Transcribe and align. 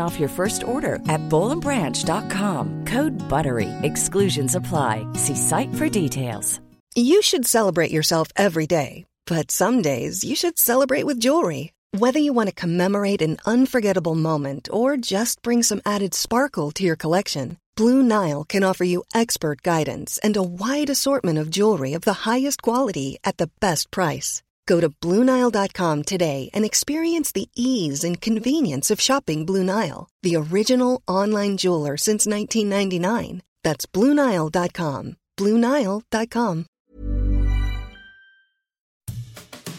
off 0.00 0.18
your 0.18 0.28
first 0.28 0.64
order 0.64 0.96
at 1.08 1.22
bowlandbranch.com. 1.28 2.86
Code 2.86 3.14
BUTTERY. 3.30 3.70
Exclusions 3.82 4.56
apply. 4.56 5.06
See 5.14 5.36
site 5.36 5.72
for 5.76 5.88
details. 5.88 6.60
You 6.96 7.22
should 7.22 7.44
celebrate 7.44 7.90
yourself 7.90 8.28
every 8.36 8.68
day, 8.68 9.04
but 9.26 9.50
some 9.50 9.82
days 9.82 10.22
you 10.22 10.36
should 10.36 10.58
celebrate 10.58 11.04
with 11.06 11.18
jewelry. 11.18 11.72
Whether 11.98 12.20
you 12.20 12.32
want 12.32 12.48
to 12.50 12.54
commemorate 12.54 13.20
an 13.20 13.38
unforgettable 13.46 14.14
moment 14.14 14.68
or 14.72 14.96
just 14.96 15.42
bring 15.42 15.64
some 15.64 15.82
added 15.84 16.14
sparkle 16.14 16.70
to 16.72 16.84
your 16.84 16.94
collection, 16.94 17.58
Blue 17.76 18.00
Nile 18.00 18.44
can 18.44 18.62
offer 18.62 18.84
you 18.84 19.02
expert 19.12 19.62
guidance 19.62 20.20
and 20.22 20.36
a 20.36 20.42
wide 20.42 20.88
assortment 20.88 21.38
of 21.38 21.50
jewelry 21.50 21.94
of 21.94 22.02
the 22.02 22.22
highest 22.30 22.62
quality 22.62 23.18
at 23.24 23.38
the 23.38 23.50
best 23.58 23.90
price. 23.90 24.40
Go 24.68 24.80
to 24.80 24.88
BlueNile.com 24.88 26.02
today 26.04 26.50
and 26.54 26.64
experience 26.64 27.32
the 27.32 27.48
ease 27.56 28.04
and 28.08 28.20
convenience 28.20 28.90
of 28.94 29.00
shopping 29.00 29.46
Blue 29.46 29.64
Nile, 29.64 30.08
the 30.22 30.36
original 30.36 31.02
online 31.08 31.56
jeweler 31.56 31.96
since 31.96 32.26
1999. 32.26 33.42
That's 33.64 33.86
BlueNile.com. 33.86 35.16
BlueNile.com. 35.40 36.64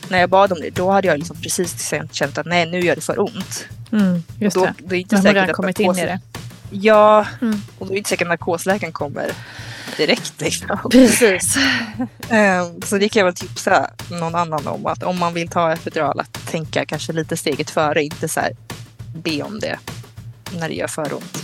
När 0.09 0.19
jag 0.19 0.29
bad 0.29 0.51
om 0.51 0.59
det, 0.61 0.69
då 0.69 0.91
hade 0.91 1.07
jag 1.07 1.17
liksom 1.17 1.37
precis 1.41 1.91
känt 2.11 2.37
att 2.37 2.45
nej, 2.45 2.71
nu 2.71 2.79
gör 2.79 2.95
det 2.95 3.01
för 3.01 3.19
ont. 3.19 3.65
Mm, 3.91 4.23
just 4.39 4.55
då, 4.55 4.65
det. 4.65 4.73
det 4.77 4.95
är 4.95 4.99
inte 4.99 5.15
Man 5.15 5.19
har 5.19 5.23
säkert 5.23 5.35
redan 5.35 5.49
att 5.49 5.55
kommit 5.55 5.79
in 5.79 5.91
i 5.91 6.05
det. 6.05 6.19
Ja, 6.71 7.25
Mm. 7.41 7.57
och 7.79 7.87
då 7.87 7.93
är 7.93 7.97
inte 7.97 8.09
säkert 8.09 8.25
att 8.25 8.29
narkosläkaren 8.29 8.93
kommer 8.93 9.31
direkt. 9.97 10.41
Liksom. 10.41 10.79
Precis. 10.91 11.55
Ehm, 12.29 12.81
Så 12.81 12.97
det 12.97 13.09
kan 13.09 13.19
jag 13.19 13.25
väl 13.25 13.35
tipsa 13.35 13.89
någon 14.11 14.35
annan 14.35 14.67
om. 14.67 14.85
Att 14.85 15.03
om 15.03 15.19
man 15.19 15.33
vill 15.33 15.47
ta 15.47 15.71
epidural, 15.71 16.19
att 16.19 16.47
tänka 16.51 16.85
kanske 16.85 17.13
lite 17.13 17.37
steget 17.37 17.69
före. 17.69 18.03
Inte 18.03 18.27
så 18.27 18.39
här 18.39 18.55
be 19.23 19.41
om 19.43 19.59
det 19.59 19.79
när 20.59 20.69
det 20.69 20.75
gör 20.75 20.87
för 20.87 21.13
ont. 21.13 21.37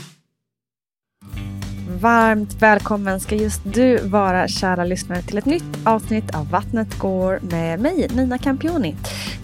Varmt 2.01 2.61
välkommen 2.61 3.19
ska 3.19 3.35
just 3.35 3.61
du 3.63 3.97
vara 3.97 4.47
kära 4.47 4.83
lyssnare 4.83 5.21
till 5.21 5.37
ett 5.37 5.45
nytt 5.45 5.77
avsnitt 5.85 6.35
av 6.35 6.49
Vattnet 6.49 6.99
går 6.99 7.39
med 7.41 7.79
mig, 7.79 8.07
Nina 8.13 8.37
Campioni. 8.37 8.95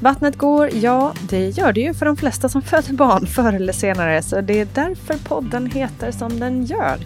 Vattnet 0.01 0.38
går, 0.38 0.69
ja 0.73 1.13
det 1.29 1.50
gör 1.50 1.73
det 1.73 1.81
ju 1.81 1.94
för 1.94 2.06
de 2.06 2.18
flesta 2.18 2.50
som 2.50 2.62
föder 2.62 2.94
barn 2.94 3.28
förr 3.35 3.53
eller 3.53 3.73
senare 3.73 4.22
så 4.22 4.41
det 4.41 4.59
är 4.59 4.68
därför 4.73 5.13
podden 5.13 5.72
heter 5.72 6.12
som 6.12 6.40
den 6.40 6.66
gör. 6.66 6.97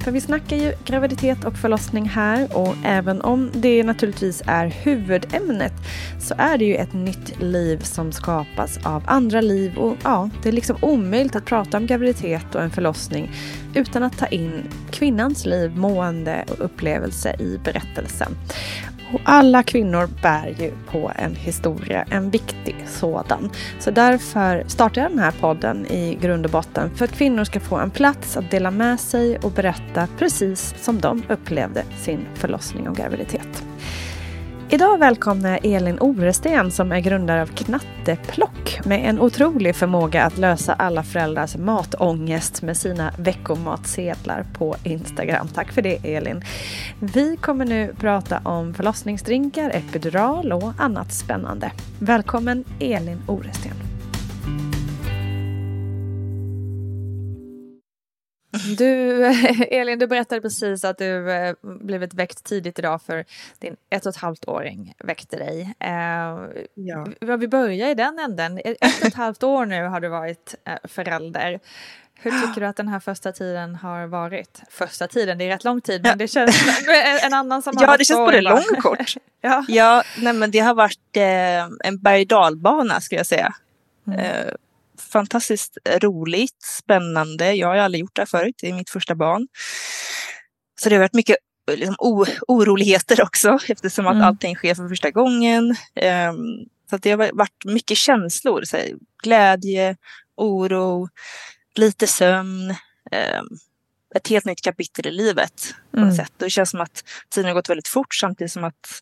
För 0.00 0.10
vi 0.10 0.20
snackar 0.20 0.56
ju 0.56 0.72
graviditet 0.84 1.44
och 1.44 1.56
förlossning 1.56 2.08
här 2.08 2.56
och 2.56 2.74
även 2.84 3.20
om 3.20 3.50
det 3.54 3.82
naturligtvis 3.82 4.42
är 4.46 4.66
huvudämnet 4.66 5.72
så 6.20 6.34
är 6.38 6.58
det 6.58 6.64
ju 6.64 6.74
ett 6.74 6.92
nytt 6.92 7.40
liv 7.42 7.78
som 7.82 8.12
skapas 8.12 8.78
av 8.82 9.02
andra 9.06 9.40
liv 9.40 9.78
och 9.78 9.96
ja, 10.04 10.30
det 10.42 10.48
är 10.48 10.52
liksom 10.52 10.76
omöjligt 10.80 11.36
att 11.36 11.44
prata 11.44 11.76
om 11.76 11.86
graviditet 11.86 12.54
och 12.54 12.62
en 12.62 12.70
förlossning 12.70 13.30
utan 13.74 14.02
att 14.02 14.18
ta 14.18 14.26
in 14.26 14.68
kvinnans 14.90 15.46
liv, 15.46 15.76
mående 15.76 16.44
och 16.48 16.64
upplevelse 16.64 17.36
i 17.38 17.58
berättelsen. 17.64 18.36
Och 19.12 19.20
alla 19.24 19.62
kvinnor 19.62 20.08
bär 20.22 20.54
ju 20.58 20.72
på 20.90 21.12
en 21.16 21.34
historia, 21.34 22.04
en 22.10 22.30
viktig 22.30 22.76
sådan. 22.86 23.50
Så 23.78 23.90
därför 23.90 24.64
startar 24.66 25.02
jag 25.02 25.10
den 25.10 25.18
här 25.18 25.34
podden 25.40 25.86
i 25.86 26.18
grund 26.20 26.44
och 26.46 26.52
botten 26.52 26.90
för 26.96 27.04
att 27.04 27.12
kvinnor 27.12 27.44
ska 27.44 27.60
få 27.60 27.76
en 27.76 27.90
plats 27.90 28.36
att 28.36 28.50
dela 28.50 28.70
med 28.70 29.00
sig 29.00 29.38
och 29.38 29.50
berätta 29.50 30.08
precis 30.18 30.74
som 30.80 31.00
de 31.00 31.22
upplevde 31.28 31.84
sin 32.02 32.26
förlossning 32.34 32.88
och 32.88 32.96
graviditet. 32.96 33.64
Idag 34.72 34.98
välkomnar 34.98 35.50
jag 35.50 35.64
Elin 35.64 35.98
Oresten 36.00 36.70
som 36.70 36.92
är 36.92 37.00
grundare 37.00 37.42
av 37.42 37.46
Knatteplock 37.46 38.80
med 38.84 39.08
en 39.08 39.20
otrolig 39.20 39.76
förmåga 39.76 40.24
att 40.24 40.38
lösa 40.38 40.72
alla 40.74 41.02
föräldrars 41.02 41.56
matångest 41.56 42.62
med 42.62 42.76
sina 42.76 43.12
veckomatsedlar 43.18 44.46
på 44.58 44.76
Instagram. 44.84 45.48
Tack 45.48 45.72
för 45.72 45.82
det 45.82 46.14
Elin. 46.14 46.42
Vi 47.00 47.36
kommer 47.36 47.64
nu 47.64 47.94
prata 47.98 48.40
om 48.44 48.74
förlossningsdrinkar, 48.74 49.70
epidural 49.70 50.52
och 50.52 50.72
annat 50.78 51.12
spännande. 51.12 51.72
Välkommen 51.98 52.64
Elin 52.80 53.22
Oresten. 53.26 53.89
Du, 58.78 59.24
Elin, 59.70 59.98
du 59.98 60.06
berättade 60.06 60.40
precis 60.40 60.84
att 60.84 60.98
du 60.98 61.30
eh, 61.32 61.54
blivit 61.62 62.14
väckt 62.14 62.44
tidigt 62.44 62.78
idag 62.78 63.02
för 63.02 63.24
din 63.58 63.76
ett 63.90 64.06
och 64.06 64.10
ett 64.14 64.20
halvt 64.20 64.48
åring 64.48 64.94
väckte 65.04 65.36
dig. 65.36 65.74
Eh, 65.80 65.90
Ja. 66.74 67.06
vi- 67.36 67.48
börjar 67.48 67.88
i 67.88 67.94
den 67.94 68.18
änden. 68.18 68.60
Ett 68.64 69.00
och 69.00 69.06
ett 69.06 69.14
halvt 69.14 69.42
år 69.42 69.66
nu 69.66 69.84
har 69.84 70.00
du 70.00 70.08
varit 70.08 70.54
eh, 70.66 70.74
förälder. 70.84 71.60
Hur 72.22 72.30
tycker 72.30 72.60
du 72.60 72.66
att 72.66 72.76
den 72.76 72.88
här 72.88 73.00
första 73.00 73.32
tiden 73.32 73.74
har 73.74 74.06
varit? 74.06 74.62
Första 74.70 75.06
tiden, 75.08 75.38
det 75.38 75.44
är 75.44 75.48
rätt 75.48 75.64
lång 75.64 75.80
tid, 75.80 76.02
men 76.02 76.18
det 76.18 76.28
känns 76.28 76.84
en- 77.24 77.34
annan 77.34 77.62
som 77.62 77.76
har 77.76 77.84
Ja, 77.84 77.96
det 77.96 78.04
känns 78.04 78.18
både 78.18 78.38
ibland. 78.38 78.56
lång 78.68 78.76
och 78.76 78.82
kort. 78.82 79.14
Ja. 79.40 79.64
Ja, 79.68 80.02
nej, 80.18 80.32
men 80.32 80.50
det 80.50 80.58
har 80.58 80.74
varit 80.74 81.16
eh, 81.16 81.86
en 81.88 81.98
berg 82.02 82.20
och 82.22 82.26
dalbana 82.28 83.00
skulle 83.00 83.18
jag 83.18 83.26
säga. 83.26 83.54
Mm. 84.06 84.18
Eh, 84.20 84.52
fantastiskt 85.12 85.78
roligt, 86.00 86.62
spännande. 86.62 87.52
Jag 87.54 87.68
har 87.68 87.76
aldrig 87.76 88.00
gjort 88.00 88.14
det 88.16 88.20
här 88.20 88.26
förut, 88.26 88.54
det 88.60 88.68
är 88.68 88.72
mitt 88.74 88.90
första 88.90 89.14
barn. 89.14 89.48
Så 90.80 90.88
det 90.88 90.94
har 90.94 91.00
varit 91.00 91.14
mycket 91.14 91.36
liksom, 91.76 91.94
oroligheter 92.48 93.22
också 93.22 93.58
eftersom 93.68 94.06
att 94.06 94.14
Mm. 94.14 94.24
allting 94.26 94.54
sker 94.56 94.74
för 94.74 94.88
första 94.88 95.10
gången. 95.10 95.76
Ehm, 95.94 96.36
Så 96.90 96.96
det 96.96 97.10
har 97.10 97.30
varit 97.32 97.64
mycket 97.64 97.96
känslor. 97.96 98.62
Så 98.64 98.76
här, 98.76 98.88
glädje, 99.22 99.96
oro, 100.36 101.08
lite 101.74 102.06
sömn. 102.06 102.70
Eh, 103.12 103.40
ett 104.14 104.28
helt 104.28 104.44
nytt 104.44 104.62
kapitel 104.62 105.06
i 105.06 105.10
livet. 105.10 105.74
På 105.90 105.96
Mm. 106.00 106.16
sätt. 106.16 106.32
Det 106.36 106.50
känns 106.50 106.70
som 106.70 106.80
att 106.80 107.04
tiden 107.28 107.48
har 107.48 107.54
gått 107.54 107.68
väldigt 107.70 107.88
fort 107.88 108.14
samtidigt 108.14 108.52
som 108.52 108.64
att 108.64 109.00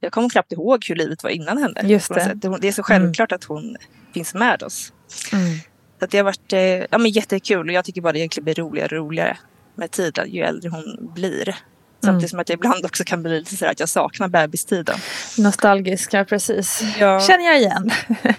jag 0.00 0.12
kommer 0.12 0.28
knappt 0.28 0.52
ihåg 0.52 0.84
hur 0.88 0.96
livet 0.96 1.22
var 1.22 1.30
innan 1.30 1.58
henne. 1.58 1.80
Just 1.84 2.14
det. 2.14 2.34
Det 2.60 2.68
är 2.68 2.72
så 2.72 2.82
självklart 2.82 3.32
att 3.32 3.44
hon 3.44 3.76
finns 4.14 4.34
med 4.34 4.62
oss. 4.62 4.92
Mm. 5.32 5.58
Så 5.98 6.04
att 6.04 6.10
det 6.10 6.18
har 6.18 6.24
varit 6.24 6.52
eh, 6.52 6.60
ja, 6.60 6.98
men 6.98 7.10
jättekul 7.10 7.68
och 7.68 7.74
jag 7.74 7.84
tycker 7.84 8.00
bara 8.00 8.12
det 8.12 8.18
egentligen 8.18 8.44
blir 8.44 8.54
roligare 8.54 8.98
och 8.98 9.06
roligare 9.06 9.38
med 9.74 9.90
tiden 9.90 10.30
ju 10.30 10.42
äldre 10.42 10.68
hon 10.68 11.12
blir. 11.14 11.56
Samtidigt 12.04 12.30
som 12.30 12.38
att 12.38 12.48
jag 12.48 12.56
ibland 12.56 12.84
också 12.84 13.04
kan 13.04 13.22
bli 13.22 13.38
lite 13.38 13.56
sådär 13.56 13.72
att 13.72 13.80
jag 13.80 13.88
saknar 13.88 14.28
bebistiden. 14.28 14.98
Nostalgiska, 15.38 16.24
precis. 16.24 16.82
Ja. 16.98 17.20
Känner 17.20 17.44
jag 17.44 17.58
igen. 17.58 17.90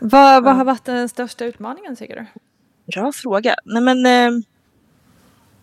vad, 0.00 0.44
vad 0.44 0.56
har 0.56 0.64
varit 0.64 0.84
den 0.84 1.08
största 1.08 1.44
utmaningen 1.44 1.96
tycker 1.96 2.16
du? 2.16 2.26
Bra 2.92 3.12
fråga. 3.12 3.54
Nej, 3.64 3.82
men, 3.82 4.06
eh, 4.06 4.30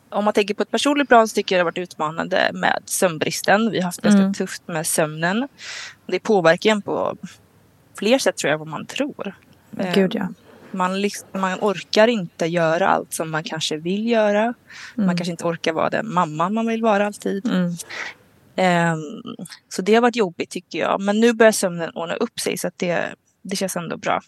om 0.09 0.25
man 0.25 0.33
tänker 0.33 0.53
på 0.53 0.63
ett 0.63 0.71
personligt 0.71 1.07
plan 1.07 1.27
så 1.27 1.35
tycker 1.35 1.55
jag 1.55 1.59
det 1.59 1.63
har 1.63 1.71
varit 1.71 1.77
utmanande 1.77 2.51
med 2.53 2.83
sömnbristen. 2.85 3.71
Vi 3.71 3.77
har 3.77 3.85
haft 3.85 4.01
ganska 4.01 4.21
Mm. 4.21 4.33
tufft 4.33 4.67
med 4.67 4.87
sömnen. 4.87 5.47
Det 6.07 6.19
påverkar 6.19 6.69
en 6.69 6.81
på 6.81 7.17
fler 7.99 8.17
sätt 8.19 8.37
tror 8.37 8.51
jag 8.51 8.57
vad 8.57 8.67
man 8.67 8.85
tror. 8.85 9.35
Eh, 9.79 9.93
Gud 9.93 10.15
ja. 10.15 10.27
Man, 10.71 11.01
liksom, 11.01 11.27
man 11.33 11.59
orkar 11.59 12.07
inte 12.07 12.45
göra 12.45 12.87
allt 12.87 13.13
som 13.13 13.31
man 13.31 13.43
kanske 13.43 13.77
vill 13.77 14.07
göra. 14.07 14.53
Man 14.95 15.17
kanske 15.17 15.31
inte 15.31 15.45
orkar 15.45 15.73
vara 15.73 15.89
den 15.89 16.13
mamman 16.13 16.53
man 16.53 16.67
vill 16.67 16.81
vara 16.81 17.05
alltid. 17.05 17.45
Mm. 17.45 17.71
Ehm, 18.55 19.21
så 19.69 19.81
det 19.81 19.95
har 19.95 20.01
varit 20.01 20.15
jobbigt 20.15 20.49
tycker 20.49 20.79
jag. 20.79 21.01
Men 21.01 21.19
nu 21.19 21.33
börjar 21.33 21.51
sömnen 21.51 21.91
ordna 21.95 22.15
upp 22.15 22.39
sig 22.39 22.57
så 22.57 22.67
att 22.67 22.77
det, 22.77 23.15
det 23.41 23.55
känns 23.55 23.75
ändå 23.75 23.97
bra. 23.97 24.21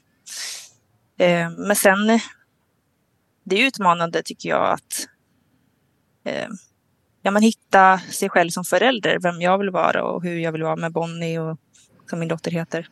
Ehm, 1.17 1.53
men 1.53 1.75
sen, 1.75 2.19
det 3.43 3.55
är 3.55 3.67
utmanande 3.67 4.23
tycker 4.23 4.49
jag 4.49 4.73
att 4.73 5.07
ehm, 6.23 6.51
ja, 7.21 7.31
men 7.31 7.41
hitta 7.41 7.99
sig 7.99 8.29
själv 8.29 8.49
som 8.49 8.63
förälder. 8.63 9.19
Vem 9.19 9.41
jag 9.41 9.57
vill 9.57 9.69
vara 9.69 10.03
och 10.03 10.23
hur 10.23 10.39
jag 10.39 10.51
vill 10.51 10.63
vara 10.63 10.75
med 10.75 10.91
Bonnie 10.91 11.39
och 11.39 11.57
som 12.09 12.19
min 12.19 12.27
dotter 12.27 12.51
heter. 12.51 12.87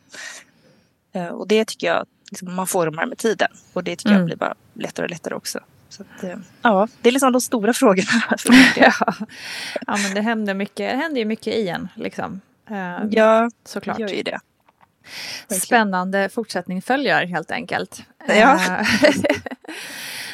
Ehm, 1.14 1.36
och 1.36 1.48
det 1.48 1.66
tycker 1.66 1.88
jag 1.88 2.06
liksom, 2.30 2.56
man 2.56 2.68
formar 2.68 3.06
med 3.06 3.18
tiden. 3.18 3.48
Och 3.74 3.84
det 3.84 3.96
tycker 3.96 4.10
jag 4.10 4.16
Mm. 4.16 4.26
blir 4.26 4.36
bara 4.36 4.56
lättare 4.74 5.04
och 5.04 5.10
lättare 5.10 5.36
också. 5.36 5.60
Så 5.90 6.04
att, 6.04 6.24
eh, 6.24 6.38
ja, 6.62 6.88
det 7.02 7.10
är 7.10 7.14
liksom 7.14 7.31
de 7.34 7.42
stora 7.42 7.74
frågorna. 7.74 8.08
del. 8.46 8.56
ja. 8.76 8.94
ja, 9.88 9.98
men 9.98 10.14
det 10.14 10.22
händer, 10.22 10.54
mycket, 10.54 10.78
det 10.92 10.98
händer 10.98 11.20
ju 11.20 11.26
mycket 11.26 11.54
i 11.54 11.68
en, 11.68 11.88
liksom. 11.96 12.42
Eh, 12.70 12.98
ja, 13.12 13.50
såklart. 13.66 14.00
gör 14.00 14.10
ju 14.10 14.24
det. 14.24 14.40
Spännande 15.48 16.30
fortsättning 16.30 16.81
följer 16.81 17.26
helt 17.26 17.52
enkelt. 17.52 18.04
Ja. 18.28 18.60
Eh, 18.80 18.86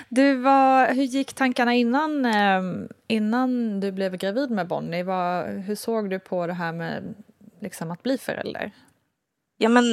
du, 0.09 0.35
var, 0.35 0.87
hur 0.93 1.03
gick 1.03 1.33
tankarna 1.33 1.73
innan, 1.73 2.25
eh, 2.25 2.61
innan 3.07 3.79
du 3.79 3.91
blev 3.91 4.15
gravid 4.17 4.51
med 4.51 4.67
Bonnie? 4.67 5.03
Vad, 5.03 5.45
hur 5.47 5.75
såg 5.75 6.09
du 6.09 6.19
på 6.19 6.47
det 6.47 6.53
här 6.53 6.71
med 6.71 7.15
liksom, 7.61 7.91
att 7.91 8.03
bli 8.03 8.17
förälder? 8.17 8.71
Ja, 9.57 9.69
men 9.69 9.83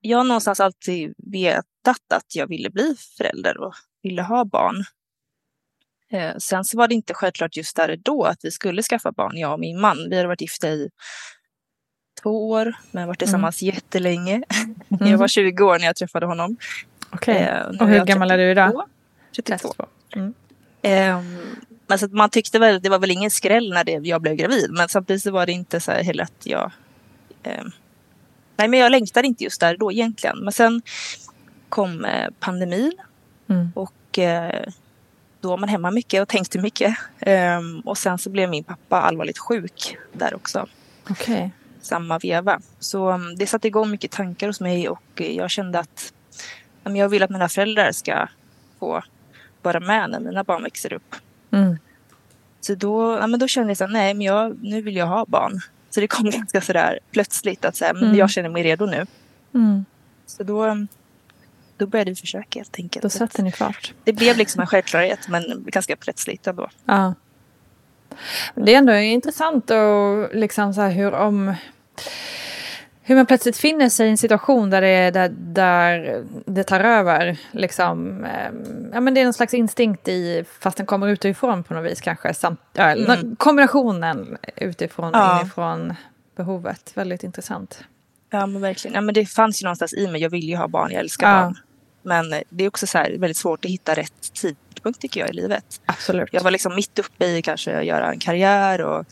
jag 0.00 0.18
har 0.18 0.24
någonstans 0.24 0.60
alltid 0.60 1.14
vetat 1.16 2.12
att 2.14 2.34
jag 2.34 2.46
ville 2.46 2.70
bli 2.70 2.96
förälder 3.18 3.58
och 3.58 3.74
ville 4.02 4.22
ha 4.22 4.44
barn. 4.44 4.84
Eh, 6.10 6.36
sen 6.38 6.64
så 6.64 6.78
var 6.78 6.88
det 6.88 6.94
inte 6.94 7.14
självklart 7.14 7.56
just 7.56 7.76
där 7.76 7.90
och 7.90 7.98
då 7.98 8.24
att 8.24 8.38
vi 8.42 8.50
skulle 8.50 8.82
skaffa 8.82 9.12
barn, 9.12 9.38
jag 9.38 9.52
och 9.52 9.60
min 9.60 9.80
man. 9.80 10.06
Vi 10.10 10.16
hade 10.16 10.28
varit 10.28 10.40
gifta 10.40 10.68
i 10.68 10.90
två 12.22 12.50
år, 12.50 12.74
men 12.90 13.06
varit 13.06 13.18
tillsammans 13.18 13.62
jättelänge. 13.62 14.42
Jag 15.00 15.18
var 15.18 15.28
20 15.28 15.64
år 15.64 15.78
när 15.78 15.86
jag 15.86 15.96
träffade 15.96 16.26
honom. 16.26 16.56
Okej. 17.10 17.36
Eh, 17.36 17.70
nu 17.72 17.78
Och 17.78 17.88
hur 17.88 18.04
gammal 18.04 18.30
är 18.30 18.38
du 18.38 18.50
idag? 18.50 18.88
32. 19.36 19.68
32. 19.68 19.86
Mm. 20.16 20.34
Ehm, 20.82 21.56
men 21.86 21.98
så 21.98 22.06
att 22.06 22.12
man 22.12 22.30
tyckte 22.30 22.58
väl, 22.58 22.80
det 22.80 22.88
var 22.88 22.98
väl 22.98 23.10
ingen 23.10 23.30
skräll 23.30 23.70
när 23.70 23.84
det, 23.84 23.92
jag 23.92 24.22
blev 24.22 24.34
gravid, 24.34 24.70
men 24.70 24.88
samtidigt 24.88 25.22
så 25.22 25.30
var 25.30 25.46
det 25.46 25.52
inte 25.52 25.80
så 25.80 25.92
här 25.92 26.02
heller 26.02 26.24
att 26.24 26.46
jag... 26.46 26.72
nej, 28.56 28.68
men 28.68 28.80
jag 28.80 28.90
längtade 28.92 29.26
inte 29.28 29.44
just 29.44 29.60
där 29.60 29.76
då 29.76 29.92
egentligen. 29.92 30.38
Men 30.38 30.52
sen 30.52 30.82
kom 31.68 32.04
eh, 32.04 32.28
pandemin 32.40 32.92
Mm. 33.48 33.72
och 33.74 34.18
eh, 34.18 34.68
då 35.40 35.48
var 35.48 35.56
man 35.56 35.68
hemma 35.68 35.90
mycket 35.90 36.22
och 36.22 36.28
tänkte 36.28 36.58
mycket. 36.58 36.96
Ehm, 37.20 37.80
och 37.80 37.98
sen 37.98 38.18
så 38.18 38.30
blev 38.30 38.50
min 38.50 38.64
pappa 38.64 39.00
allvarligt 39.00 39.38
sjuk 39.38 39.96
där 40.12 40.34
också, 40.34 40.66
Okej. 41.10 41.50
samma 41.82 42.18
veva. 42.18 42.60
Så 42.78 43.10
um, 43.12 43.36
det 43.36 43.46
satte 43.46 43.68
igång 43.68 43.90
mycket 43.90 44.10
tankar 44.10 44.46
hos 44.46 44.60
mig 44.60 44.88
och 44.88 45.20
jag 45.20 45.50
kände 45.50 45.78
att 45.78 46.12
jag 46.84 47.08
vill 47.08 47.22
att 47.22 47.30
mina 47.30 47.48
föräldrar 47.48 47.92
ska 47.92 48.28
få 48.78 49.02
vara 49.62 49.80
med 49.80 50.10
när 50.10 50.20
mina 50.20 50.44
barn 50.44 50.62
växer 50.62 50.92
upp. 50.92 51.14
Mm. 51.50 51.78
Så 52.60 52.74
då, 52.74 53.18
ja, 53.20 53.26
men 53.26 53.40
då 53.40 53.48
kände 53.48 53.70
jag 53.70 53.76
så 53.76 53.84
här, 53.84 53.92
nej 53.92 54.14
men 54.14 54.26
jag, 54.26 54.62
nu 54.62 54.82
vill 54.82 54.96
jag 54.96 55.06
ha 55.06 55.24
barn. 55.28 55.60
Så 55.94 56.00
det 56.00 56.06
kom 56.08 56.30
ganska 56.30 56.60
sådär 56.60 56.98
plötsligt 57.10 57.64
att 57.64 57.76
säga, 57.76 57.92
men 57.92 58.02
Mm. 58.04 58.16
jag 58.16 58.30
känner 58.30 58.48
mig 58.48 58.62
redo 58.62 58.86
nu. 58.86 59.06
Mm. 59.54 59.84
Så 60.26 60.42
då, 60.42 60.86
då 61.76 61.86
började 61.86 62.10
vi 62.10 62.14
försöka 62.16 62.58
helt 62.58 62.76
enkelt. 62.78 63.02
Då 63.02 63.08
satte 63.10 63.42
ni 63.42 63.52
fart. 63.52 63.94
Det 64.04 64.12
blev 64.12 64.36
liksom 64.36 64.60
en 64.60 64.66
självklarhet 64.66 65.28
men 65.28 65.44
ganska 65.66 65.96
plötsligt 65.96 66.46
ändå. 66.46 66.70
Ja. 66.84 67.14
Det 68.54 68.74
är 68.74 68.78
ändå 68.78 68.94
intressant 68.94 69.70
och 69.70 70.34
liksom 70.34 70.74
så 70.74 70.80
här 70.80 70.90
hur 70.90 71.12
om 71.14 71.54
hur 73.06 73.16
man 73.16 73.26
plötsligt 73.26 73.56
finner 73.56 73.88
sig 73.88 74.06
i 74.06 74.10
en 74.10 74.18
situation 74.18 74.70
där 74.70 74.80
det, 74.80 75.10
där, 75.10 75.28
där 75.28 76.24
det 76.46 76.64
tar 76.64 76.80
över. 76.80 77.38
Liksom, 77.52 78.24
ehm, 78.24 78.90
ja, 78.92 79.00
men 79.00 79.14
det 79.14 79.20
är 79.20 79.24
en 79.24 79.32
slags 79.32 79.54
instinkt 79.54 80.08
i, 80.08 80.44
fast 80.60 80.76
den 80.76 80.86
kommer 80.86 81.08
utifrån 81.08 81.62
på 81.64 81.74
något 81.74 81.90
vis 81.92 82.00
kanske. 82.00 82.34
Samt, 82.34 82.60
ja, 82.72 82.90
Mm. 82.90 83.36
Kombinationen 83.36 84.36
utifrån 84.56 85.10
Ja. 85.12 85.40
inifrån 85.40 85.94
behovet. 86.36 86.92
Väldigt 86.94 87.22
intressant. 87.24 87.84
Ja 88.30 88.46
men 88.46 88.62
verkligen. 88.62 88.94
Ja, 88.94 89.00
men 89.00 89.14
det 89.14 89.26
fanns 89.26 89.62
ju 89.62 89.64
någonstans 89.64 89.94
i 89.94 90.06
mig. 90.08 90.20
Jag 90.22 90.30
vill 90.30 90.48
ju 90.48 90.56
ha 90.56 90.68
barn, 90.68 90.90
jag 90.90 91.00
älskar 91.00 91.36
Ja. 91.36 91.42
barn. 91.42 91.54
Men 92.02 92.42
det 92.48 92.64
är 92.64 92.68
också 92.68 92.86
så 92.86 92.98
här, 92.98 93.10
väldigt 93.18 93.36
svårt 93.36 93.64
att 93.64 93.70
hitta 93.70 93.94
rätt 93.94 94.32
tidpunkt 94.34 95.00
tycker 95.00 95.20
jag 95.20 95.30
i 95.30 95.32
livet. 95.32 95.64
Absolut. 95.86 96.28
Jag 96.32 96.40
var 96.42 96.50
liksom 96.50 96.74
mitt 96.74 96.98
uppe 96.98 97.26
i 97.26 97.42
kanske 97.42 97.78
att 97.78 97.84
göra 97.84 98.10
en 98.12 98.18
karriär 98.18 98.80
och 98.82 99.06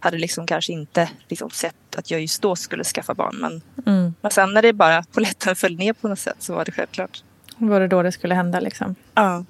hade 0.00 0.18
liksom 0.18 0.46
kanske 0.46 0.72
inte 0.72 1.10
liksom 1.28 1.50
sett 1.50 1.96
att 1.96 2.10
jag 2.10 2.20
just 2.20 2.42
då 2.42 2.56
skulle 2.56 2.84
skaffa 2.84 3.14
barn. 3.14 3.36
Men, 3.40 3.62
Mm. 3.86 4.14
men 4.20 4.30
sen 4.30 4.52
när 4.54 4.62
det 4.62 4.72
bara 4.72 5.02
polletten 5.12 5.56
föll 5.56 5.76
ner 5.76 5.92
på 5.92 6.08
något 6.08 6.18
sätt 6.18 6.36
så 6.38 6.54
var 6.54 6.64
det 6.64 6.72
självklart. 6.72 7.22
Var 7.56 7.80
det 7.80 7.88
då 7.88 8.02
det 8.02 8.12
skulle 8.12 8.34
hända 8.34 8.60
liksom? 8.60 8.94
Ja. 9.14 9.44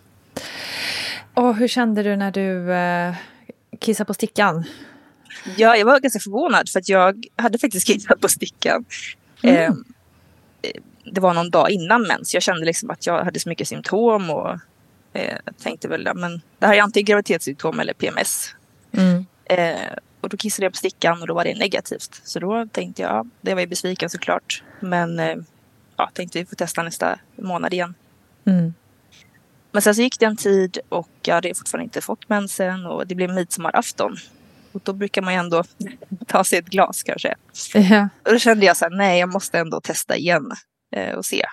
Och 1.35 1.57
hur 1.57 1.69
kände 1.69 2.03
du 2.03 2.17
när 2.17 2.31
du 2.31 2.73
eh, 2.73 3.15
kissade 3.81 4.07
på 4.07 4.15
stickan? 4.15 4.65
Ja, 5.57 5.77
jag 5.77 5.87
var 5.87 6.01
ganska 6.01 6.21
förvånad 6.21 6.69
för 6.69 6.79
att 6.81 6.89
jag 6.89 7.25
hade 7.37 7.59
faktiskt 7.59 7.87
kissat 7.87 8.21
på 8.21 8.29
stickan. 8.29 8.85
Mm. 9.43 9.57
Eh, 9.57 9.73
det 11.13 11.21
var 11.21 11.35
någon 11.35 11.51
dag 11.51 11.71
innan 11.71 12.03
mens. 12.03 12.35
Jag 12.35 12.43
kände 12.43 12.65
liksom 12.67 12.91
att 12.91 13.07
jag 13.07 13.25
hade 13.25 13.41
så 13.41 13.49
mycket 13.49 13.69
symptom 13.69 14.31
och 14.31 14.59
eh, 15.13 15.37
tänkte 15.63 15.89
väl, 15.89 16.09
men 16.15 16.41
det 16.59 16.67
här 16.67 16.75
är 16.75 16.83
antingen 16.83 17.05
graviditetssymptom 17.05 17.81
eller 17.81 17.93
PMS. 17.93 18.55
Mm. 18.93 19.27
Eh, 19.45 19.93
och 20.27 20.31
då 20.31 20.37
kissade 20.37 20.67
jag 20.67 20.73
på 20.73 20.77
stickan 20.77 21.21
och 21.21 21.27
då 21.27 21.35
var 21.35 21.45
det 21.45 21.55
negativt. 21.55 22.21
Så 22.25 22.39
då 22.39 22.67
tänkte 22.73 23.03
jag, 23.03 23.11
ja, 23.11 23.25
det 23.41 23.55
var 23.55 23.61
ju 23.61 23.67
besviken 23.67 24.11
såklart. 24.11 24.63
Men 24.81 25.19
eh, 25.19 25.37
ja, 25.97 26.11
tänkte 26.15 26.39
vi 26.39 26.47
får 26.47 26.57
testa 26.57 26.83
nästa 26.83 27.19
månad 27.37 27.73
igen. 27.73 27.95
Mm. 28.45 28.75
Men 29.73 29.83
sen 29.83 29.95
så 29.95 30.03
gick 30.03 30.21
det 30.21 30.27
en 30.27 30.37
tid 30.37 30.79
och 30.89 31.09
jag 31.23 31.35
hade 31.35 31.55
fortfarande 31.55 31.85
inte 31.85 32.01
fått 32.01 32.29
mensen 32.29 32.87
och 32.87 33.07
det 33.07 33.15
blev 33.15 33.35
midsommarafton. 33.35 34.17
Och 34.73 34.81
då 34.85 34.93
brukar 34.93 35.23
man 35.23 35.33
ju 35.33 35.41
ändå 35.41 35.65
ta 36.27 36.45
sig 36.45 36.59
ett 36.59 36.67
glas 36.67 37.03
kanske. 37.03 37.35
Ja. 37.75 38.09
Och 38.25 38.33
då 38.33 38.39
kände 38.39 38.67
jag 38.67 38.77
så 38.77 38.85
här, 38.85 38.97
nej 38.97 39.21
jag 39.21 39.29
måste 39.29 39.59
ändå 39.59 39.81
testa 39.81 40.17
igen 40.17 40.53
eh, 40.91 41.15
och 41.15 41.25
se. 41.25 41.45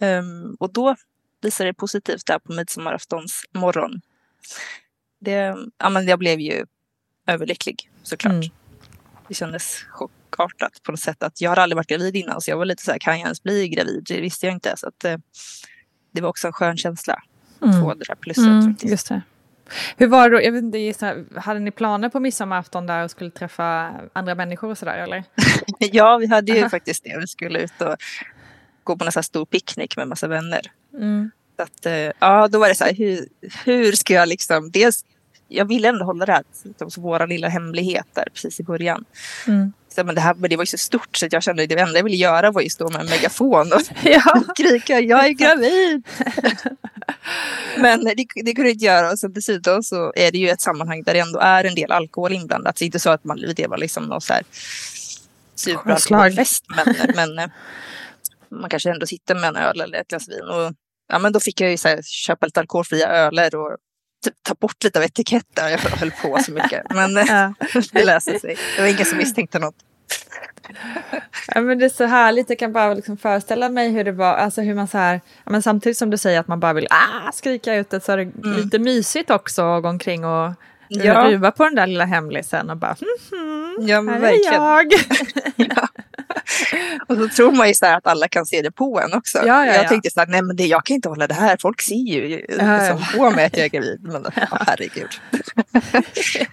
Ehm, 0.00 0.56
och 0.60 0.72
då 0.72 0.96
visade 1.40 1.70
det 1.70 1.74
positivt 1.74 2.26
där 2.26 2.38
på 2.38 2.52
midsommaraftons 2.52 3.44
morgon. 3.52 4.00
Det, 5.20 5.56
ja, 5.78 5.90
men 5.90 6.06
jag 6.06 6.18
blev 6.18 6.40
ju 6.40 6.66
överlycklig 7.26 7.91
såklart. 8.02 8.32
Mm. 8.32 8.50
Det 9.28 9.34
kändes 9.34 9.84
chockartat 9.90 10.82
på 10.82 10.92
något 10.92 11.00
sätt 11.00 11.22
att 11.22 11.40
jag 11.40 11.50
har 11.50 11.56
aldrig 11.56 11.76
varit 11.76 11.86
gravid 11.88 12.16
innan 12.16 12.40
så 12.40 12.50
jag 12.50 12.56
var 12.56 12.64
lite 12.64 12.82
så 12.82 12.90
här, 12.92 12.98
kan 12.98 13.12
jag 13.18 13.22
ens 13.22 13.42
bli 13.42 13.68
gravid? 13.68 14.04
Det 14.08 14.20
visste 14.20 14.46
jag 14.46 14.54
inte. 14.54 14.74
Så 14.76 14.88
att, 14.88 15.04
eh, 15.04 15.16
det 16.12 16.20
var 16.20 16.28
också 16.28 16.46
en 16.46 16.52
skön 16.52 16.76
känsla 16.76 17.22
Mm. 17.62 17.80
få 17.82 17.94
det 17.94 18.04
där 18.08 18.14
plusset. 18.14 18.44
Mm, 18.44 18.62
faktiskt. 18.72 18.90
just 18.90 19.08
det. 19.08 19.22
Hur 19.96 20.06
var 20.06 20.30
det 20.30 20.36
då? 20.36 20.42
Jag 20.42 20.52
vet 20.52 20.62
inte, 20.62 20.78
gissa, 20.78 21.14
hade 21.36 21.60
ni 21.60 21.70
planer 21.70 22.08
på 22.08 22.20
midsommarafton 22.20 22.86
där 22.86 23.04
och 23.04 23.10
skulle 23.10 23.30
träffa 23.30 23.92
andra 24.12 24.34
människor 24.34 24.70
och 24.70 24.78
sådär 24.78 24.98
eller? 24.98 25.24
Ja, 25.78 26.16
vi 26.16 26.26
hade 26.26 26.52
ju 26.52 26.68
faktiskt 26.68 27.04
det. 27.04 27.16
Vi 27.20 27.26
skulle 27.26 27.58
ut 27.58 27.80
och 27.80 27.96
gå 28.84 28.96
på 28.96 29.04
en 29.04 29.12
sån 29.12 29.22
stor 29.22 29.44
picknick 29.44 29.96
med 29.96 30.08
massa 30.08 30.28
vänner. 30.28 30.60
Mm. 30.94 31.30
Så 31.56 31.62
att, 31.62 31.86
eh, 31.86 32.10
ja, 32.18 32.48
då 32.48 32.58
var 32.58 32.68
det 32.68 32.74
så 32.74 32.84
här, 32.84 32.94
hur, 32.94 33.28
hur 33.64 33.92
ska 33.92 34.14
jag 34.14 34.28
liksom... 34.28 34.70
Dels, 34.70 35.04
jag 35.52 35.64
ville 35.64 35.88
ändå 35.88 36.04
hålla 36.04 36.26
det 36.26 36.32
här, 36.32 36.44
liksom, 36.64 37.02
våra 37.02 37.26
lilla 37.26 37.48
hemligheter 37.48 38.24
precis 38.34 38.60
i 38.60 38.62
början. 38.62 39.04
Mm. 39.46 39.72
Så, 39.94 40.04
men 40.04 40.14
det, 40.14 40.20
här, 40.20 40.34
men 40.34 40.50
det 40.50 40.56
var 40.56 40.62
ju 40.62 40.66
så 40.66 40.78
stort 40.78 41.16
så 41.16 41.26
att 41.26 41.32
jag 41.32 41.42
kände 41.42 41.62
att 41.62 41.68
det 41.68 41.80
enda 41.80 41.98
jag 41.98 42.04
ville 42.04 42.16
göra 42.16 42.50
var 42.50 42.62
ju 42.62 42.68
stå 42.68 42.90
med 42.90 43.00
en 43.00 43.06
megafon 43.06 43.72
och 43.72 43.80
Ja. 44.04 44.44
skrika 44.54 45.00
jag 45.00 45.26
är 45.26 45.30
gravid. 45.30 46.06
men 47.78 48.04
det, 48.04 48.14
det 48.14 48.54
kunde 48.54 48.70
jag 48.70 48.74
inte 48.74 48.84
göra 48.84 49.12
och 49.12 49.18
sen 49.18 49.32
dessutom 49.32 49.82
så 49.82 50.12
är 50.16 50.32
det 50.32 50.38
ju 50.38 50.48
ett 50.48 50.60
sammanhang 50.60 51.02
där 51.02 51.14
det 51.14 51.20
ändå 51.20 51.38
är 51.38 51.64
en 51.64 51.74
del 51.74 51.92
alkohol 51.92 52.32
inblandat. 52.32 52.78
Så 52.78 52.82
det 52.82 52.84
är 52.84 52.86
inte 52.86 53.00
så 53.00 53.10
att 53.10 53.24
man, 53.24 53.40
det 53.56 53.66
var 53.66 53.78
liksom 53.78 54.04
någon 54.04 54.20
så 54.20 54.32
här 54.32 54.42
superalkoholfest. 55.54 56.64
Men, 56.76 56.94
men 57.14 57.38
eh, 57.38 57.50
man 58.50 58.70
kanske 58.70 58.90
ändå 58.90 59.06
sitter 59.06 59.34
med 59.34 59.44
en 59.44 59.56
öl 59.56 59.80
eller 59.80 59.98
ett 59.98 60.08
glas 60.08 60.28
vin. 60.28 60.48
Och, 60.48 60.72
ja, 61.08 61.18
men 61.18 61.32
då 61.32 61.40
fick 61.40 61.60
jag 61.60 61.70
ju 61.70 61.76
så 61.76 61.88
här, 61.88 62.02
köpa 62.02 62.46
lite 62.46 62.60
alkoholfria 62.60 63.08
öler 63.08 63.54
och 63.54 63.76
typ, 64.22 64.34
ta 64.42 64.54
bort 64.54 64.84
lite 64.84 64.98
av 64.98 65.04
etiketter. 65.04 65.68
Jag 65.68 65.78
höll 65.78 66.10
på 66.10 66.38
så 66.42 66.52
mycket. 66.52 66.82
Men 66.94 67.14
Ja. 67.14 67.54
det 67.92 68.04
löste 68.04 68.38
sig. 68.40 68.56
Det 68.76 68.82
var 68.82 68.88
ingen 68.88 69.04
som 69.04 69.18
misstänkte 69.24 69.58
något. 69.58 69.74
Ja, 71.54 71.60
men 71.60 71.78
det 71.78 71.84
är 71.84 71.88
så 71.88 72.04
härligt, 72.04 72.48
jag 72.50 72.58
kan 72.58 72.72
bara 72.72 72.94
liksom 72.94 73.16
föreställa 73.16 73.68
mig 73.68 73.90
hur 73.90 74.04
det 74.04 74.12
var, 74.12 74.34
alltså 74.34 74.60
hur 74.60 74.74
man 74.74 74.88
så 74.88 74.98
här, 74.98 75.20
ja, 75.44 75.52
men 75.52 75.62
samtidigt 75.62 75.98
som 75.98 76.10
du 76.10 76.18
säger 76.18 76.40
att 76.40 76.48
man 76.48 76.60
bara 76.60 76.72
vill 76.72 76.86
ah, 76.90 77.32
skrika 77.32 77.74
ut 77.74 77.90
det 77.90 78.00
så 78.04 78.12
är 78.12 78.16
det 78.16 78.56
lite 78.56 78.78
mysigt 78.78 79.30
också 79.30 79.62
att 79.62 79.82
gå 79.82 79.88
omkring 79.88 80.24
och 80.24 80.44
Mm. 80.44 80.54
Ja. 80.94 81.30
ruva 81.30 81.50
på 81.50 81.64
den 81.64 81.74
där 81.74 81.86
lilla 81.86 82.04
hemlisen 82.04 82.70
och 82.70 82.76
bara 82.76 82.96
hmm, 83.30 83.88
Ja, 83.88 83.96
här 83.96 84.02
men 84.02 84.14
är 84.14 84.20
verkligen. 84.20 84.54
jag. 84.54 84.92
Ja. 85.76 85.88
Och 87.08 87.16
så 87.16 87.28
tror 87.28 87.52
man 87.52 87.68
ju 87.68 87.74
så 87.74 87.86
här 87.86 87.96
att 87.96 88.06
alla 88.06 88.28
kan 88.28 88.46
se 88.46 88.62
det 88.62 88.70
på 88.70 89.00
en 89.00 89.12
också. 89.14 89.38
Ja, 89.38 89.44
ja, 89.46 89.66
jag 89.66 89.84
ja. 89.84 89.88
tänkte 89.88 90.10
så 90.10 90.20
här, 90.20 90.26
nej 90.26 90.42
men 90.42 90.56
det, 90.56 90.66
jag 90.66 90.84
kan 90.84 90.94
inte 90.94 91.08
hålla 91.08 91.26
det 91.26 91.34
här. 91.34 91.56
Folk 91.60 91.80
ser 91.82 91.94
ju 91.94 92.28
liksom, 92.28 93.04
på 93.16 93.30
mig 93.30 93.44
att 93.44 93.56
jag 93.56 93.64
är 93.64 93.68
gravid. 93.68 94.00
Men 94.02 94.26
ja, 94.36 94.58
herregud. 94.66 95.08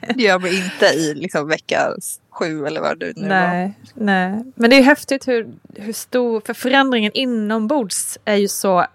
det 0.16 0.24
gör 0.24 0.40
man 0.40 0.50
inte 0.50 0.86
i 0.86 1.14
liksom, 1.14 1.48
vecka 1.48 1.92
sju 2.32 2.66
eller 2.66 2.82
vad 2.82 3.00
det 3.00 3.14
nu 3.16 3.22
var. 3.22 3.28
Nej, 3.30 3.74
nej. 3.94 4.44
Men 4.56 4.70
det 4.70 4.76
är 4.76 4.84
häftigt 4.84 5.28
hur, 5.28 5.48
hur 5.76 5.94
stor, 5.94 6.42
för 6.46 6.54
förändringen 6.54 7.12
inombords 7.14 8.18
är 8.26 8.36
ju 8.36 8.48
så 8.48 8.86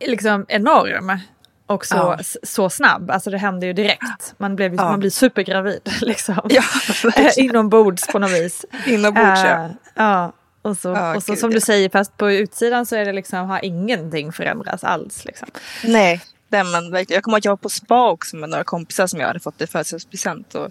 liksom 0.00 0.46
enorm. 0.48 1.18
Och 1.66 1.86
så, 1.86 1.96
Ja. 1.96 2.18
så 2.42 2.70
snabb, 2.70 3.10
alltså 3.10 3.30
det 3.30 3.38
händer 3.38 3.66
ju 3.66 3.72
direkt. 3.72 4.34
Man, 4.38 4.56
blev, 4.56 4.74
Ja. 4.74 4.84
man 4.84 5.00
blir 5.00 5.10
supergravid 5.10 5.80
liksom. 6.00 6.40
Ja, 6.48 6.62
verkligen. 7.02 7.50
Inombords 7.50 8.06
på 8.06 8.18
något 8.18 8.30
vis. 8.30 8.64
Inombords 8.86 9.40
ja. 9.44 9.64
Eh, 9.64 9.70
ja. 9.94 10.32
Och 10.62 10.76
så, 10.76 10.88
Ja, 10.88 11.16
och 11.16 11.22
så 11.22 11.32
gud, 11.32 11.38
som 11.40 11.50
ja. 11.50 11.54
du 11.54 11.60
säger, 11.60 11.88
fast 11.88 12.16
på 12.16 12.30
utsidan 12.30 12.86
så 12.86 12.96
är 12.96 13.04
det 13.04 13.12
liksom, 13.12 13.48
har 13.48 13.64
ingenting 13.64 14.32
förändrats 14.32 14.84
alls. 14.84 15.24
Liksom. 15.24 15.48
Nej, 15.84 16.20
nej 16.48 16.64
men. 16.64 17.04
Jag 17.08 17.22
kommer 17.22 17.36
ihåg 17.36 17.38
att 17.38 17.44
jag 17.44 17.52
var 17.52 17.56
på 17.56 17.68
spa 17.68 18.10
också 18.10 18.36
med 18.36 18.48
några 18.48 18.64
kompisar 18.64 19.06
som 19.06 19.20
jag 19.20 19.26
hade 19.26 19.40
fått 19.40 19.60
i 19.60 19.66
födelsedagspresent. 19.66 20.54
Och 20.54 20.68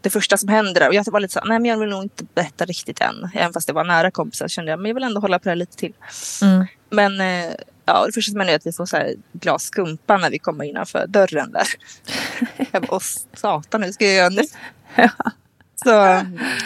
det 0.00 0.10
första 0.10 0.36
som 0.36 0.48
hände 0.48 0.80
där, 0.80 0.88
och 0.88 0.94
jag 0.94 1.10
var 1.10 1.20
lite 1.20 1.32
så 1.34 1.40
nej 1.44 1.58
men 1.58 1.64
jag 1.70 1.78
vill 1.78 1.88
nog 1.88 2.02
inte 2.02 2.24
berätta 2.34 2.64
riktigt 2.64 3.00
än. 3.00 3.30
Även 3.34 3.52
fast 3.52 3.66
det 3.66 3.72
var 3.72 3.84
nära 3.84 4.10
kompisar 4.10 4.48
kände 4.48 4.70
jag, 4.70 4.78
men 4.80 4.86
jag 4.88 4.94
vill 4.94 5.04
ändå 5.04 5.20
hålla 5.20 5.38
på 5.38 5.44
det 5.44 5.50
här 5.50 5.56
lite 5.56 5.76
till. 5.76 5.92
Mm. 6.42 6.66
Men 6.90 7.20
eh, 7.20 7.52
ja, 7.88 8.06
det 8.06 8.12
första 8.12 8.30
som 8.30 8.40
händer 8.40 8.52
är 8.54 8.56
att 8.56 8.66
vi 8.66 8.72
får 8.72 8.86
så 8.86 8.96
här 8.96 9.14
glas 9.32 9.62
skumpa 9.62 10.16
när 10.16 10.30
vi 10.30 10.38
kommer 10.38 10.64
innanför 10.64 11.06
dörren 11.06 11.52
där. 11.52 11.66
jag 12.72 12.82
bara, 12.82 12.94
åh 12.94 13.02
satan, 13.34 13.82
hur 13.82 13.92
ska 13.92 14.04
jag 14.06 14.14
göra 14.14 14.28
nu? 14.28 14.42
Så 15.84 16.02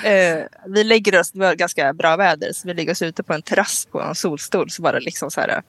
eh, 0.08 0.44
vi 0.66 0.84
lägger 0.84 1.20
oss, 1.20 1.30
det 1.30 1.38
var 1.38 1.54
ganska 1.54 1.92
bra 1.92 2.16
väder, 2.16 2.52
så 2.52 2.68
vi 2.68 2.74
lägger 2.74 2.92
oss 2.92 3.02
ute 3.02 3.22
på 3.22 3.32
en 3.32 3.42
terrass 3.42 3.86
på 3.92 4.00
en 4.02 4.14
solstol. 4.14 4.70
Så 4.70 4.82
var 4.82 4.92
det 4.92 5.00
liksom 5.00 5.30
så 5.30 5.40
här, 5.40 5.62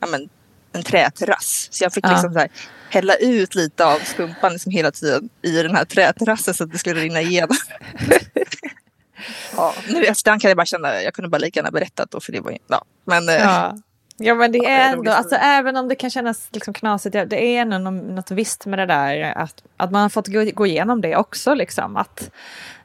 ja 0.00 0.06
men 0.06 0.28
en 0.72 0.82
träterrass. 0.82 1.68
Så 1.70 1.84
jag 1.84 1.92
fick 1.92 2.06
Ja. 2.06 2.10
liksom 2.10 2.32
så 2.32 2.38
här, 2.38 2.48
hälla 2.90 3.14
ut 3.14 3.54
lite 3.54 3.84
av 3.86 3.98
skumpan 3.98 4.52
liksom 4.52 4.72
hela 4.72 4.90
tiden 4.90 5.28
i 5.42 5.62
den 5.62 5.76
här 5.76 5.84
träterrassen 5.84 6.54
så 6.54 6.64
att 6.64 6.72
det 6.72 6.78
skulle 6.78 7.00
rinna 7.00 7.20
igenom. 7.20 7.56
ja, 9.56 9.74
nu 9.88 10.04
i 10.04 10.06
efterhand 10.06 10.40
kan 10.42 10.48
jag 10.48 10.56
bara 10.56 10.66
känna, 10.66 11.02
jag 11.02 11.14
kunde 11.14 11.28
bara 11.28 11.38
lika 11.38 11.58
gärna 11.60 11.70
berättat 11.70 12.10
då 12.10 12.20
för 12.20 12.32
det 12.32 12.40
var 12.40 12.58
ja. 12.68 12.84
Men 13.04 13.28
eh, 13.28 13.34
Ja. 13.34 13.76
Ja, 14.16 14.34
men 14.34 14.52
det 14.52 14.58
är 14.58 14.92
ändå, 14.92 15.10
alltså, 15.10 15.34
även 15.36 15.76
om 15.76 15.88
det 15.88 15.94
kan 15.94 16.10
kännas 16.10 16.48
liksom 16.52 16.74
knasigt, 16.74 17.12
det- 17.12 17.44
är 17.44 17.60
ändå 17.62 17.78
nå- 17.78 17.90
något 17.90 18.30
visst 18.30 18.66
med 18.66 18.78
det 18.78 18.86
där 18.86 19.32
att, 19.38 19.62
att 19.76 19.90
man 19.90 20.02
har 20.02 20.08
fått 20.08 20.26
gå, 20.26 20.44
gå 20.54 20.66
igenom 20.66 21.00
det 21.00 21.16
också. 21.16 21.54
Liksom, 21.54 21.96
att, 21.96 22.30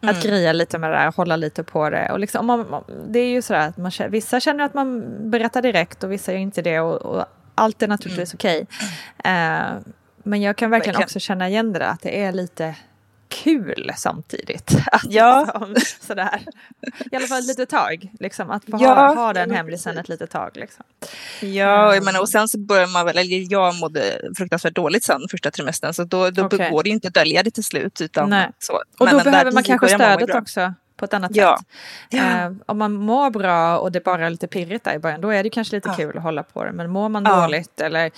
Mm. 0.01 0.15
att 0.15 0.23
greja 0.23 0.53
lite 0.53 0.77
med 0.77 0.89
det 0.89 0.95
där, 0.95 1.11
hålla 1.11 1.35
lite 1.35 1.63
på 1.63 1.89
det. 1.89 2.11
Och 2.11 2.19
liksom, 2.19 2.49
om 2.49 2.65
man, 2.69 2.83
det 3.09 3.19
är 3.19 3.29
ju 3.29 3.41
sådär 3.41 3.67
att 3.67 3.77
man, 3.77 3.91
vissa 4.09 4.39
känner 4.39 4.63
att 4.63 4.73
man 4.73 5.03
berättar 5.31 5.61
direkt 5.61 6.03
och 6.03 6.11
vissa 6.11 6.31
gör 6.31 6.39
inte 6.39 6.61
det. 6.61 6.79
Och, 6.79 7.01
och 7.01 7.25
allt 7.55 7.81
är 7.83 7.87
naturligtvis 7.87 8.33
okej. 8.33 8.67
Eh, 9.23 9.61
men 10.23 10.41
jag 10.41 10.55
kan 10.55 10.69
verkligen, 10.69 10.71
Verkligen. 10.71 11.03
också 11.03 11.19
känna 11.19 11.49
igen 11.49 11.73
det 11.73 11.79
där, 11.79 11.85
att 11.85 12.01
det 12.01 12.23
är 12.23 12.31
lite 12.31 12.75
kul 13.31 13.91
samtidigt. 13.97 14.71
Att 14.91 15.01
Ja. 15.09 15.39
liksom, 15.75 15.75
sådär. 16.07 16.41
I 17.11 17.15
alla 17.15 17.27
fall 17.27 17.39
ett 17.39 17.47
litet 17.47 17.69
tag. 17.69 18.11
Liksom, 18.19 18.49
att 18.49 18.65
få 18.65 18.77
Ja, 18.79 18.93
ha, 18.93 19.13
ha 19.15 19.33
den 19.33 19.51
hemlisen 19.51 19.97
ett 19.97 20.09
litet 20.09 20.29
tag. 20.29 20.51
Liksom. 20.55 20.85
Ja, 21.39 21.95
jag 21.95 22.03
menar, 22.03 22.19
och 22.21 22.29
sen 22.29 22.47
så 22.47 22.59
börjar 22.59 22.87
man 22.87 23.05
väl, 23.05 23.17
eller 23.17 23.51
jag 23.51 23.75
mådde 23.75 24.21
fruktansvärt 24.37 24.75
dåligt 24.75 25.03
sen 25.03 25.21
första 25.31 25.51
trimestern 25.51 25.93
så 25.93 26.03
då, 26.03 26.29
då 26.29 26.45
Okej. 26.45 26.69
går 26.71 26.83
det 26.83 26.89
ju 26.89 26.93
inte 26.93 27.07
att 27.07 27.13
dölja 27.13 27.43
det 27.43 27.51
till 27.51 27.63
slut. 27.63 28.01
Utan 28.01 28.29
Nej. 28.29 28.49
så. 28.59 28.73
Och 28.73 29.09
då 29.09 29.17
där 29.17 29.23
behöver 29.23 29.51
man 29.51 29.63
kanske 29.63 29.87
stödet 29.87 30.35
också 30.35 30.73
på 31.01 31.05
ett 31.05 31.13
annat 31.13 31.31
Ja. 31.35 31.57
sätt. 31.57 31.67
Ja. 32.09 32.45
Eh, 32.45 32.51
om 32.65 32.77
man 32.77 32.93
mår 32.93 33.29
bra 33.29 33.77
och 33.79 33.91
det 33.91 34.03
bara 34.03 34.25
är 34.25 34.29
lite 34.29 34.47
pirrigt 34.47 34.83
där 34.85 34.93
i 34.93 34.99
början, 34.99 35.21
då 35.21 35.29
är 35.29 35.43
det 35.43 35.49
kanske 35.49 35.75
lite 35.75 35.89
Ja. 35.89 35.95
kul 35.95 36.17
att 36.17 36.23
hålla 36.23 36.43
på 36.43 36.63
det. 36.63 36.71
Men 36.71 36.89
mår 36.91 37.09
man 37.09 37.23
Ja. 37.25 37.41
dåligt, 37.41 37.81
eller 37.81 38.11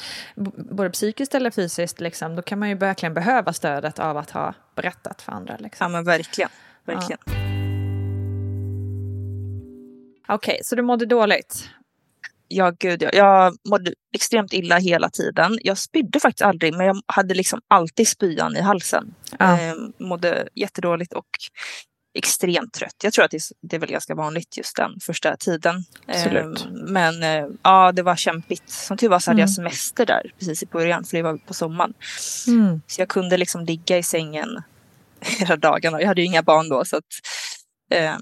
både 0.75 0.89
psykiskt 0.89 1.35
eller 1.35 1.51
fysiskt, 1.51 1.99
liksom, 2.01 2.35
då 2.35 2.41
kan 2.41 2.59
man 2.59 2.69
ju 2.69 2.75
verkligen 2.75 3.13
behöva 3.13 3.53
stödet 3.53 3.99
av 3.99 4.17
att 4.17 4.31
ha 4.31 4.53
berättat 4.75 5.21
för 5.21 5.31
andra. 5.31 5.53
Ja, 5.59 5.63
Liksom. 5.63 5.91
men 5.91 6.03
verkligen. 6.03 6.49
verkligen. 6.85 7.19
Okej, 10.27 10.59
så 10.63 10.75
du 10.75 10.81
mådde 10.81 11.05
dåligt? 11.05 11.69
Ja, 12.47 12.71
gud 12.79 13.01
ja. 13.03 13.09
Jag 13.13 13.55
mådde 13.69 13.93
extremt 14.15 14.53
illa 14.53 14.77
hela 14.77 15.09
tiden. 15.09 15.57
Jag 15.63 15.77
spydde 15.77 16.19
faktiskt 16.19 16.41
aldrig, 16.41 16.73
men 16.77 16.85
jag 16.87 17.01
hade 17.05 17.33
liksom 17.33 17.61
alltid 17.67 18.07
spyan 18.07 18.55
i 18.55 18.61
halsen. 18.61 19.15
Ja. 19.39 19.59
Eh, 19.61 19.73
mådde 19.99 20.47
jättedåligt 20.55 21.13
och 21.13 21.25
extremt 22.13 22.73
trött. 22.73 22.95
Jag 23.03 23.13
tror 23.13 23.25
att 23.25 23.31
det 23.31 23.37
är, 23.37 23.41
det 23.61 23.75
är 23.75 23.79
väl 23.79 23.89
ganska 23.91 24.15
vanligt 24.15 24.57
just 24.57 24.75
den 24.75 24.99
första 24.99 25.37
tiden. 25.37 25.83
Absolut. 26.07 26.61
Eh, 26.65 26.71
men 26.71 27.23
eh, 27.23 27.47
ja, 27.63 27.91
det 27.91 28.01
var 28.01 28.15
kämpigt. 28.15 28.69
Som 28.69 28.97
tur 28.97 29.09
var 29.09 29.19
så 29.19 29.31
hade 29.31 29.41
jag 29.41 29.49
Mm. 29.49 29.55
semester 29.55 30.05
där 30.05 30.31
precis 30.39 30.63
i 30.63 30.65
början, 30.65 31.03
för 31.03 31.17
det 31.17 31.23
var 31.23 31.37
på 31.37 31.53
sommaren. 31.53 31.93
Mm. 32.47 32.81
Så 32.87 33.01
jag 33.01 33.09
kunde 33.09 33.37
liksom 33.37 33.65
ligga 33.65 33.97
i 33.97 34.03
sängen 34.03 34.63
hela 35.39 35.55
dagarna. 35.55 36.01
Jag 36.01 36.07
hade 36.07 36.21
ju 36.21 36.27
inga 36.27 36.43
barn 36.43 36.69
då 36.69 36.85
så 36.85 36.97
att 36.97 37.03
eh, 37.91 38.15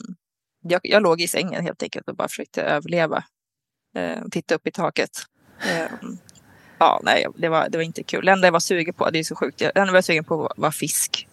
jag, 0.64 0.82
jag 0.84 1.04
låg 1.04 1.22
i 1.22 1.28
sängen 1.28 1.64
helt 1.64 1.84
enkelt 1.84 2.10
och 2.10 2.16
bara 2.16 2.28
försökte 2.28 2.62
överleva. 2.62 3.24
Eh, 3.98 4.22
titta 4.32 4.56
upp 4.56 4.68
i 4.68 4.72
taket. 4.72 5.10
Eh, 5.70 5.92
ja, 6.78 7.02
nej, 7.04 7.28
det 7.38 7.50
var, 7.50 7.70
det 7.70 7.78
var 7.78 7.84
inte 7.84 8.04
kul. 8.04 8.26
Det 8.26 8.32
enda 8.32 8.48
jag 8.48 8.52
var 8.52 8.60
sugen 8.60 8.94
på, 8.94 9.10
det 9.10 9.20
är 9.20 9.24
så 9.24 9.36
sjukt, 9.36 9.60
det 9.60 9.66
enda 9.66 9.86
jag 9.86 9.94
var 9.94 10.02
sugen 10.02 10.24
på 10.24 10.38
var, 10.38 10.54
var 10.58 10.72
fisk. 10.72 11.28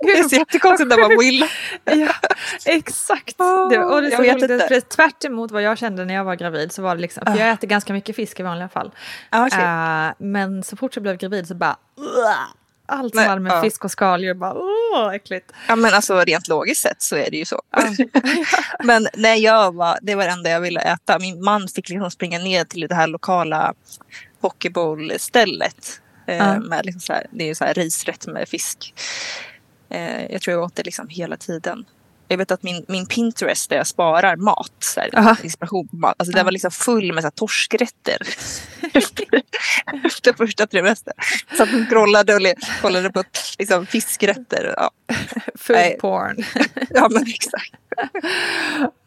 Det 0.00 0.10
är 0.10 0.28
så 0.28 0.36
jättekonstigt 0.36 0.88
när 0.88 1.08
man 1.08 1.18
vill. 1.18 1.44
Ja, 1.84 2.14
exakt. 2.66 3.38
Det, 3.70 3.78
och 3.78 4.02
det 4.02 4.08
jag 4.08 4.18
vet 4.18 4.42
inte. 4.42 4.80
tvärt 4.80 5.24
emot 5.24 5.50
vad 5.50 5.62
jag 5.62 5.78
kände 5.78 6.04
när 6.04 6.14
jag 6.14 6.24
var 6.24 6.34
gravid 6.34 6.72
så 6.72 6.82
var 6.82 6.94
det 6.94 7.00
liksom, 7.02 7.22
för 7.26 7.38
jag 7.38 7.50
äter 7.50 7.68
ganska 7.68 7.92
mycket 7.92 8.16
fisk 8.16 8.40
i 8.40 8.42
vanliga 8.42 8.68
fall. 8.68 8.90
Ja, 9.30 9.46
okej. 9.46 9.62
Eh, 9.64 10.12
men 10.18 10.62
så 10.62 10.76
fort 10.76 10.96
jag 10.96 11.02
blev 11.02 11.16
gravid 11.16 11.48
så 11.48 11.54
bara 11.54 11.76
allt 12.86 13.14
som 13.14 13.24
hade 13.24 13.40
med 13.40 13.52
ja. 13.52 13.62
fisk 13.62 13.84
och 13.84 13.90
skaldjur 13.90 14.34
bara 14.34 14.54
åh 14.54 15.14
äckligt. 15.14 15.52
Ja 15.68 15.76
men 15.76 15.94
alltså 15.94 16.20
rent 16.20 16.48
logiskt 16.48 16.82
sett 16.82 17.02
så 17.02 17.16
är 17.16 17.30
det 17.30 17.36
ju 17.36 17.44
så. 17.44 17.62
men 18.84 19.06
nej, 19.14 19.42
jag 19.42 19.74
var, 19.74 19.98
det 20.02 20.14
var 20.14 20.24
det 20.24 20.30
enda 20.30 20.50
jag 20.50 20.60
ville 20.60 20.80
äta. 20.80 21.18
Min 21.18 21.44
man 21.44 21.68
fick 21.68 21.88
liksom 21.88 22.10
springa 22.10 22.38
ner 22.38 22.64
till 22.64 22.88
det 22.88 22.94
här 22.94 23.06
lokala 23.06 23.74
pokeball-stället. 24.40 26.00
Eh, 26.32 26.38
Ja. 26.38 26.58
med 26.60 26.86
liksom 26.86 27.00
så 27.00 27.12
här, 27.12 27.26
det 27.30 27.44
är 27.44 27.48
ju 27.48 27.54
så 27.54 27.64
här 27.64 27.74
risrätt 27.74 28.26
med 28.26 28.48
fisk. 28.48 28.94
Eh, 29.90 30.32
jag 30.32 30.42
tror 30.42 30.56
jag 30.56 30.64
åt 30.64 30.76
det 30.76 30.82
liksom 30.82 31.08
hela 31.08 31.36
tiden. 31.36 31.84
Jag 32.28 32.38
vet 32.38 32.50
att 32.50 32.62
min, 32.62 32.84
min 32.88 33.06
Pinterest 33.06 33.70
där 33.70 33.76
jag 33.76 33.86
sparar 33.86 34.36
mat, 34.36 34.72
så 34.78 35.00
här, 35.00 35.10
Aha. 35.18 35.36
inspiration 35.42 35.88
på 35.88 35.96
mat, 35.96 36.14
alltså 36.18 36.32
den 36.36 36.44
var 36.44 36.52
liksom 36.52 36.70
full 36.70 37.12
med 37.12 37.22
så 37.22 37.26
här, 37.26 37.30
torskrätter. 37.30 38.16
efter, 38.92 40.32
första 40.36 40.66
trimestern. 40.66 41.14
Så 41.56 41.62
att 41.62 41.70
hon 41.70 41.86
scrollade 41.86 42.34
och 42.36 42.42
kollade 42.80 43.10
på 43.10 43.24
liksom, 43.58 43.86
fiskrätter. 43.86 44.74
Ja. 44.76 44.90
Food 45.54 45.98
porn. 46.00 46.44
Ja 46.90 47.08
men 47.10 47.22
exakt. 47.26 47.74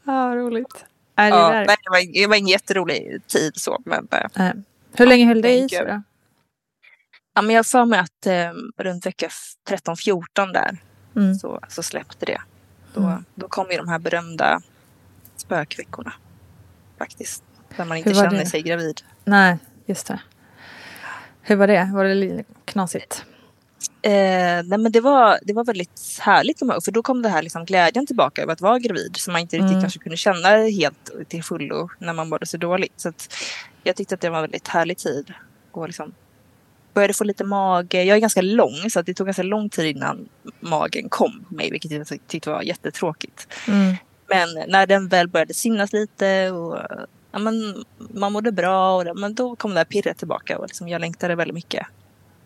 Ja, 0.06 0.34
roligt. 0.36 0.86
Är 1.16 1.32
det 1.32 1.38
Ja, 1.38 1.50
där? 1.50 1.66
nej, 1.66 1.76
det, 1.84 1.90
var, 1.90 2.14
det 2.22 2.28
var 2.28 2.36
en 2.36 2.48
jätterolig 2.48 3.22
tid 3.28 3.52
så. 3.56 3.82
Men, 3.86 4.08
eh, 4.12 4.28
Nej. 4.34 4.54
Hur 4.98 5.06
länge 5.06 5.26
höll 5.26 5.42
det 5.42 5.54
i 5.54 5.70
sig 5.70 5.86
då? 5.86 6.02
Ja, 7.36 7.42
men 7.42 7.56
jag 7.56 7.66
för 7.66 7.86
mig 7.86 8.00
att 8.00 8.26
eh, 8.26 8.52
runt 8.78 9.06
vecka 9.06 9.30
13-14 9.70 10.54
där 10.54 10.78
Mm. 11.16 11.36
så, 11.36 11.60
så 11.70 11.84
släppte 11.84 12.26
det. 12.26 12.42
Då, 12.94 13.02
Mm. 13.02 13.26
då 13.36 13.48
kom 13.48 13.72
ju 13.72 13.78
de 13.78 13.88
här 13.88 14.00
berömda 14.00 14.62
spökveckorna. 15.38 16.14
Faktiskt. 16.98 17.44
Där 17.78 17.86
man 17.86 17.98
inte 17.98 18.14
känner 18.14 18.40
det? 18.40 18.46
sig 18.46 18.62
gravid. 18.62 19.02
Nej, 19.26 19.58
just 19.86 20.08
det. 20.08 20.20
Hur 21.42 21.56
var 21.56 21.68
det? 21.68 21.92
Var 21.94 22.06
det 22.06 22.44
knasigt? 22.66 23.26
Eh, 24.02 24.12
nej 24.66 24.78
men 24.78 24.92
det 24.92 25.02
var, 25.02 25.40
det 25.42 25.54
var 25.54 25.64
väldigt 25.64 26.20
härligt, 26.22 26.60
för 26.60 26.92
då 26.92 27.04
kom 27.04 27.22
det 27.22 27.30
här 27.30 27.42
liksom 27.42 27.66
glädjen 27.66 28.08
tillbaka 28.08 28.42
över 28.42 28.54
att 28.54 28.62
vara 28.62 28.80
gravid 28.80 29.18
som 29.18 29.32
man 29.32 29.42
inte 29.42 29.56
riktigt 29.56 29.72
mm. 29.72 29.82
kanske 29.82 30.00
kunde 30.00 30.18
känna 30.18 30.50
helt 30.50 31.12
till 31.28 31.44
fullo 31.44 31.90
när 32.00 32.14
man 32.14 32.30
mådde 32.30 32.46
så 32.46 32.58
dåligt. 32.58 32.94
Så 32.98 33.14
jag 33.84 33.96
tyckte 33.96 34.16
att 34.16 34.22
det 34.22 34.30
var 34.30 34.38
en 34.38 34.44
väldigt 34.44 34.68
härlig 34.68 34.98
tid. 34.98 35.34
Och 35.72 35.88
liksom 35.88 36.14
började 36.96 37.14
få 37.14 37.24
lite 37.24 37.44
mage. 37.44 38.04
Jag 38.04 38.16
är 38.16 38.22
ganska 38.22 38.42
lång 38.42 38.90
så 38.90 39.02
det 39.02 39.14
tog 39.14 39.28
ganska 39.28 39.44
lång 39.44 39.70
tid 39.70 39.86
innan 39.86 40.30
magen 40.60 41.10
kom 41.10 41.46
på 41.50 41.56
mig 41.56 41.72
vilket 41.72 41.92
jag 41.92 42.08
tyckte 42.28 42.50
var 42.50 42.62
jättetråkigt. 42.62 43.48
Mm. 43.68 43.96
Men 44.28 44.70
när 44.72 44.88
den 44.88 45.08
väl 45.08 45.28
började 45.28 45.54
synas 45.54 45.94
lite 45.94 46.52
och 46.52 46.80
ja, 47.32 47.40
men, 47.40 47.86
man 47.98 48.34
mådde 48.34 48.52
bra 48.52 48.96
och 48.96 49.20
men 49.20 49.36
då 49.36 49.56
kom 49.56 49.72
det 49.72 49.78
här 49.78 49.86
pirret 49.86 50.18
tillbaka 50.18 50.58
och 50.58 50.68
liksom, 50.68 50.88
jag 50.88 51.02
längtade 51.02 51.36
väldigt 51.36 51.56
mycket 51.56 51.88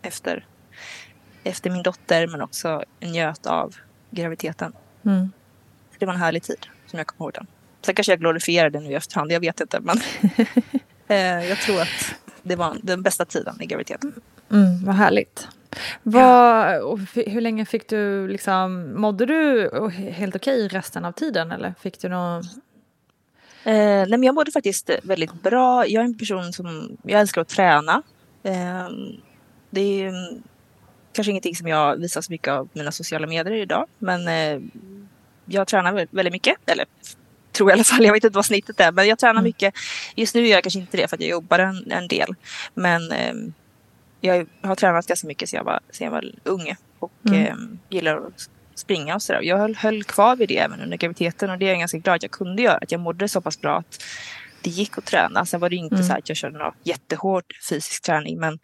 efter 0.02 0.46
efter 1.44 1.70
min 1.70 1.82
dotter 1.82 2.26
men 2.26 2.42
också 2.42 2.84
njöt 3.00 3.46
av 3.46 3.74
graviditeten. 4.10 4.72
Mm. 5.04 5.32
Det 5.98 6.06
var 6.06 6.12
en 6.12 6.20
härlig 6.20 6.42
tid 6.42 6.66
som 6.86 6.98
jag 6.98 7.06
kommer 7.06 7.26
ihåg 7.26 7.32
den. 7.34 7.46
Sen 7.82 7.94
kanske 7.94 8.12
jag 8.12 8.20
glorifierar 8.20 8.70
den 8.70 8.84
nu 8.84 8.90
i 8.90 8.94
efterhand, 8.94 9.32
jag 9.32 9.40
vet 9.40 9.60
inte. 9.60 9.80
Men 9.80 10.00
eh, 11.08 11.48
jag 11.48 11.58
tror 11.58 11.80
att 11.80 12.14
det 12.42 12.56
var 12.56 12.76
den 12.82 13.02
bästa 13.02 13.24
tiden 13.24 13.56
i 13.60 13.66
graviditeten. 13.66 14.12
Mm, 14.50 14.84
vad 14.84 14.94
härligt. 14.94 15.48
Vad, 16.02 17.00
hur 17.14 17.40
länge 17.40 17.64
fick 17.64 17.88
du 17.88 18.28
liksom, 18.28 18.92
mådde 19.00 19.26
du 19.26 19.70
helt 20.10 20.36
okej 20.36 20.68
resten 20.68 21.04
av 21.04 21.12
tiden 21.12 21.52
eller 21.52 21.74
fick 21.80 22.00
du 22.00 22.08
någon 22.08 22.42
Eh, 23.64 23.72
nej 23.74 24.10
men 24.10 24.22
jag 24.22 24.34
mådde 24.34 24.52
faktiskt 24.52 24.90
väldigt 25.02 25.32
bra. 25.32 25.86
Jag 25.86 26.00
är 26.00 26.04
en 26.04 26.18
person 26.18 26.52
som 26.52 26.96
jag 27.02 27.20
älskar 27.20 27.40
att 27.40 27.48
träna. 27.48 28.02
Eh, 28.42 28.88
det 29.70 29.80
är 29.80 30.12
kanske 31.12 31.30
ingenting 31.30 31.56
som 31.56 31.66
jag 31.66 31.96
visar 31.96 32.20
så 32.20 32.32
mycket 32.32 32.48
av 32.48 32.68
mina 32.72 32.92
sociala 32.92 33.26
medier 33.26 33.54
idag. 33.54 33.86
Men 33.98 34.28
eh, 34.28 34.60
jag 35.44 35.66
tränar 35.66 36.06
väldigt 36.10 36.32
mycket. 36.32 36.56
Eller 36.66 36.86
tror 37.52 37.70
jag 37.70 37.76
i 37.76 37.78
alla 37.78 37.84
fall. 37.84 38.04
Jag 38.04 38.12
vet 38.12 38.24
inte 38.24 38.36
vad 38.36 38.46
snittet 38.46 38.80
är. 38.80 38.92
Men 38.92 39.08
jag 39.08 39.18
tränar 39.18 39.32
mm. 39.32 39.44
mycket. 39.44 39.74
Just 40.14 40.34
nu 40.34 40.46
gör 40.46 40.56
jag 40.56 40.64
kanske 40.64 40.80
inte 40.80 40.96
det 40.96 41.08
för 41.08 41.16
att 41.16 41.20
jag 41.20 41.30
jobbar 41.30 41.58
en, 41.58 41.92
en 41.92 42.08
del. 42.08 42.34
Men 42.74 43.12
eh, 43.12 43.34
jag 44.20 44.46
har 44.62 44.74
tränat 44.74 45.06
ganska 45.06 45.26
mycket 45.26 45.48
sedan 45.48 45.58
jag 45.58 45.64
var, 45.64 45.80
sedan 45.90 46.04
jag 46.04 46.12
var 46.12 46.32
ung. 46.44 46.74
Och 46.98 47.12
mm. 47.26 47.46
eh, 47.46 47.54
gillar 47.88 48.16
att 48.16 48.48
springa 48.74 49.14
och 49.14 49.22
sådär. 49.22 49.40
Jag 49.42 49.58
höll, 49.58 49.76
höll 49.76 50.04
kvar 50.04 50.36
vid 50.36 50.48
det 50.48 50.58
även 50.58 50.80
under 50.80 50.96
graviditeten. 50.96 51.50
Och 51.50 51.58
det 51.58 51.64
är 51.64 51.68
jag 51.68 51.78
ganska 51.78 51.98
glad 51.98 52.16
att 52.16 52.22
jag 52.22 52.32
kunde 52.32 52.62
göra. 52.62 52.76
Att 52.76 52.92
jag 52.92 53.00
mådde 53.00 53.28
så 53.28 53.40
pass 53.40 53.60
bra 53.60 53.78
att 53.78 54.02
det 54.62 54.70
gick 54.70 54.98
att 54.98 55.06
träna. 55.06 55.46
Sen 55.46 55.60
var 55.60 55.70
det 55.70 55.76
inte 55.76 55.94
mm. 55.94 56.06
så 56.06 56.12
att 56.12 56.28
jag 56.28 56.36
körde 56.36 56.58
någon 56.58 56.72
jättehård 56.82 57.44
fysisk 57.68 58.02
träning. 58.02 58.38
Men 58.38 58.58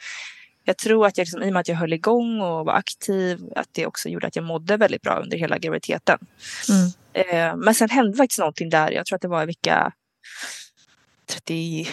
jag 0.64 0.76
tror 0.76 1.06
att 1.06 1.18
jag 1.18 1.24
liksom, 1.24 1.42
i 1.42 1.48
och 1.48 1.52
med 1.52 1.60
att 1.60 1.68
jag 1.68 1.76
höll 1.76 1.92
igång 1.92 2.40
och 2.40 2.66
var 2.66 2.72
aktiv, 2.72 3.40
att 3.56 3.68
det 3.72 3.86
också 3.86 4.08
gjorde 4.08 4.26
att 4.26 4.36
jag 4.36 4.44
mådde 4.44 4.76
väldigt 4.76 5.02
bra 5.02 5.20
under 5.20 5.38
hela 5.38 5.58
graviditeten. 5.58 6.18
Mm. 6.68 6.90
Eh, 7.12 7.56
men 7.56 7.74
sen 7.74 7.90
hände 7.90 8.16
faktiskt 8.16 8.38
någonting 8.38 8.70
där, 8.70 8.90
jag 8.90 9.06
tror 9.06 9.16
att 9.16 9.22
det 9.22 9.28
var 9.28 9.42
i 9.42 9.46
vecka 9.46 9.92
38 11.26 11.90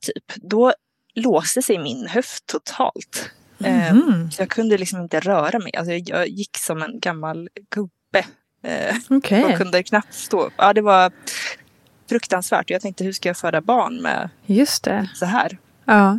typ. 0.00 0.24
Då 0.36 0.72
låste 1.14 1.62
sig 1.62 1.78
min 1.78 2.06
höft 2.06 2.46
totalt. 2.46 3.30
Mm. 3.64 4.30
så 4.30 4.42
jag 4.42 4.48
kunde 4.48 4.78
liksom 4.78 5.00
inte 5.00 5.20
röra 5.20 5.58
mig. 5.58 5.76
Alltså 5.76 5.92
jag 5.92 6.28
gick 6.28 6.58
som 6.58 6.82
en 6.82 7.00
gammal 7.00 7.48
gubbe. 7.70 8.26
Eh, 8.62 8.96
okay. 9.16 9.42
Och 9.42 9.56
kunde 9.56 9.82
knappt 9.82 10.14
stå. 10.14 10.50
Ja, 10.56 10.72
det 10.72 10.80
var 10.80 11.12
fruktansvärt. 12.08 12.70
Jag 12.70 12.82
tänkte 12.82 13.04
hur 13.04 13.12
ska 13.12 13.28
jag 13.28 13.36
föda 13.36 13.60
barn 13.60 14.02
med 14.02 14.30
Just 14.46 14.84
det. 14.84 15.10
så 15.14 15.24
här? 15.24 15.58
Ja. 15.84 16.18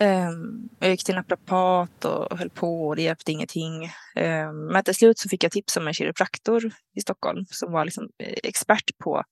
Um, 0.00 0.68
jag 0.78 0.90
gick 0.90 1.04
till 1.04 1.14
naprapat 1.14 2.04
och 2.04 2.38
höll 2.38 2.50
på 2.50 2.88
och 2.88 2.96
det 2.96 3.02
hjälpte 3.02 3.32
ingenting. 3.32 3.84
Um, 4.16 4.66
men 4.72 4.84
till 4.84 4.94
slut 4.94 5.18
så 5.18 5.28
fick 5.28 5.44
jag 5.44 5.52
tips 5.52 5.76
om 5.76 5.86
en 5.86 5.94
kiropraktor 5.94 6.72
i 6.96 7.00
Stockholm 7.00 7.44
som 7.50 7.72
var 7.72 7.84
liksom 7.84 8.08
eh, 8.18 8.34
expert 8.42 8.98
på 9.04 9.22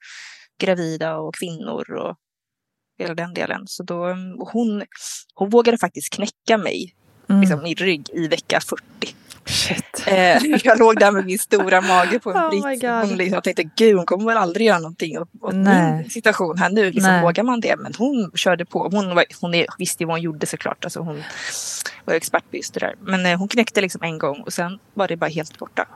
gravida 0.61 1.17
och 1.17 1.35
kvinnor 1.35 1.93
och 1.93 2.17
hela 2.99 3.15
den 3.15 3.35
delen. 3.35 3.67
Så 3.67 3.83
då, 3.83 4.17
hon, 4.39 4.85
hon 5.35 5.51
vågade 5.51 5.79
faktiskt 5.79 6.15
knäcka 6.15 6.59
mig 6.59 6.95
mm. 7.29 7.41
liksom, 7.41 7.67
i 7.67 7.75
rygg 7.75 8.11
i 8.13 8.29
vecka 8.29 8.61
40. 8.61 9.15
Eh, 10.07 10.43
jag 10.65 10.79
låg 10.79 10.99
där 10.99 11.13
med 11.13 11.27
min 11.27 11.39
stora 11.39 11.81
mage 11.81 12.19
på 12.19 12.31
en 12.31 12.37
oh 12.37 12.51
brits. 12.51 12.83
Hon 12.83 13.17
liksom, 13.17 13.35
jag 13.35 13.45
tänkte, 13.45 13.63
gud 13.77 13.97
hon 13.97 14.07
kommer 14.07 14.25
väl 14.25 14.37
aldrig 14.37 14.67
göra 14.67 14.79
någonting 14.79 15.19
åt, 15.19 15.29
åt 15.41 15.55
min 15.55 16.11
situation 16.11 16.59
här 16.59 16.71
nu. 16.71 16.91
Liksom, 16.91 17.21
vågar 17.21 17.43
man 17.43 17.61
det? 17.61 17.77
Men 17.77 17.93
hon 17.99 18.31
körde 18.35 18.65
på. 18.65 18.89
Hon, 18.93 19.15
var, 19.15 19.25
hon 19.41 19.55
är, 19.55 19.67
visste 19.79 20.03
ju 20.03 20.07
vad 20.07 20.15
hon 20.15 20.23
gjorde 20.23 20.47
såklart. 20.47 20.85
Alltså, 20.85 21.01
hon 21.01 21.23
var 22.05 22.15
expert 22.15 22.51
på 22.51 22.57
just 22.57 22.75
det 22.75 22.81
där. 22.81 22.95
Men 23.01 23.27
eh, 23.27 23.39
hon 23.39 23.49
knäckte 23.49 23.81
liksom 23.81 24.03
en 24.03 24.19
gång 24.19 24.41
och 24.41 24.53
sen 24.53 24.79
var 24.95 25.09
det 25.09 25.17
bara 25.17 25.31
helt 25.31 25.59
borta. 25.59 25.89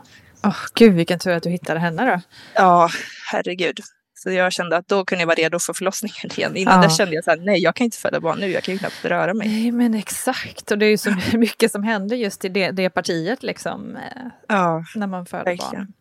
Oh, 0.42 0.56
gud 0.74 0.94
vilken 0.94 1.18
tur 1.18 1.32
att 1.32 1.42
du 1.42 1.50
hittade 1.50 1.80
henne 1.80 2.04
då. 2.04 2.20
Ja, 2.54 2.90
herregud. 3.30 3.80
Så 4.22 4.30
jag 4.30 4.52
kände 4.52 4.76
att 4.76 4.88
då 4.88 5.04
kunde 5.04 5.22
jag 5.22 5.26
vara 5.26 5.34
redo 5.34 5.58
för 5.58 5.72
förlossningen 5.72 6.30
igen. 6.36 6.56
Innan 6.56 6.82
ja. 6.82 6.88
det 6.88 6.94
kände 6.94 7.14
jag 7.14 7.24
så 7.24 7.30
här, 7.30 7.38
nej 7.38 7.62
jag 7.62 7.74
kan 7.74 7.84
inte 7.84 7.98
föda 7.98 8.20
barn 8.20 8.38
nu, 8.38 8.46
jag 8.46 8.62
kan 8.62 8.74
ju 8.74 8.78
knappt 8.78 9.04
röra 9.04 9.34
mig. 9.34 9.48
Nej 9.48 9.72
men 9.72 9.94
exakt, 9.94 10.70
och 10.70 10.78
det 10.78 10.86
är 10.86 10.90
ju 10.90 10.98
så 10.98 11.14
mycket 11.38 11.72
som 11.72 11.82
händer 11.82 12.16
just 12.16 12.44
i 12.44 12.48
det, 12.48 12.70
det 12.70 12.90
partiet 12.90 13.42
liksom. 13.42 13.96
Eh, 13.96 14.02
ja, 14.48 14.84
när 14.94 15.06
man 15.06 15.26
föder 15.26 15.44
verkligen. 15.44 15.84
barn. 15.84 15.92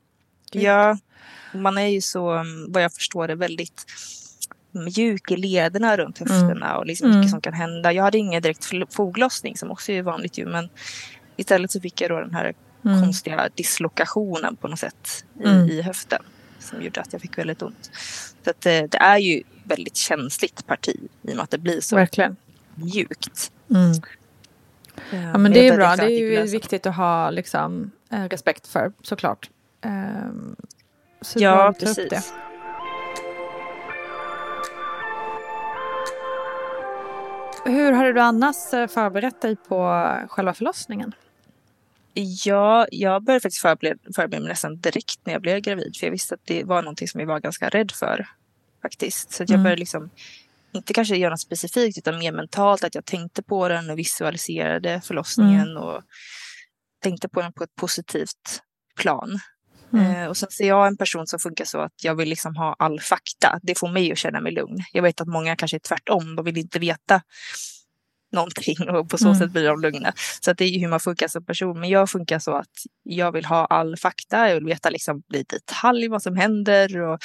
Gud. 0.51 0.63
Ja, 0.63 0.97
man 1.53 1.77
är 1.77 1.87
ju 1.87 2.01
så, 2.01 2.31
mm, 2.31 2.71
vad 2.71 2.83
jag 2.83 2.93
förstår 2.93 3.27
det, 3.27 3.35
väldigt 3.35 3.85
mjuk 4.71 5.31
i 5.31 5.37
lederna 5.37 5.97
runt 5.97 6.19
höfterna 6.19 6.65
mm. 6.65 6.77
och 6.77 6.85
liksom 6.85 7.07
mycket 7.07 7.17
mm. 7.17 7.29
som 7.29 7.41
kan 7.41 7.53
hända. 7.53 7.93
Jag 7.93 8.03
hade 8.03 8.17
ingen 8.17 8.41
direkt 8.41 8.65
foglossning 8.93 9.57
som 9.57 9.71
också 9.71 9.91
är 9.91 10.01
vanligt 10.01 10.37
ju, 10.37 10.45
men 10.45 10.69
istället 11.35 11.71
så 11.71 11.81
fick 11.81 12.01
jag 12.01 12.11
då 12.11 12.19
den 12.19 12.33
här 12.33 12.53
mm. 12.85 13.01
konstiga 13.01 13.49
dislokationen 13.55 14.55
på 14.55 14.67
något 14.67 14.79
sätt 14.79 15.25
i, 15.39 15.47
mm. 15.47 15.69
i 15.69 15.81
höften 15.81 16.21
som 16.71 16.81
gjorde 16.81 17.01
att 17.01 17.13
jag 17.13 17.21
fick 17.21 17.37
väldigt 17.37 17.61
ont. 17.61 17.91
Så 18.43 18.49
att 18.49 18.61
det, 18.61 18.87
det 18.87 18.97
är 18.97 19.17
ju 19.17 19.43
väldigt 19.63 19.95
känsligt 19.95 20.67
parti 20.67 20.95
i 21.21 21.31
och 21.31 21.35
med 21.35 21.43
att 21.43 21.51
det 21.51 21.57
blir 21.57 21.81
så 21.81 21.95
Verkligen. 21.95 22.35
mjukt. 22.75 23.51
Mm. 23.69 23.93
Ja, 25.11 25.37
men 25.37 25.51
det 25.51 25.67
är 25.67 25.77
bra. 25.77 25.95
Det 25.95 26.03
är 26.03 26.09
ju 26.09 26.43
viktigt 26.43 26.85
att 26.85 26.95
ha 26.95 27.29
liksom, 27.29 27.91
eh, 28.09 28.23
respekt 28.23 28.67
för 28.67 28.91
såklart. 29.01 29.49
Um, 29.85 30.55
så 31.21 31.39
ja, 31.39 31.73
precis. 31.79 32.33
Hur 37.65 37.91
har 37.91 38.13
du 38.13 38.21
annars 38.21 38.73
eh, 38.73 38.87
förberett 38.87 39.41
dig 39.41 39.55
på 39.55 40.07
själva 40.29 40.53
förlossningen? 40.53 41.13
Ja, 42.13 42.87
jag 42.91 43.23
började 43.23 43.41
faktiskt 43.41 43.61
förbereda, 43.61 43.99
förbereda 44.15 44.39
mig 44.39 44.49
nästan 44.49 44.79
direkt 44.79 45.19
när 45.23 45.33
jag 45.33 45.41
blev 45.41 45.59
gravid. 45.59 45.95
För 45.99 46.07
jag 46.07 46.11
visste 46.11 46.35
att 46.35 46.45
det 46.45 46.63
var 46.63 46.81
någonting 46.81 47.07
som 47.07 47.19
jag 47.19 47.27
var 47.27 47.39
ganska 47.39 47.69
rädd 47.69 47.91
för. 47.91 48.27
Faktiskt. 48.81 49.31
Så 49.31 49.43
jag 49.43 49.49
mm. 49.49 49.63
började 49.63 49.79
liksom, 49.79 50.09
inte 50.71 50.93
kanske 50.93 51.15
göra 51.15 51.29
något 51.29 51.41
specifikt 51.41 51.97
utan 51.97 52.19
mer 52.19 52.31
mentalt. 52.31 52.83
Att 52.83 52.95
jag 52.95 53.05
tänkte 53.05 53.43
på 53.43 53.67
den 53.67 53.89
och 53.89 53.99
visualiserade 53.99 55.01
förlossningen. 55.03 55.71
Mm. 55.71 55.83
Och 55.83 56.01
tänkte 57.01 57.29
på 57.29 57.41
den 57.41 57.53
på 57.53 57.63
ett 57.63 57.75
positivt 57.75 58.61
plan. 58.95 59.39
Mm. 59.93 60.15
Eh, 60.15 60.27
och 60.27 60.37
sen 60.37 60.49
ser 60.51 60.67
jag 60.67 60.87
en 60.87 60.97
person 60.97 61.27
som 61.27 61.39
funkar 61.39 61.65
så 61.65 61.79
att 61.79 62.03
jag 62.03 62.15
vill 62.15 62.29
liksom 62.29 62.55
ha 62.55 62.75
all 62.79 62.99
fakta. 62.99 63.59
Det 63.61 63.79
får 63.79 63.87
mig 63.87 64.11
att 64.11 64.17
känna 64.17 64.41
mig 64.41 64.51
lugn. 64.51 64.77
Jag 64.93 65.03
vet 65.03 65.21
att 65.21 65.27
många 65.27 65.55
kanske 65.55 65.77
är 65.77 65.79
tvärtom. 65.79 66.35
De 66.35 66.45
vill 66.45 66.57
inte 66.57 66.79
veta 66.79 67.21
någonting 68.31 68.89
och 68.89 69.09
på 69.09 69.17
så 69.17 69.25
mm. 69.25 69.39
sätt 69.39 69.51
blir 69.51 69.63
de 69.63 69.81
lugna. 69.81 70.13
Så 70.41 70.53
det 70.53 70.63
är 70.63 70.69
ju 70.69 70.79
hur 70.79 70.87
man 70.87 70.99
funkar 70.99 71.27
som 71.27 71.45
person. 71.45 71.79
Men 71.79 71.89
jag 71.89 72.09
funkar 72.09 72.39
så 72.39 72.51
att 72.51 72.69
jag 73.03 73.31
vill 73.31 73.45
ha 73.45 73.65
all 73.65 73.97
fakta. 73.97 74.47
Jag 74.47 74.55
vill 74.55 74.65
veta 74.65 74.89
liksom 74.89 75.23
i 75.33 75.43
detalj 75.43 76.07
vad 76.07 76.23
som 76.23 76.35
händer. 76.35 77.01
Och, 77.01 77.19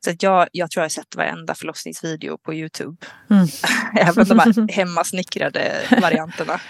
så 0.00 0.10
att 0.10 0.22
jag, 0.22 0.48
jag 0.52 0.70
tror 0.70 0.80
jag 0.80 0.84
har 0.84 0.88
sett 0.88 1.16
varenda 1.16 1.54
förlossningsvideo 1.54 2.38
på 2.38 2.54
Youtube. 2.54 3.06
Mm. 3.30 3.46
Även 3.96 4.28
de 4.28 4.38
här 4.38 4.72
hemmasnickrade 4.76 5.72
varianterna. 6.00 6.60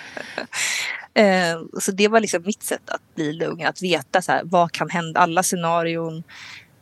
Eh, 1.14 1.60
så 1.80 1.92
det 1.92 2.08
var 2.08 2.20
liksom 2.20 2.42
mitt 2.46 2.62
sätt 2.62 2.90
att 2.90 3.14
bli 3.14 3.32
lugn. 3.32 3.66
Att 3.66 3.82
veta 3.82 4.22
så 4.22 4.32
här, 4.32 4.42
vad 4.44 4.72
kan 4.72 4.90
hända. 4.90 5.20
Alla 5.20 5.42
scenarion. 5.42 6.22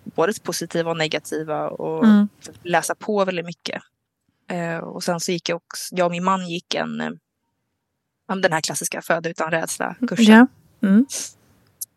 Både 0.05 0.33
positiva 0.43 0.91
och 0.91 0.97
negativa. 0.97 1.69
Och 1.69 2.05
mm. 2.05 2.29
läsa 2.63 2.95
på 2.95 3.25
väldigt 3.25 3.47
mycket. 3.47 3.83
Eh, 4.49 4.79
och 4.79 5.05
sen 5.05 5.21
så 5.21 5.33
gick 5.33 5.49
jag 5.49 5.57
också, 5.57 5.95
jag 5.97 6.05
och 6.05 6.11
min 6.11 6.25
man 6.25 6.49
gick 6.49 6.75
en, 6.75 7.01
eh, 7.01 7.11
den 8.37 8.53
här 8.53 8.61
klassiska 8.61 9.03
föda 9.03 9.31
utan 9.31 9.51
rädsla-kursen. 9.51 10.49
Ja. 10.81 10.89
Mm. 10.89 11.07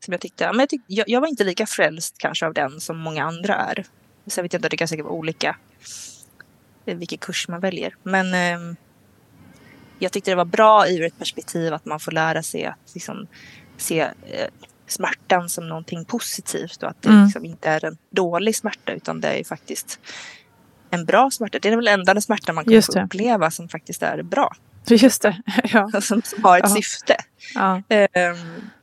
Som 0.06 0.12
jag 0.12 0.22
tyckte, 0.22 0.48
men 0.48 0.60
jag, 0.60 0.70
tyckte 0.70 0.94
jag, 0.94 1.10
jag, 1.10 1.22
var 1.22 1.28
inte 1.28 1.44
lika 1.44 1.66
frälst 1.66 2.16
kanske 2.18 2.46
av 2.46 2.54
den 2.54 2.82
som 2.82 2.98
många 2.98 3.24
andra 3.24 3.56
är. 3.56 3.86
Sen 4.28 4.44
vet 4.44 4.54
jag 4.54 4.60
inte, 4.60 4.70
det 4.70 4.78
kan 4.78 4.88
säkert 4.88 5.06
vara 5.06 5.16
olika 5.16 5.56
eh, 6.86 6.98
vilken 6.98 7.18
kurs 7.18 7.48
man 7.48 7.60
väljer. 7.60 7.96
Men 8.04 8.34
eh, 8.34 8.76
jag 10.00 10.12
tyckte 10.12 10.32
det 10.32 10.36
var 10.36 10.46
bra 10.46 10.90
ur 10.90 11.04
ett 11.04 11.18
perspektiv 11.18 11.74
att 11.74 11.86
man 11.86 12.00
får 12.00 12.12
lära 12.12 12.44
sig 12.44 12.66
att 12.66 12.92
liksom, 12.94 13.28
se 13.78 14.00
eh, 14.00 14.48
smärtan 14.88 15.50
som 15.50 15.70
någonting 15.70 16.06
positivt 16.06 16.84
och 16.84 16.90
att 16.90 17.02
det 17.02 17.10
mm. 17.10 17.24
liksom 17.24 17.46
inte 17.46 17.70
är 17.70 17.86
en 17.86 17.98
dålig 18.10 18.56
smärta 18.56 18.92
utan 18.92 19.22
det 19.22 19.40
är 19.40 19.44
faktiskt 19.44 20.00
en 20.90 21.06
bra 21.06 21.32
smärta. 21.32 21.60
Det 21.60 21.70
är 21.70 21.76
väl 21.76 21.88
enda 21.88 22.22
smärta 22.22 22.54
man 22.54 22.66
kan 22.66 22.82
få 22.82 23.00
uppleva 23.00 23.52
som 23.52 23.70
faktiskt 23.70 24.04
är 24.04 24.22
bra. 24.24 24.56
Just 24.88 25.22
det. 25.22 25.42
Ja. 25.64 25.92
som, 26.02 26.22
som 26.22 26.44
har 26.44 26.58
ett 26.58 26.64
Ja. 26.68 26.76
syfte. 26.76 27.16
Ja. 27.56 27.82
Ehm, 27.90 28.38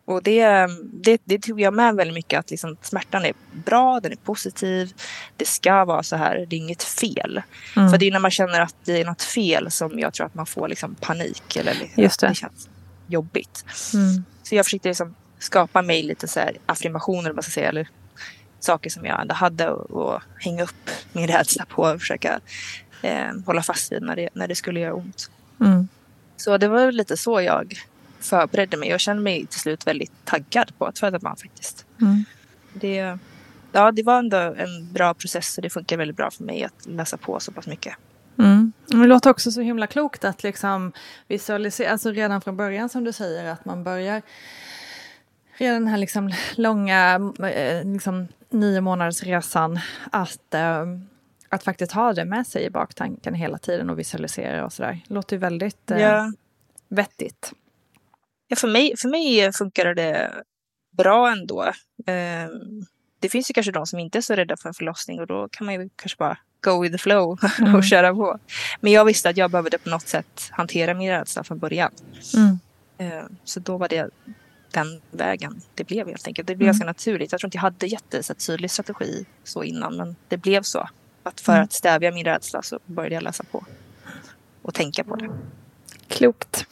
och 0.06 0.22
det, 0.22 0.46
det, 0.92 1.20
det 1.24 1.38
tog 1.38 1.60
jag 1.60 1.74
med 1.74 1.94
väldigt 1.94 2.14
mycket 2.14 2.38
att 2.38 2.50
liksom, 2.50 2.76
smärtan 2.82 3.24
är 3.24 3.32
bra, 3.64 4.00
den 4.00 4.12
är 4.12 4.16
positiv. 4.16 4.92
Det 5.36 5.44
ska 5.48 5.84
vara 5.84 6.02
så 6.02 6.16
här, 6.16 6.46
det 6.50 6.56
är 6.56 6.58
inget 6.58 6.82
fel. 6.82 7.42
Mm. 7.76 7.90
För 7.90 7.98
det 7.98 8.06
är 8.06 8.12
när 8.12 8.18
man 8.18 8.30
känner 8.30 8.60
att 8.60 8.74
det 8.84 9.00
är 9.00 9.04
något 9.04 9.22
fel 9.22 9.70
som 9.70 9.98
jag 9.98 10.14
tror 10.14 10.26
att 10.26 10.34
man 10.34 10.46
får 10.46 10.68
liksom, 10.68 10.94
panik. 10.94 11.56
Eller 11.56 11.74
liksom, 11.74 12.02
Just 12.02 12.20
det. 12.20 12.28
det 12.28 12.34
känns 12.34 12.68
jobbigt. 13.06 13.64
Mm. 13.94 14.24
Så 14.42 14.54
jag 14.54 14.66
försökte 14.66 14.88
liksom 14.88 15.14
skapa 15.38 15.82
mig 15.82 16.02
lite 16.02 16.28
så 16.28 16.40
här 16.40 16.56
affirmationer, 16.66 17.32
man 17.32 17.42
ska 17.42 17.50
säga, 17.52 17.68
eller 17.68 17.88
saker 18.64 18.90
som 18.90 19.04
jag 19.04 19.20
ändå 19.20 19.34
hade 19.34 19.70
och, 19.70 19.90
och 19.90 20.22
hänga 20.38 20.62
upp 20.62 20.90
min 21.12 21.26
rädsla 21.26 21.64
på 21.64 21.82
och 21.82 22.00
försöka 22.00 22.40
eh, 23.02 23.32
hålla 23.46 23.62
fast 23.62 23.92
vid 23.92 24.02
när 24.02 24.16
det, 24.16 24.28
när 24.32 24.48
det 24.48 24.54
skulle 24.54 24.80
göra 24.80 24.94
ont. 24.94 25.30
Mm. 25.60 25.88
Så 26.36 26.58
det 26.58 26.68
var 26.68 26.92
lite 26.92 27.16
så 27.16 27.40
jag 27.40 27.74
förberedde 28.20 28.76
mig. 28.76 28.88
Jag 28.88 29.00
kände 29.00 29.22
mig 29.22 29.46
till 29.46 29.60
slut 29.60 29.86
väldigt 29.86 30.12
taggad 30.24 30.78
på 30.78 30.86
att 30.86 30.98
föda 30.98 31.18
barn 31.18 31.36
faktiskt. 31.36 31.86
Mm. 32.00 32.24
Det, 32.72 33.18
ja, 33.72 33.92
det 33.92 34.02
var 34.02 34.18
ändå 34.18 34.36
en 34.36 34.92
bra 34.92 35.14
process 35.14 35.58
och 35.58 35.62
det 35.62 35.70
funkar 35.70 35.96
väldigt 35.96 36.16
bra 36.16 36.30
för 36.30 36.44
mig 36.44 36.64
att 36.64 36.86
läsa 36.86 37.16
på 37.16 37.40
så 37.40 37.52
pass 37.52 37.66
mycket. 37.66 37.94
Mm. 38.38 38.72
Det 38.86 38.96
låter 38.96 39.30
också 39.30 39.50
så 39.50 39.60
himla 39.60 39.86
klokt 39.86 40.24
att 40.24 40.42
liksom 40.42 40.92
visualisera, 41.28 41.92
alltså 41.92 42.10
redan 42.10 42.40
från 42.40 42.56
början 42.56 42.88
som 42.88 43.04
du 43.04 43.12
säger 43.12 43.44
att 43.44 43.64
man 43.64 43.84
börjar 43.84 44.22
redan 45.56 45.74
den 45.82 45.88
här 45.88 45.98
liksom 45.98 46.32
långa 46.56 47.32
eh, 47.48 47.84
liksom 47.92 48.28
nio 48.50 48.80
månaders 48.80 49.22
resan 49.22 49.80
att, 50.12 50.54
eh, 50.54 50.84
att 51.48 51.62
faktiskt 51.62 51.92
ha 51.92 52.12
det 52.12 52.24
med 52.24 52.46
sig 52.46 52.64
i 52.64 52.70
baktanken 52.70 53.34
hela 53.34 53.58
tiden 53.58 53.90
och 53.90 53.98
visualisera 53.98 54.64
och 54.64 54.72
sådär. 54.72 55.00
Låter 55.06 55.36
ju 55.36 55.40
väldigt 55.40 55.90
eh, 55.90 55.98
Ja, 56.00 56.32
vettigt. 56.88 57.52
ja, 58.48 58.56
för, 58.56 58.68
mig, 58.68 58.94
för 58.96 59.08
mig 59.08 59.52
funkar 59.52 59.94
det 59.94 60.30
bra 60.96 61.32
ändå. 61.32 61.72
Ehm, 62.06 62.50
det 63.20 63.28
finns 63.28 63.50
ju 63.50 63.54
kanske 63.54 63.72
de 63.72 63.86
som 63.86 63.98
inte 63.98 64.18
är 64.18 64.22
så 64.22 64.34
rädda 64.34 64.56
för 64.56 64.68
en 64.68 64.74
förlossning 64.74 65.20
och 65.20 65.26
då 65.26 65.48
kan 65.48 65.64
man 65.64 65.74
ju 65.74 65.88
kanske 65.96 66.16
bara 66.18 66.38
go 66.64 66.82
with 66.82 66.92
the 66.94 66.98
flow 66.98 67.38
Mm. 67.60 67.74
och 67.74 67.84
köra 67.84 68.14
på. 68.14 68.38
Men 68.80 68.92
jag 68.92 69.04
visste 69.04 69.28
att 69.28 69.36
jag 69.36 69.50
behövde 69.50 69.78
på 69.78 69.88
något 69.90 70.08
sätt 70.08 70.48
hantera 70.50 70.94
min 70.94 71.10
rädsla 71.10 71.44
från 71.44 71.58
början. 71.58 71.90
Mm. 72.36 72.58
Eh, 72.98 73.24
Så 73.44 73.60
då 73.60 73.76
var 73.76 73.88
det 73.88 74.10
den 74.74 75.00
vägen 75.10 75.60
det 75.74 75.84
blev 75.84 76.06
helt 76.08 76.26
enkelt. 76.26 76.48
Det 76.48 76.56
blev 76.56 76.66
Mm. 76.66 76.72
ganska 76.72 76.86
naturligt. 76.86 77.32
Jag 77.32 77.40
tror 77.40 77.46
inte 77.48 77.56
jag 77.56 77.62
hade 77.62 77.86
jätte 77.86 78.22
så 78.22 78.32
här, 78.32 78.40
tydlig 78.40 78.70
strategi 78.70 79.24
så 79.44 79.62
innan, 79.64 79.96
men 79.96 80.16
det 80.28 80.36
blev 80.36 80.62
så. 80.62 80.88
Att 81.22 81.40
för 81.40 81.52
Mm. 81.52 81.64
att 81.64 81.72
stävja 81.72 82.10
min 82.12 82.24
rädsla 82.24 82.62
så 82.62 82.78
började 82.86 83.14
jag 83.14 83.22
läsa 83.22 83.44
på 83.44 83.64
och 84.62 84.74
tänka 84.74 85.04
på 85.04 85.16
det. 85.16 85.30
Klokt. 86.08 86.66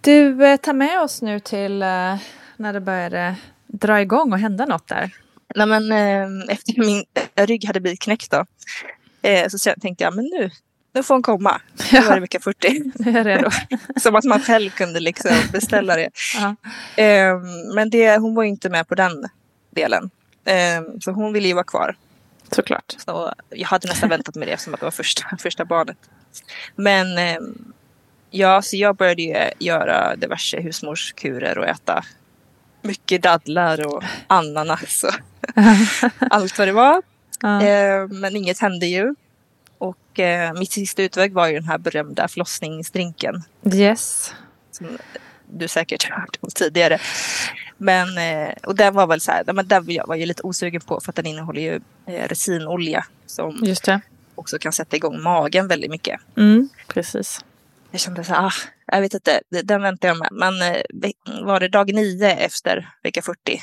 Du, 0.00 0.46
eh, 0.46 0.56
tar 0.56 0.72
med 0.72 1.00
oss 1.02 1.22
nu 1.22 1.40
till 1.40 1.82
eh, 1.82 2.16
när 2.56 2.72
det 2.72 2.80
började 2.80 3.36
dra 3.66 4.00
igång 4.00 4.32
och 4.32 4.38
hända 4.38 4.66
något 4.66 4.88
där. 4.88 5.14
Nej, 5.54 5.66
men, 5.66 5.92
eh, 5.92 6.52
efter 6.54 6.80
min 6.86 7.04
rygg 7.34 7.64
hade 7.66 7.80
blivit 7.80 8.00
knäckt 8.00 8.30
då, 8.30 8.46
eh, 9.22 9.48
så 9.48 9.74
tänkte 9.80 10.04
jag 10.04 10.14
men 10.16 10.24
nu, 10.24 10.50
nu 10.96 11.02
får 11.02 11.14
hon 11.14 11.22
komma. 11.22 11.60
Nu 11.92 12.00
var 12.00 12.14
det 12.14 12.20
vecka 12.20 12.40
40. 12.40 12.82
Nu 12.94 13.10
är 13.10 13.16
jag 13.16 13.26
redo. 13.26 13.50
Som 13.96 14.16
att 14.16 14.24
man 14.24 14.40
själv 14.40 14.70
kunde 14.70 15.00
liksom 15.00 15.30
beställa 15.52 15.96
det. 15.96 16.10
Eh, 16.96 17.36
men 17.74 17.90
det, 17.90 18.16
hon 18.16 18.34
var 18.34 18.44
inte 18.44 18.68
med 18.68 18.88
på 18.88 18.94
den 18.94 19.28
delen. 19.70 20.10
Eh, 20.44 20.82
så 21.00 21.10
hon 21.10 21.32
ville 21.32 21.48
ju 21.48 21.54
vara 21.54 21.64
kvar. 21.64 21.96
Såklart. 22.50 22.96
Så 22.98 23.32
jag 23.50 23.68
hade 23.68 23.88
nästan 23.88 24.08
väntat 24.08 24.34
med 24.34 24.48
det 24.48 24.60
som 24.60 24.74
att 24.74 24.80
det 24.80 24.86
var 24.86 24.90
första, 24.90 25.36
första 25.38 25.64
barnet. 25.64 25.96
Men 26.76 27.18
eh, 27.18 27.40
ja, 28.30 28.62
så 28.62 28.76
jag 28.76 28.96
började 28.96 29.22
ju 29.22 29.36
göra 29.58 30.16
diverse 30.16 30.60
husmorskurer 30.60 31.58
och 31.58 31.66
äta 31.66 32.04
mycket 32.82 33.22
dadlar 33.22 33.86
och 33.86 34.02
ananas 34.26 35.04
och 35.04 35.14
allt 36.30 36.58
vad 36.58 36.68
det 36.68 36.72
var. 36.72 37.02
Eh, 37.42 38.08
men 38.08 38.36
inget 38.36 38.58
hände 38.58 38.86
ju. 38.86 39.14
Och 39.78 40.18
eh, 40.20 40.52
mitt 40.54 40.72
sista 40.72 41.02
utväg 41.02 41.32
var 41.32 41.46
ju 41.48 41.54
den 41.54 41.64
här 41.68 41.78
berömda 41.78 42.28
förlossningsdrinken 42.28 43.42
Yes. 43.74 44.34
som 44.70 44.98
du 45.50 45.68
säkert 45.68 46.10
har 46.10 46.20
hört 46.20 46.36
om 46.40 46.48
tidigare. 46.54 46.98
Men, 47.78 48.18
eh, 48.18 48.54
och 48.62 48.76
den 48.76 48.94
var 48.94 49.06
väl 49.06 49.20
så 49.20 49.30
här, 49.32 49.44
men 49.52 49.68
den 49.68 49.84
var 49.86 49.92
jag 49.92 50.06
var 50.06 50.14
ju 50.16 50.26
lite 50.26 50.42
osugen 50.42 50.80
på 50.80 51.00
för 51.00 51.12
att 51.12 51.16
den 51.16 51.26
innehåller 51.26 51.60
ju 51.60 51.80
eh, 52.06 52.28
resinolja 52.28 53.06
som 53.26 53.60
Just 53.62 53.84
det. 53.84 54.00
också 54.34 54.58
kan 54.58 54.72
sätta 54.72 54.96
igång 54.96 55.22
magen 55.22 55.68
väldigt 55.68 55.90
mycket. 55.90 56.20
Mm, 56.36 56.68
precis. 56.88 57.44
Jag 57.90 58.00
kände 58.00 58.24
så 58.24 58.32
här, 58.34 58.46
ah, 58.46 58.52
jag 58.92 59.00
vet 59.00 59.14
inte, 59.14 59.40
den 59.64 59.82
väntar 59.82 60.08
jag 60.08 60.18
med. 60.18 60.28
Men 60.32 60.62
eh, 60.62 60.82
var 61.44 61.60
det 61.60 61.68
dag 61.68 61.92
nio 61.94 62.30
efter 62.30 62.88
vecka 63.02 63.22
40, 63.22 63.60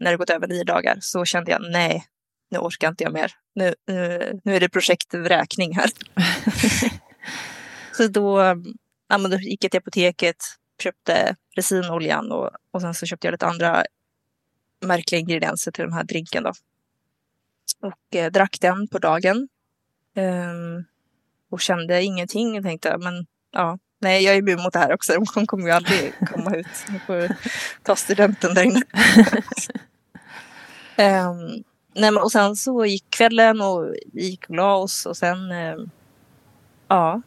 när 0.00 0.10
det 0.10 0.16
gått 0.16 0.30
över 0.30 0.46
nio 0.46 0.64
dagar, 0.64 0.98
så 1.00 1.24
kände 1.24 1.50
jag 1.50 1.60
nej, 1.72 2.04
nu 2.50 2.58
orkar 2.58 2.88
inte 2.88 3.04
jag 3.04 3.12
mer. 3.12 3.32
Nu, 3.54 3.74
nu, 3.86 4.40
nu 4.44 4.56
är 4.56 4.60
det 4.60 4.68
projekt 4.68 5.14
vräkning 5.14 5.76
här. 5.76 5.90
så 7.96 8.08
då, 8.08 8.40
ja, 9.08 9.18
men 9.18 9.30
då 9.30 9.36
gick 9.36 9.64
jag 9.64 9.70
till 9.70 9.78
apoteket, 9.78 10.36
köpte 10.82 11.36
resinoljan 11.56 12.32
och, 12.32 12.50
och 12.70 12.80
sen 12.80 12.94
så 12.94 13.06
köpte 13.06 13.26
jag 13.26 13.32
lite 13.32 13.46
andra 13.46 13.84
märkliga 14.80 15.20
ingredienser 15.20 15.72
till 15.72 15.84
den 15.84 15.92
här 15.92 16.04
drinken. 16.04 16.42
Då. 16.42 16.52
Och 17.80 18.16
eh, 18.16 18.30
drack 18.30 18.56
den 18.60 18.88
på 18.88 18.98
dagen. 18.98 19.48
Ehm, 20.16 20.84
och 21.50 21.60
kände 21.60 22.02
ingenting 22.02 22.58
och 22.58 22.64
tänkte, 22.64 22.98
men 22.98 23.26
ja, 23.50 23.78
nej, 24.00 24.24
jag 24.24 24.34
är 24.34 24.38
immun 24.38 24.62
mot 24.62 24.72
det 24.72 24.78
här 24.78 24.92
också. 24.92 25.12
Hon 25.34 25.46
kommer 25.46 25.64
ju 25.64 25.70
aldrig 25.70 26.14
komma 26.32 26.56
ut. 26.56 26.66
Jag 26.88 27.02
får 27.06 27.36
ta 27.82 27.96
studenten 27.96 28.54
där 28.54 28.62
inne. 28.62 28.82
Ehm, 30.96 31.64
nej, 31.98 32.10
och 32.10 32.32
sen 32.32 32.56
så 32.56 32.84
gick 32.84 33.10
kvällen 33.10 33.60
och 33.60 33.94
vi 34.12 34.28
gick 34.28 34.48
och 34.48 34.56
la 34.56 34.76
oss 34.76 35.06
och 35.06 35.16
sen, 35.16 35.50
ehm, 35.50 35.90
ja, 36.88 37.22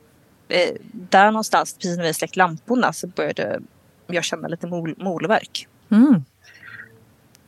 eh, 0.47 0.75
där 0.93 1.31
någonstans, 1.31 1.73
precis 1.73 1.97
när 1.97 2.03
vi 2.03 2.13
släckt 2.13 2.35
lamporna, 2.35 2.93
så 2.93 3.07
började 3.07 3.61
jag 4.07 4.23
känna 4.23 4.47
lite 4.47 4.67
mol, 4.67 4.95
molverk. 4.97 5.67
Mm. 5.89 6.23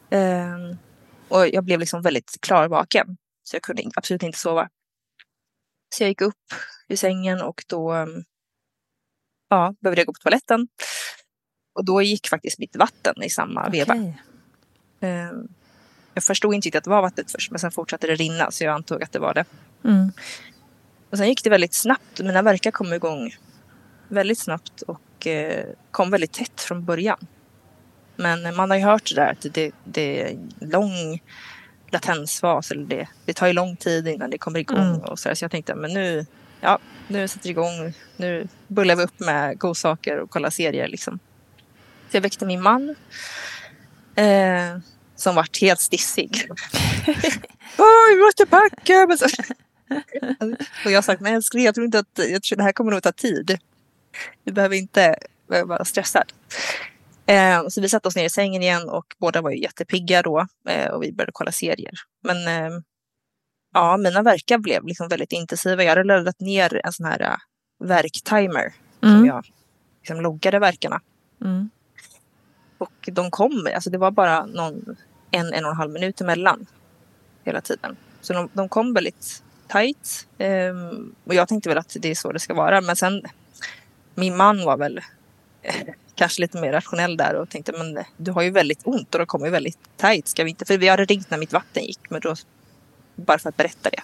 Ehm, 0.09 0.77
och 1.27 1.47
jag 1.47 1.63
blev 1.63 1.79
liksom 1.79 2.01
väldigt 2.01 2.37
klarvaken. 2.41 3.17
Så 3.43 3.55
jag 3.55 3.63
kunde 3.63 3.83
absolut 3.95 4.23
inte 4.23 4.39
sova. 4.39 4.69
Så 5.95 6.03
jag 6.03 6.09
gick 6.09 6.21
upp 6.21 6.53
ur 6.87 6.95
sängen 6.95 7.41
och 7.41 7.63
då 7.67 8.07
ja, 9.49 9.75
behövde 9.79 10.01
jag 10.01 10.07
gå 10.07 10.13
på 10.13 10.19
toaletten. 10.19 10.67
Och 11.73 11.85
då 11.85 12.01
gick 12.01 12.27
faktiskt 12.27 12.59
mitt 12.59 12.75
vatten 12.75 13.23
i 13.23 13.29
samma 13.29 13.69
veva. 13.69 13.93
Okej. 13.93 14.13
Jag 16.13 16.23
förstod 16.23 16.53
inte 16.53 16.67
riktigt 16.67 16.77
att 16.77 16.83
det 16.83 16.89
var 16.89 17.01
vattnet 17.01 17.31
först, 17.31 17.51
men 17.51 17.59
sen 17.59 17.71
fortsatte 17.71 18.07
det 18.07 18.15
rinna 18.15 18.51
så 18.51 18.63
jag 18.63 18.75
antog 18.75 19.03
att 19.03 19.11
det 19.11 19.19
var 19.19 19.33
det. 19.33 19.45
Mm. 19.85 20.11
Och 21.09 21.17
sen 21.17 21.27
gick 21.27 21.43
det 21.43 21.49
väldigt 21.49 21.73
snabbt. 21.73 22.19
Mina 22.19 22.41
verkar 22.41 22.71
kom 22.71 22.93
igång 22.93 23.35
väldigt 24.07 24.39
snabbt 24.39 24.81
och 24.81 25.27
eh, 25.27 25.65
kom 25.91 26.11
väldigt 26.11 26.31
tätt 26.31 26.61
från 26.61 26.85
början. 26.85 27.17
Men 28.15 28.55
man 28.55 28.69
har 28.69 28.77
ju 28.77 28.83
hört 28.83 29.09
det 29.09 29.15
där 29.15 29.31
att 29.31 29.53
det, 29.53 29.71
det 29.83 30.21
är 30.21 30.37
lång 30.59 31.21
latensfas. 31.89 32.71
Eller 32.71 32.85
det, 32.85 33.07
det 33.25 33.33
tar 33.33 33.47
ju 33.47 33.53
lång 33.53 33.75
tid 33.75 34.07
innan 34.07 34.29
det 34.29 34.37
kommer 34.37 34.59
igång. 34.59 34.77
Mm. 34.77 34.99
Och 34.99 35.19
så, 35.19 35.29
där. 35.29 35.35
så 35.35 35.43
jag 35.43 35.51
tänkte 35.51 35.75
men 35.75 35.93
nu, 35.93 36.25
ja, 36.61 36.79
nu 37.07 37.27
sätter 37.27 37.43
det 37.43 37.49
igång. 37.49 37.93
Nu 38.17 38.47
bullar 38.67 38.95
vi 38.95 39.03
upp 39.03 39.19
med 39.19 39.59
godsaker 39.59 40.19
och 40.19 40.29
kollar 40.29 40.49
serier. 40.49 40.87
Liksom. 40.87 41.19
Så 42.11 42.17
jag 42.17 42.21
väckte 42.21 42.45
min 42.45 42.61
man. 42.61 42.95
Eh, 44.15 44.77
som 45.15 45.35
vart 45.35 45.61
helt 45.61 45.79
stissig. 45.79 46.31
Vi 48.09 48.23
måste 48.25 48.45
packa! 48.45 49.07
Och 50.85 50.91
jag 50.91 51.03
sagt, 51.03 51.21
men 51.21 51.33
älskling, 51.33 51.65
jag 51.65 51.75
tror 51.75 51.85
inte 51.85 51.99
att 51.99 52.19
jag 52.29 52.43
tror 52.43 52.57
det 52.57 52.63
här 52.63 52.71
kommer 52.71 52.91
nog 52.91 53.03
ta 53.03 53.11
tid. 53.11 53.57
Du 54.43 54.51
behöver 54.51 54.75
inte 54.75 55.15
behöver 55.49 55.69
vara 55.69 55.85
stressad. 55.85 56.33
Eh, 57.25 57.67
så 57.67 57.81
vi 57.81 57.89
satte 57.89 58.07
oss 58.07 58.15
ner 58.15 58.25
i 58.25 58.29
sängen 58.29 58.61
igen 58.61 58.89
och 58.89 59.05
båda 59.17 59.41
var 59.41 59.51
ju 59.51 59.61
jättepigga 59.61 60.21
då 60.21 60.47
eh, 60.69 60.87
och 60.87 61.03
vi 61.03 61.11
började 61.13 61.31
kolla 61.31 61.51
serier. 61.51 61.93
Men 62.23 62.47
eh, 62.47 62.79
ja, 63.73 63.97
mina 63.97 64.21
verkar 64.21 64.57
blev 64.57 64.85
liksom 64.85 65.07
väldigt 65.07 65.31
intensiva. 65.31 65.83
Jag 65.83 65.89
hade 65.89 66.03
laddat 66.03 66.39
ner 66.39 66.81
en 66.85 66.93
sån 66.93 67.05
här 67.05 67.21
uh, 67.21 67.37
verktimer 67.87 68.73
som 68.99 69.09
Mm. 69.09 69.25
jag 69.25 69.45
liksom 69.99 70.21
loggade 70.21 70.59
verkarna. 70.59 71.01
Mm. 71.41 71.69
Och 72.83 73.09
de 73.11 73.31
kom, 73.31 73.67
alltså 73.75 73.89
det 73.89 73.97
var 73.97 74.11
bara 74.11 74.45
någon, 74.45 74.95
en, 75.31 75.53
en 75.53 75.65
och 75.65 75.71
en 75.71 75.77
halv 75.77 75.91
minut 75.91 76.21
emellan 76.21 76.65
hela 77.45 77.61
tiden. 77.61 77.95
Så 78.21 78.33
de, 78.33 78.49
de 78.53 78.69
kom 78.69 78.93
väldigt 78.93 79.43
tight. 79.67 80.27
Ehm, 80.37 81.15
och 81.25 81.33
jag 81.33 81.47
tänkte 81.47 81.69
väl 81.69 81.77
att 81.77 81.95
det 81.99 82.11
är 82.11 82.15
så 82.15 82.31
det 82.31 82.39
ska 82.39 82.53
vara. 82.53 82.81
Men 82.81 82.95
sen, 82.95 83.23
min 84.15 84.37
man 84.37 84.65
var 84.65 84.77
väl 84.77 84.97
eh, 85.61 85.93
kanske 86.15 86.41
lite 86.41 86.61
mer 86.61 86.71
rationell 86.71 87.17
där 87.17 87.35
och 87.35 87.49
tänkte 87.49 87.71
men 87.71 87.97
eh, 87.97 88.05
du 88.17 88.31
har 88.31 88.41
ju 88.41 88.49
väldigt 88.49 88.81
ont 88.83 89.15
och 89.15 89.19
de 89.19 89.27
kommer 89.27 89.45
ju 89.45 89.51
väldigt 89.51 89.79
tight. 89.97 90.27
Ska 90.27 90.43
vi 90.43 90.49
inte? 90.49 90.65
För 90.65 90.77
vi 90.77 90.87
hade 90.87 91.05
ringt 91.05 91.29
när 91.29 91.37
mitt 91.37 91.53
vatten 91.53 91.83
gick. 91.83 92.09
Men 92.09 92.21
då, 92.21 92.35
bara 93.15 93.39
för 93.39 93.49
att 93.49 93.57
berätta 93.57 93.89
det. 93.89 94.03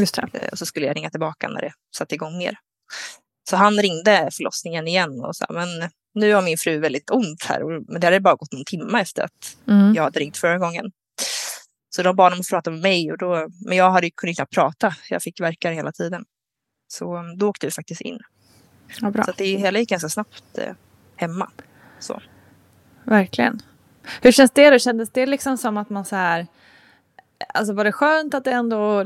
Just 0.00 0.14
det. 0.14 0.28
Eh, 0.32 0.48
Och 0.52 0.58
så 0.58 0.66
skulle 0.66 0.86
jag 0.86 0.96
ringa 0.96 1.10
tillbaka 1.10 1.48
när 1.48 1.60
det 1.60 1.72
satte 1.96 2.14
igång 2.14 2.38
mer. 2.38 2.58
Så 3.50 3.56
han 3.56 3.82
ringde 3.82 4.28
förlossningen 4.32 4.88
igen 4.88 5.24
och 5.24 5.36
sa, 5.36 5.46
men 5.50 5.68
nu 6.16 6.34
har 6.34 6.42
min 6.42 6.58
fru 6.58 6.78
väldigt 6.78 7.10
ont 7.10 7.44
här. 7.44 7.90
Men 7.92 8.00
det 8.00 8.06
hade 8.06 8.20
bara 8.20 8.34
gått 8.34 8.52
någon 8.52 8.64
timme 8.64 9.00
efter 9.00 9.22
att 9.22 9.56
mm. 9.68 9.94
jag 9.94 10.02
hade 10.02 10.20
ringt 10.20 10.36
förra 10.36 10.58
gången. 10.58 10.90
Så 11.90 12.02
de 12.02 12.16
bad 12.16 12.32
om 12.32 12.40
att 12.40 12.48
prata 12.48 12.70
med 12.70 12.80
mig, 12.80 13.12
och 13.12 13.18
då, 13.18 13.48
men 13.66 13.76
jag 13.76 13.90
hade 13.90 14.10
kunnat 14.10 14.36
knappt 14.36 14.54
prata. 14.54 14.94
Jag 15.10 15.22
fick 15.22 15.40
verkar 15.40 15.72
hela 15.72 15.92
tiden. 15.92 16.24
Så 16.88 17.16
um, 17.16 17.38
då 17.38 17.48
åkte 17.48 17.66
vi 17.66 17.70
faktiskt 17.70 18.00
in. 18.00 18.18
Ja, 19.00 19.10
bra. 19.10 19.24
Så 19.24 19.32
det 19.36 19.44
hela 19.44 19.78
gick 19.78 19.88
ganska 19.88 20.08
snabbt 20.08 20.58
eh, 20.58 20.74
hemma. 21.16 21.50
Så. 21.98 22.22
Verkligen. 23.04 23.62
Hur 24.22 24.32
känns 24.32 24.50
det 24.50 24.70
då? 24.70 24.78
Kändes 24.78 25.10
det 25.10 25.26
liksom 25.26 25.58
som 25.58 25.76
att 25.76 25.90
man 25.90 26.04
så 26.04 26.16
här 26.16 26.46
Alltså 27.54 27.72
var 27.72 27.84
det 27.84 27.92
skönt 27.92 28.34
att 28.34 28.44
det 28.44 28.50
ändå 28.50 29.04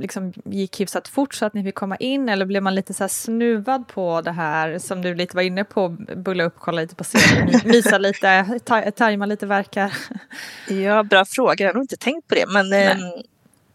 liksom 0.00 0.32
gick 0.44 0.80
hyfsat 0.80 1.08
fort 1.08 1.34
så 1.34 1.46
att 1.46 1.54
ni 1.54 1.64
fick 1.64 1.74
komma 1.74 1.96
in 1.96 2.28
eller 2.28 2.46
blev 2.46 2.62
man 2.62 2.74
lite 2.74 2.94
så 2.94 3.08
snuvad 3.08 3.88
på 3.88 4.20
det 4.20 4.32
här 4.32 4.78
som 4.78 5.02
du 5.02 5.14
lite 5.14 5.36
var 5.36 5.42
inne 5.42 5.64
på, 5.64 5.88
bulla 6.16 6.44
upp, 6.44 6.54
kolla 6.58 6.80
lite 6.80 6.94
på 6.94 7.04
serien, 7.04 7.60
mysa 7.64 7.98
lite, 7.98 8.58
tajma 8.96 9.26
lite 9.26 9.46
verkar? 9.46 9.92
Ja, 10.68 11.02
bra 11.02 11.24
fråga, 11.24 11.64
jag 11.64 11.68
har 11.68 11.74
nog 11.74 11.84
inte 11.84 11.96
tänkt 11.96 12.28
på 12.28 12.34
det 12.34 12.46
men 12.48 12.70
nej. 12.70 12.86
Ehm, 12.86 13.02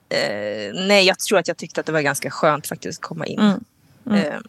eh, 0.09 0.87
nej, 0.87 1.05
jag 1.05 1.19
tror 1.19 1.39
att 1.39 1.47
jag 1.47 1.57
tyckte 1.57 1.79
att 1.79 1.85
det 1.85 1.91
var 1.91 2.01
ganska 2.01 2.31
skönt 2.31 2.67
faktiskt 2.67 2.99
att 2.99 3.03
komma 3.07 3.25
in. 3.25 3.39
Mm. 3.39 3.63
Mm. 4.05 4.19
Eh, 4.19 4.39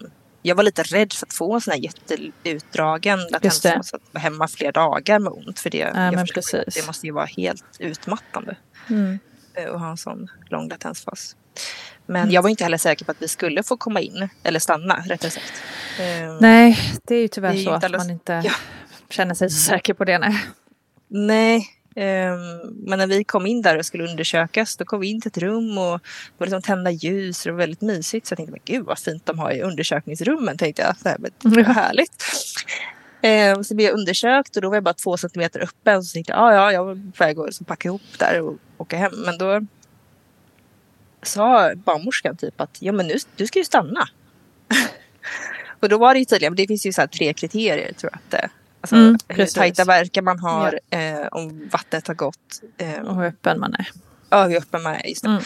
jag 0.42 0.54
var 0.54 0.62
lite 0.62 0.82
rädd 0.82 1.12
för 1.12 1.26
att 1.26 1.34
få 1.34 1.54
en 1.54 1.60
sån 1.60 1.72
här 1.72 1.80
jätteutdragen 1.80 3.18
latensfas, 3.30 3.94
att 3.94 4.02
vara 4.12 4.22
hemma 4.22 4.48
fler 4.48 4.72
dagar 4.72 5.18
med 5.18 5.32
ont 5.32 5.58
för 5.58 5.70
det, 5.70 5.78
ja, 5.78 6.12
jag 6.12 6.20
förstår, 6.20 6.64
det 6.74 6.86
måste 6.86 7.06
ju 7.06 7.12
vara 7.12 7.24
helt 7.24 7.64
utmattande. 7.78 8.56
Mm. 8.90 9.18
Och 9.70 9.80
ha 9.80 9.90
en 9.90 9.96
sån 9.96 10.28
lång 10.50 10.68
latensfas. 10.68 11.36
Men 12.06 12.22
mm. 12.22 12.34
jag 12.34 12.42
var 12.42 12.50
inte 12.50 12.64
heller 12.64 12.78
säker 12.78 13.04
på 13.04 13.10
att 13.10 13.22
vi 13.22 13.28
skulle 13.28 13.62
få 13.62 13.76
komma 13.76 14.00
in, 14.00 14.28
eller 14.42 14.60
stanna 14.60 15.04
rättare 15.06 15.30
sagt. 15.30 15.62
Eh, 16.00 16.36
nej, 16.40 16.78
det 17.04 17.14
är 17.14 17.20
ju 17.20 17.28
tyvärr 17.28 17.54
är 17.54 17.64
så 17.64 17.70
att 17.70 17.90
man 17.90 18.10
inte 18.10 18.42
ja. 18.44 18.52
känner 19.10 19.34
sig 19.34 19.50
så 19.50 19.60
säker 19.60 19.94
på 19.94 20.04
det. 20.04 20.18
Nej. 20.18 20.44
nej, 21.08 21.68
ehm, 21.96 22.60
men 22.86 22.98
när 22.98 23.06
vi 23.06 23.24
kom 23.24 23.46
in 23.46 23.62
där 23.62 23.78
och 23.78 23.86
skulle 23.86 24.04
undersökas, 24.10 24.76
då 24.76 24.84
kom 24.84 25.00
vi 25.00 25.06
in 25.10 25.20
till 25.20 25.28
ett 25.28 25.38
rum 25.38 25.78
och 25.78 26.00
det 26.00 26.38
var 26.38 26.46
liksom 26.46 26.62
tända 26.62 26.90
ljus 26.90 27.40
och 27.40 27.48
det 27.48 27.52
var 27.52 27.58
väldigt 27.58 27.80
mysigt. 27.80 28.26
Så 28.26 28.32
jag 28.32 28.36
tänkte, 28.36 28.52
men 28.52 28.60
gud 28.64 28.86
vad 28.86 28.98
fint 28.98 29.26
de 29.26 29.38
har 29.38 29.52
i 29.52 29.62
undersökningsrummen, 29.62 30.58
tänkte 30.58 30.82
jag. 30.82 30.96
Så 30.96 31.08
här, 31.08 31.16
men, 31.18 31.30
vad 31.64 31.66
härligt. 31.66 32.24
Eh, 33.22 33.60
så 33.60 33.74
blev 33.74 33.88
jag 33.88 33.98
undersökt 33.98 34.56
och 34.56 34.62
då 34.62 34.68
var 34.68 34.76
jag 34.76 34.84
bara 34.84 34.94
två 34.94 35.16
centimeter 35.16 35.60
öppen. 35.60 36.04
Så 36.04 36.12
tänkte 36.12 36.32
jag, 36.32 36.40
ah, 36.42 36.54
ja, 36.54 36.72
jag 36.72 36.84
var 36.84 36.94
på 36.94 37.24
väg 37.24 37.38
att 37.38 37.66
packa 37.66 37.88
ihop 37.88 38.18
där 38.18 38.40
och 38.40 38.56
åka 38.78 38.96
hem. 38.96 39.12
Men 39.24 39.38
då 39.38 39.66
sa 41.22 41.74
barnmorskan 41.74 42.36
typ 42.36 42.60
att, 42.60 42.76
ja 42.80 42.92
men 42.92 43.06
nu, 43.06 43.14
du 43.36 43.46
ska 43.46 43.58
ju 43.58 43.64
stanna. 43.64 44.08
och 45.80 45.88
då 45.88 45.98
var 45.98 46.14
det 46.14 46.18
ju 46.18 46.24
tydligen, 46.24 46.54
det 46.54 46.66
finns 46.66 46.86
ju 46.86 46.92
så 46.92 47.06
tre 47.06 47.34
kriterier 47.34 47.92
tror 47.92 48.12
jag. 48.12 48.20
Att, 48.26 48.44
eh, 48.44 48.50
alltså, 48.80 48.96
mm, 48.96 49.18
hur 49.28 49.46
tajta 49.46 49.84
verkar 49.84 50.22
man 50.22 50.38
har, 50.38 50.80
ja. 50.90 50.98
eh, 50.98 51.26
om 51.26 51.68
vattnet 51.72 52.06
har 52.06 52.14
gått. 52.14 52.62
Eh, 52.78 53.00
och 53.00 53.16
hur 53.16 53.24
öppen 53.24 53.60
man 53.60 53.74
är. 53.74 53.90
Ja, 54.30 54.46
hur 54.46 54.56
öppen 54.56 54.82
man 54.82 54.94
är. 54.94 55.06
Just 55.06 55.22
det. 55.22 55.28
Mm. 55.28 55.42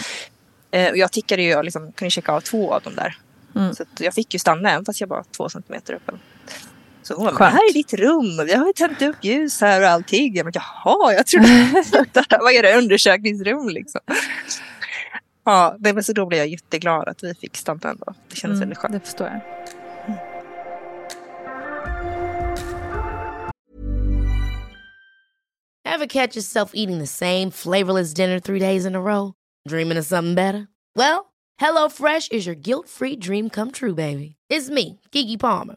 Eh, 0.71 0.91
och 0.91 0.97
jag 0.97 1.13
tickade 1.13 1.43
ju, 1.43 1.49
jag 1.49 1.65
liksom, 1.65 1.93
kunde 1.93 2.11
checka 2.11 2.33
av 2.33 2.41
två 2.41 2.75
av 2.75 2.83
dem 2.83 2.95
där. 2.95 3.17
Mm. 3.57 3.75
Så 3.75 3.85
jag 3.99 4.15
fick 4.15 4.33
ju 4.35 4.39
stanna 4.39 4.71
även 4.71 4.85
fast 4.85 5.01
jag 5.01 5.09
var 5.09 5.25
två 5.37 5.49
centimeter 5.49 5.95
öppen. 5.95 6.19
Så 7.11 7.17
hon 7.17 7.25
bara, 7.25 7.39
det 7.39 7.45
här 7.45 7.71
är 7.71 7.73
ditt 7.73 7.95
rum 7.95 8.39
och 8.41 8.49
vi 8.49 8.55
har 8.55 8.67
ju 8.67 8.73
tänt 8.73 9.03
upp 9.03 9.25
ljus 9.25 9.61
här 9.61 9.83
och 9.83 9.89
allting. 9.89 10.35
Jag 10.35 10.47
bara, 10.47 10.53
jaha, 10.55 11.13
jag 11.13 11.27
trodde 11.27 11.75
att 11.93 12.15
det 12.15 12.25
här 12.31 12.39
var 12.39 12.51
era 12.51 12.79
undersökningsrum 12.79 13.69
liksom. 13.69 14.01
Ja, 15.45 15.77
men 15.79 16.05
så 16.05 16.13
då 16.13 16.27
blev 16.27 16.39
jag 16.39 16.49
jätteglad 16.49 17.09
att 17.09 17.23
vi 17.23 17.35
fick 17.35 17.57
stanna 17.57 17.91
ändå. 17.91 18.15
Det 18.29 18.37
kändes 18.37 18.57
mm, 18.57 18.61
väldigt 18.61 18.79
skönt. 18.79 18.95
Det 18.95 19.01
förstår 19.01 19.27
jag. 19.27 19.41
Have 25.93 26.09
catch 26.09 26.37
yourself 26.37 26.71
eating 26.75 26.99
the 26.99 27.07
same 27.07 27.51
flavorless 27.51 28.15
dinner 28.15 28.41
three 28.41 28.61
days 28.61 28.87
in 28.87 28.95
a 28.95 29.01
row? 29.01 29.33
Dreaming 29.69 29.99
of 29.99 30.07
something 30.07 30.35
better? 30.35 30.67
Well, 30.97 31.25
hello 31.59 31.89
fresh 31.89 32.29
is 32.31 32.47
your 32.47 32.57
guilt 32.57 32.89
free 32.89 33.17
dream 33.17 33.51
come 33.51 33.73
true 33.73 33.95
baby. 33.95 34.37
It's 34.49 34.71
me, 34.71 35.01
Gigi 35.13 35.37
Palmer. 35.37 35.77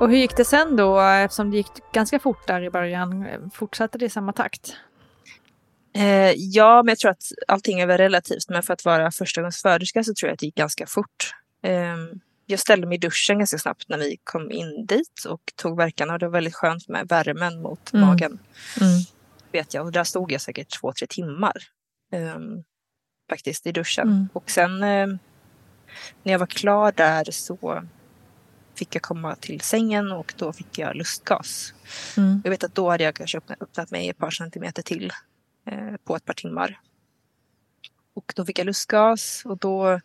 Och 0.00 0.10
hur 0.10 0.16
gick 0.16 0.36
det 0.36 0.44
sen 0.44 0.76
då? 0.76 1.00
Eftersom 1.00 1.50
det 1.50 1.56
gick 1.56 1.92
ganska 1.92 2.18
fort 2.18 2.46
där 2.46 2.62
i 2.62 2.70
början. 2.70 3.26
Fortsatte 3.54 3.98
det 3.98 4.04
i 4.06 4.10
samma 4.10 4.32
takt? 4.32 4.76
Eh, 5.94 6.32
ja, 6.36 6.82
men 6.82 6.88
jag 6.88 6.98
tror 6.98 7.10
att 7.10 7.22
allting 7.48 7.80
är 7.80 7.86
väl 7.86 7.98
relativt. 7.98 8.48
Men 8.48 8.62
för 8.62 8.72
att 8.74 8.84
vara 8.84 9.10
förstagångsföderska 9.10 10.04
så 10.04 10.14
tror 10.14 10.28
jag 10.28 10.32
att 10.34 10.38
det 10.40 10.46
gick 10.46 10.54
ganska 10.54 10.86
fort. 10.86 11.34
Um, 11.66 12.20
jag 12.46 12.60
ställde 12.60 12.86
mig 12.86 12.96
i 12.96 12.98
duschen 12.98 13.38
ganska 13.38 13.58
snabbt 13.58 13.88
när 13.88 13.98
vi 13.98 14.16
kom 14.24 14.50
in 14.50 14.86
dit 14.86 15.24
och 15.28 15.52
tog 15.56 15.76
verkarna 15.76 16.12
och 16.12 16.18
det 16.18 16.26
var 16.26 16.32
väldigt 16.32 16.54
skönt 16.54 16.88
med 16.88 17.08
värmen 17.08 17.62
mot 17.62 17.92
Mm. 17.92 18.06
magen. 18.06 18.38
Mm. 18.80 18.92
Vet 19.52 19.74
jag. 19.74 19.86
Och 19.86 19.92
där 19.92 20.04
stod 20.04 20.32
jag 20.32 20.40
säkert 20.40 20.80
två, 20.80 20.92
tre 20.92 21.06
timmar. 21.06 21.56
Um, 22.12 22.64
faktiskt 23.30 23.66
i 23.66 23.72
duschen. 23.72 24.08
Mm. 24.08 24.28
Och 24.32 24.50
sen 24.50 24.70
um, 24.70 25.18
när 26.22 26.32
jag 26.32 26.38
var 26.38 26.46
klar 26.46 26.92
där 26.92 27.30
så 27.30 27.82
fick 28.82 28.94
jag 28.94 29.02
komma 29.02 29.34
till 29.36 29.60
sängen 29.60 30.12
och 30.12 30.34
då 30.36 30.52
fick 30.52 30.78
jag 30.78 30.96
lustgas. 30.96 31.74
Mm. 32.16 32.40
Jag 32.44 32.50
vet 32.50 32.64
att 32.64 32.74
då 32.74 32.90
hade 32.90 33.04
jag 33.04 33.14
kanske 33.14 33.38
öppnat, 33.60 33.90
mig 33.90 34.08
ett 34.08 34.18
par 34.18 34.30
centimeter 34.30 34.82
till 34.82 35.12
eh, 35.70 35.96
på 36.04 36.16
ett 36.16 36.24
par 36.24 36.34
timmar. 36.34 36.80
Och 38.14 38.32
då 38.36 38.44
fick 38.44 38.58
jag 38.58 38.64
lustgas 38.66 39.42
och 39.44 39.58
då 39.58 40.00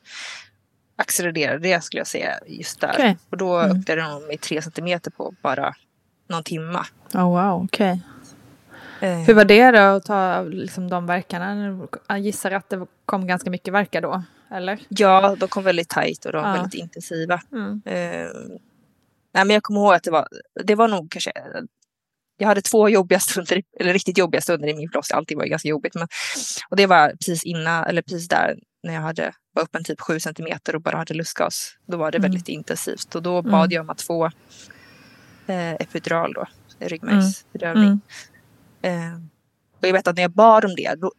accelererade 0.95 1.59
det 1.59 1.83
skulle 1.83 1.99
jag 1.99 2.07
säga 2.07 2.39
just 2.47 2.79
där. 2.79 2.93
Okej. 2.93 3.17
Och 3.29 3.37
då 3.37 3.57
Mm. 3.57 3.77
öppnade 3.79 4.09
nog 4.09 4.27
mig 4.27 4.37
tre 4.37 4.61
centimeter 4.61 5.11
på 5.11 5.33
bara 5.41 5.75
någon 6.29 6.43
timma. 6.43 6.85
Oh, 7.13 7.23
wow, 7.23 7.63
okej. 7.63 8.01
Eh, 9.01 9.17
Hur 9.19 9.33
var 9.33 9.45
det 9.45 9.71
då 9.71 9.77
att 9.79 10.05
ta 10.05 10.41
liksom, 10.43 10.89
de 10.89 11.05
verkarna? 11.05 11.79
Jag 12.07 12.19
gissar 12.19 12.51
att 12.51 12.69
det 12.69 12.85
kom 13.05 13.27
ganska 13.27 13.49
mycket 13.49 13.73
verkar 13.73 14.01
då, 14.01 14.23
eller? 14.51 14.79
Ja, 14.89 15.35
de 15.39 15.47
kom 15.49 15.63
väldigt 15.63 15.89
tajt 15.89 16.25
och 16.25 16.31
de 16.31 16.41
var 16.43 16.49
Ja. 16.49 16.53
väldigt 16.55 16.73
intensiva. 16.73 17.41
Mm. 17.51 17.81
Nej, 19.37 19.45
men 19.45 19.53
jag 19.53 19.63
kommer 19.63 19.79
ihåg 19.79 19.93
att 19.93 20.03
det 20.03 20.11
var, 20.11 20.27
det 20.63 20.75
var 20.75 20.87
nog 20.87 21.11
kanske 21.11 21.31
jag 22.37 22.47
hade 22.47 22.61
två 22.61 22.89
jobbiga 22.89 23.19
stunder, 23.19 23.63
eller 23.79 23.93
riktigt 23.93 24.17
jobbiga 24.17 24.41
stunder 24.41 24.67
i 24.67 24.73
min 24.73 24.89
förlossning. 24.89 25.17
Alltid 25.17 25.37
var 25.37 25.43
det 25.43 25.49
ganska 25.49 25.67
jobbigt. 25.69 25.95
Men, 25.95 26.07
och 26.69 26.77
det 26.77 26.85
var 26.85 27.09
precis 27.09 27.43
innan, 27.43 27.83
eller 27.83 28.01
precis 28.01 28.27
där 28.27 28.55
när 28.83 28.93
jag 28.93 29.01
hade, 29.01 29.31
var 29.53 29.63
uppe 29.63 29.77
en 29.77 29.83
typ 29.83 30.01
sju 30.01 30.19
centimeter 30.19 30.75
och 30.75 30.81
bara 30.81 30.97
hade 30.97 31.13
lustgas. 31.13 31.75
Då 31.87 31.97
var 31.97 32.11
det 32.11 32.17
Mm. 32.17 32.31
väldigt 32.31 32.47
intensivt 32.49 33.15
och 33.15 33.23
då 33.23 33.39
Mm. 33.39 33.51
bad 33.51 33.73
jag 33.73 33.81
om 33.81 33.89
att 33.89 34.01
få 34.01 34.25
eh, 35.47 35.73
epidural 35.73 36.33
då, 36.33 36.45
ryggmärgsbedövning. 36.79 37.99
Mm. 38.81 39.13
Eh, 39.13 39.19
och 39.81 39.87
jag 39.87 39.93
vet 39.93 40.07
att 40.07 40.15
när 40.15 40.21
jag 40.23 40.31
bad 40.31 40.65
om 40.65 40.75
det, 40.75 40.95
då, 40.97 41.11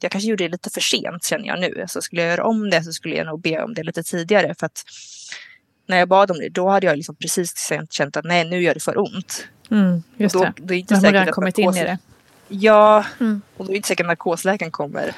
jag 0.00 0.12
kanske 0.12 0.30
gjorde 0.30 0.44
det 0.44 0.48
lite 0.48 0.70
för 0.70 0.80
sent 0.80 1.24
känner 1.24 1.46
jag 1.46 1.60
nu. 1.60 1.84
Så 1.88 2.02
skulle 2.02 2.22
jag 2.22 2.30
göra 2.30 2.44
om 2.44 2.70
det 2.70 2.84
så 2.84 2.92
skulle 2.92 3.16
jag 3.16 3.26
nog 3.26 3.40
be 3.40 3.62
om 3.62 3.74
det 3.74 3.82
lite 3.82 4.02
tidigare. 4.02 4.54
För 4.58 4.66
att 4.66 4.84
när 5.90 5.98
jag 5.98 6.08
bad 6.08 6.30
om 6.30 6.38
det, 6.38 6.48
då 6.48 6.68
hade 6.68 6.86
jag 6.86 6.96
liksom 6.96 7.14
precis 7.14 7.54
känt- 7.90 8.16
att 8.16 8.24
nej, 8.24 8.44
nu 8.44 8.62
gör 8.62 8.74
det 8.74 8.80
för 8.80 8.98
ont. 8.98 9.48
Mm, 9.70 10.02
just 10.16 10.32
då, 10.34 10.44
det. 10.44 10.52
då 10.56 10.74
är 10.74 10.78
inte 10.78 10.96
säkert 10.96 11.12
redan 11.12 11.32
kommit 11.32 11.58
in 11.58 11.64
i 11.64 11.68
narkos- 11.72 11.74
det. 11.84 11.98
Ja, 12.48 13.04
Mm. 13.20 13.42
och 13.56 13.64
då 13.64 13.70
är 13.70 13.72
det 13.72 13.76
inte 13.76 13.88
säkert 13.88 14.04
att 14.04 14.08
narkosläkaren 14.08 14.70
kommer 14.72 15.12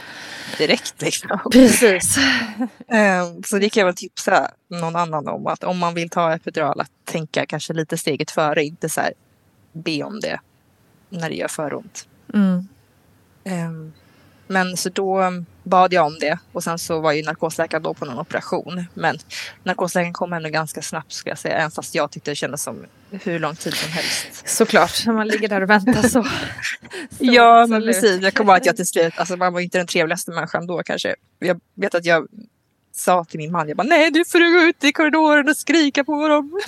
direkt. 0.59 1.03
Liksom. 1.03 1.39
Precis. 1.53 2.17
Ehm, 2.89 3.43
Så 3.43 3.59
det 3.59 3.69
kan 3.71 3.81
jag 3.81 3.87
väl 3.87 3.95
tipsa 3.97 4.51
någon 4.69 4.97
annan 4.97 5.29
om. 5.29 5.47
Att 5.47 5.65
om 5.65 5.79
man 5.79 5.95
vill 5.95 6.11
ta 6.11 6.33
epidural, 6.35 6.81
att 6.81 6.91
tänka 7.05 7.47
kanske 7.47 7.73
lite 7.73 7.99
steget 7.99 8.31
före. 8.31 8.65
Inte 8.65 8.89
så 8.89 9.01
här 9.01 9.13
be 9.73 10.03
om 10.03 10.21
det 10.21 10.41
när 11.09 11.29
det 11.29 11.37
gör 11.37 11.49
för 11.49 11.75
ont. 11.75 12.07
Mm. 12.35 12.69
Ehm, 13.45 13.93
Men 14.47 14.77
så 14.77 14.89
då 14.89 15.33
bad 15.63 15.93
jag 15.93 16.07
om 16.07 16.19
det 16.19 16.39
och 16.53 16.65
sen 16.65 16.79
så 16.79 17.01
var 17.01 17.13
ju 17.13 17.23
narkosläkaren 17.23 17.83
då 17.83 17.95
på 17.95 18.05
någon 18.05 18.19
operation. 18.19 18.85
Men 18.95 19.19
narkosläkaren 19.65 20.13
kom 20.13 20.33
ändå 20.33 20.49
ganska 20.49 20.83
snabbt 20.83 21.13
skulle 21.13 21.31
jag 21.31 21.39
säga. 21.39 21.57
Även 21.57 21.71
fast 21.71 21.95
jag 21.95 22.11
tyckte 22.11 22.31
det 22.31 22.35
kändes 22.35 22.63
som 22.63 22.87
hur 23.11 23.39
lång 23.39 23.57
tid 23.57 23.75
som 23.75 23.93
helst. 23.93 24.49
Såklart, 24.49 25.07
när 25.07 25.15
man 25.15 25.29
ligger 25.29 25.49
där 25.49 25.61
och 25.61 25.71
väntar 25.71 26.03
så. 26.09 26.27
Ja, 27.19 27.67
men 27.67 27.83
precis. 27.83 28.23
Jag 28.23 28.35
kommer 28.35 28.53
ihåg 28.53 28.61
att 28.61 28.67
jag 28.67 28.77
till 28.77 28.87
slut, 28.87 29.15
alltså 29.17 29.37
man 29.37 29.53
var 29.53 29.61
inte 29.61 29.79
den 29.79 29.87
trevligaste 29.87 30.31
människan 30.31 30.67
då 30.67 30.83
kanske. 30.83 31.15
Jag 31.39 31.61
vet 31.75 31.95
att 31.95 32.05
jag 32.05 32.27
sa 32.95 33.25
till 33.25 33.39
min 33.39 33.53
man, 33.53 33.69
jag 33.69 33.77
bara 33.77 33.87
nej 33.87 34.11
du 34.11 34.25
får 34.25 34.61
gå 34.61 34.69
ut 34.69 34.85
i 34.85 34.93
korridoren 34.93 35.49
och 35.49 35.57
skrika 35.57 36.05
på 36.05 36.29
dem. 36.29 36.61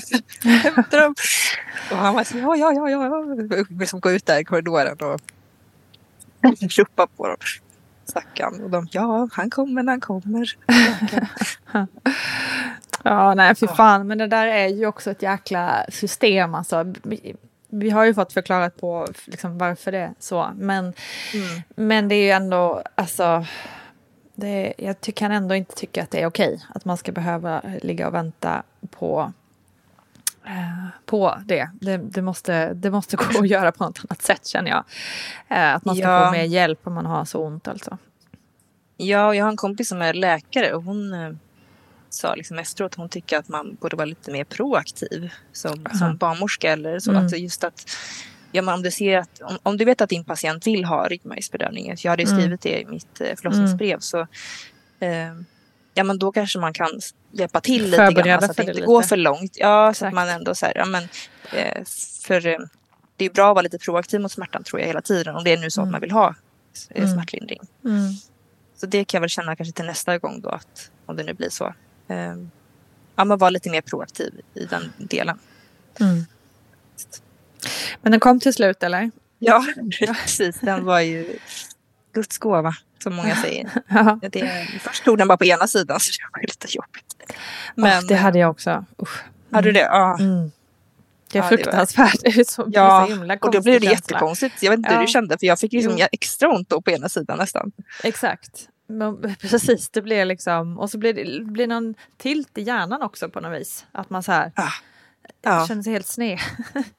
Hämta 0.43 1.01
dem. 1.01 1.15
Och 1.91 1.97
han 1.97 2.15
var 2.15 2.25
så 2.25 2.39
ja, 2.39 2.57
ja, 2.57 2.73
ja, 2.73 2.91
ja. 2.91 3.09
ja. 3.57 3.65
Liksom 3.81 4.01
gå 4.01 4.11
ut 4.11 4.27
där 4.27 4.41
i 4.41 4.45
korridoren 4.45 4.97
och 5.01 5.21
ropa 6.79 7.07
på 7.07 7.29
dem. 7.29 7.37
Stackarn. 8.07 8.65
Och 8.65 8.71
de, 8.71 8.89
ja, 8.91 9.29
han 9.33 9.51
kommer 9.51 9.83
när 9.83 9.93
han 9.93 10.01
kommer. 10.01 10.57
Ja, 13.07 13.35
nej 13.35 13.55
för 13.55 13.67
fan, 13.67 14.07
men 14.07 14.19
det 14.19 14.27
där 14.27 14.47
är 14.47 14.69
ju 14.69 14.87
också 14.87 15.11
ett 15.11 15.23
jäkla 15.23 15.87
system 15.89 16.55
alltså. 16.55 16.95
Vi, 17.69 17.91
har 17.91 18.05
ju 18.05 18.15
fått 18.15 18.33
förklarat 18.33 18.81
på 18.81 19.07
liksom, 19.27 19.59
varför 19.59 19.93
det 19.93 19.99
är 19.99 20.15
så, 20.19 20.51
men, 20.57 20.85
Mm. 20.85 21.63
men 21.77 22.09
det 22.09 22.15
är 22.15 22.25
ju 22.25 22.31
ändå, 22.31 22.83
alltså, 22.95 23.45
det, 24.35 24.75
jag 24.79 25.01
kan 25.01 25.33
ändå 25.33 25.55
inte 25.55 25.75
tycka 25.75 26.03
att 26.03 26.11
det 26.11 26.23
är 26.23 26.27
okej 26.27 26.61
att 26.75 26.85
man 26.85 26.97
ska 26.97 27.13
behöva 27.13 27.63
ligga 27.83 28.09
och 28.09 28.15
vänta 28.15 28.63
på 28.91 29.33
på 31.07 31.39
det. 31.45 31.71
Det, 31.81 31.97
det, 31.97 32.23
måste, 32.23 32.75
det 32.75 32.91
måste 32.91 33.17
gå 33.33 33.41
att 33.41 33.49
göra 33.49 33.73
på 33.73 33.85
något 33.85 33.99
annat 33.99 34.23
sätt 34.23 34.47
känner 34.47 34.71
jag. 34.71 34.85
Eh, 35.49 35.75
att 35.75 35.85
man 35.85 35.97
ska 35.97 36.05
Ja. 36.05 36.27
få 36.27 36.33
mer 36.33 36.45
hjälp 36.45 36.87
om 36.87 36.95
man 36.95 37.07
har 37.07 37.25
så 37.25 37.39
ont 37.45 37.69
alltså. 37.69 37.99
Ja, 38.97 39.35
jag 39.35 39.45
har 39.45 39.51
en 39.51 39.57
kompis 39.57 39.89
som 39.89 40.03
är 40.03 40.15
läkare 40.15 40.73
och 40.75 40.83
hon 40.83 41.13
eh, 41.15 41.31
sa 42.11 42.35
liksom 42.35 42.59
efteråt 42.59 42.93
att 42.93 42.97
hon 42.97 43.09
tycker 43.09 43.39
att 43.39 43.49
man 43.49 43.77
borde 43.81 43.97
vara 43.97 44.07
lite 44.07 44.31
mer 44.33 44.45
proaktiv 44.45 45.33
som, 45.53 45.87
Aha. 45.87 45.99
som 45.99 46.17
barnmorska 46.17 46.73
eller 46.73 46.99
så. 46.99 47.11
Mm. 47.11 47.23
Alltså 47.23 47.37
just 47.37 47.65
att 47.65 47.91
ja, 48.53 48.63
men 48.63 48.75
om, 48.75 48.83
du 48.83 48.91
ser 48.91 49.19
att, 49.19 49.41
om, 49.43 49.59
om 49.63 49.77
du 49.77 49.85
vet 49.85 50.01
att 50.01 50.09
din 50.11 50.25
patient 50.25 50.67
vill 50.67 50.85
ha 50.85 51.09
ryggmärgsbedövning, 51.09 51.95
jag 52.03 52.11
hade 52.11 52.23
ju 52.23 52.29
Mm. 52.29 52.41
skrivit 52.41 52.61
det 52.61 52.81
i 52.81 52.85
mitt 52.85 53.21
eh, 53.21 53.37
förlossningsbrev, 53.37 53.99
så 53.99 54.21
eh, 55.01 55.35
ja, 55.95 56.05
men 56.05 56.19
då 56.19 56.33
kanske 56.33 56.59
man 56.59 56.73
kan 56.73 57.01
hjälpa 57.33 57.61
till 57.61 57.85
lite 57.85 57.97
Förbereda 57.97 58.23
grann 58.29 58.43
så 58.43 58.51
att 58.51 58.57
det 58.57 58.63
inte 58.63 58.81
går 58.81 59.03
för 59.03 59.17
långt. 59.17 59.53
Ja, 59.57 59.95
så 59.95 60.07
att 60.07 60.13
man 60.15 60.29
ändå 60.29 60.55
så 60.55 60.67
här, 60.67 60.73
ja, 60.77 60.85
men, 60.85 61.09
eh, 61.53 61.85
för 62.27 62.47
eh, 62.47 62.59
det 63.17 63.25
är 63.25 63.31
bra 63.31 63.51
att 63.51 63.55
vara 63.55 63.63
lite 63.63 63.79
proaktiv 63.79 64.21
mot 64.21 64.33
smärtan 64.33 64.65
tror 64.65 64.81
jag 64.81 64.87
hela 64.87 65.01
tiden, 65.03 65.37
om 65.37 65.45
det 65.45 65.53
är 65.53 65.59
nu 65.59 65.71
så 65.71 65.81
att 65.81 65.85
Mm. 65.85 65.93
man 65.93 66.01
vill 66.01 66.11
ha 66.11 66.35
eh, 66.91 67.03
Mm. 67.03 67.15
smärtlindring. 67.15 67.61
Mm. 67.85 68.13
Så 68.77 68.87
det 68.87 69.05
kan 69.05 69.19
jag 69.19 69.21
väl 69.21 69.31
känna 69.31 69.57
kanske 69.57 69.73
till 69.73 69.85
nästa 69.85 70.19
gång 70.19 70.41
då, 70.41 70.49
att, 70.49 70.91
om 71.07 71.17
det 71.17 71.23
nu 71.23 71.33
blir 71.35 71.51
så. 71.51 71.75
Um, 72.09 72.51
ja, 73.17 73.25
men 73.25 73.39
vara 73.39 73.51
lite 73.51 73.71
mer 73.71 73.81
proaktiv 73.81 74.41
i 74.55 74.65
den 74.65 74.93
delen. 74.99 75.39
Mm. 76.01 76.25
Men 78.03 78.11
den 78.13 78.21
kom 78.21 78.41
till 78.41 78.55
slut 78.55 78.83
eller? 78.83 79.11
Ja, 79.39 79.65
precis. 79.99 80.61
Den 80.61 80.85
var 80.85 81.01
ju 81.01 81.39
Guds 82.13 82.39
gåva, 82.39 82.75
som 83.05 83.15
många 83.15 83.37
säger. 83.43 83.71
Det, 84.31 84.69
först 84.81 85.05
tog 85.05 85.19
den 85.19 85.29
bara 85.29 85.39
på 85.39 85.45
ena 85.45 85.67
sidan, 85.67 86.01
så 86.01 86.11
det 86.11 86.39
var 86.39 86.43
lite 86.47 86.67
jobbigt. 86.77 87.37
Men, 87.75 87.85
Men, 87.91 88.07
det 88.07 88.15
hade 88.15 88.39
jag 88.39 88.51
också. 88.51 88.85
Usch. 89.03 89.23
hade 89.53 89.69
du 89.69 89.73
det? 89.73 89.81
Ja. 89.81 90.17
Mm. 90.21 90.53
Det 91.33 91.39
är 91.39 91.43
Ja, 91.43 91.51
var- 91.51 91.57
fruktansvärt. 91.57 92.21
Det 92.23 92.29
är 92.41 92.45
så, 92.45 92.65
Ja, 92.73 93.09
och 93.41 93.51
då 93.53 93.61
blev 93.63 93.81
det 93.81 93.87
jättekonstigt. 93.87 94.63
Jag 94.63 94.71
vet 94.71 94.79
inte 94.79 94.91
hur 94.91 94.97
Ja. 94.97 95.01
du 95.01 95.07
kände, 95.07 95.39
för 95.39 95.47
jag 95.47 95.59
fick 95.61 95.73
liksom 95.73 95.95
Jo. 95.99 96.07
extra 96.13 96.49
ont 96.49 96.69
på 96.69 96.91
ena 96.91 97.09
sidan 97.09 97.39
nästan. 97.39 97.73
Exakt. 98.05 98.69
Men, 98.89 99.35
precis, 99.41 99.89
det 99.89 100.03
blir 100.03 100.25
liksom... 100.25 100.79
Och 100.79 100.91
så 100.91 100.99
blir 100.99 101.15
det 101.15 101.45
blir 101.45 101.67
någon 101.67 101.95
tilt 102.19 102.59
i 102.59 102.63
hjärnan 102.63 103.03
också 103.03 103.29
på 103.29 103.41
något 103.41 103.61
vis. 103.61 103.87
Att 103.93 104.11
man 104.11 104.23
så 104.23 104.33
här 104.33 104.53
Ja. 105.43 105.67
känner 105.69 105.83
sig 105.83 105.93
helt 105.93 106.07
sned. 106.07 106.39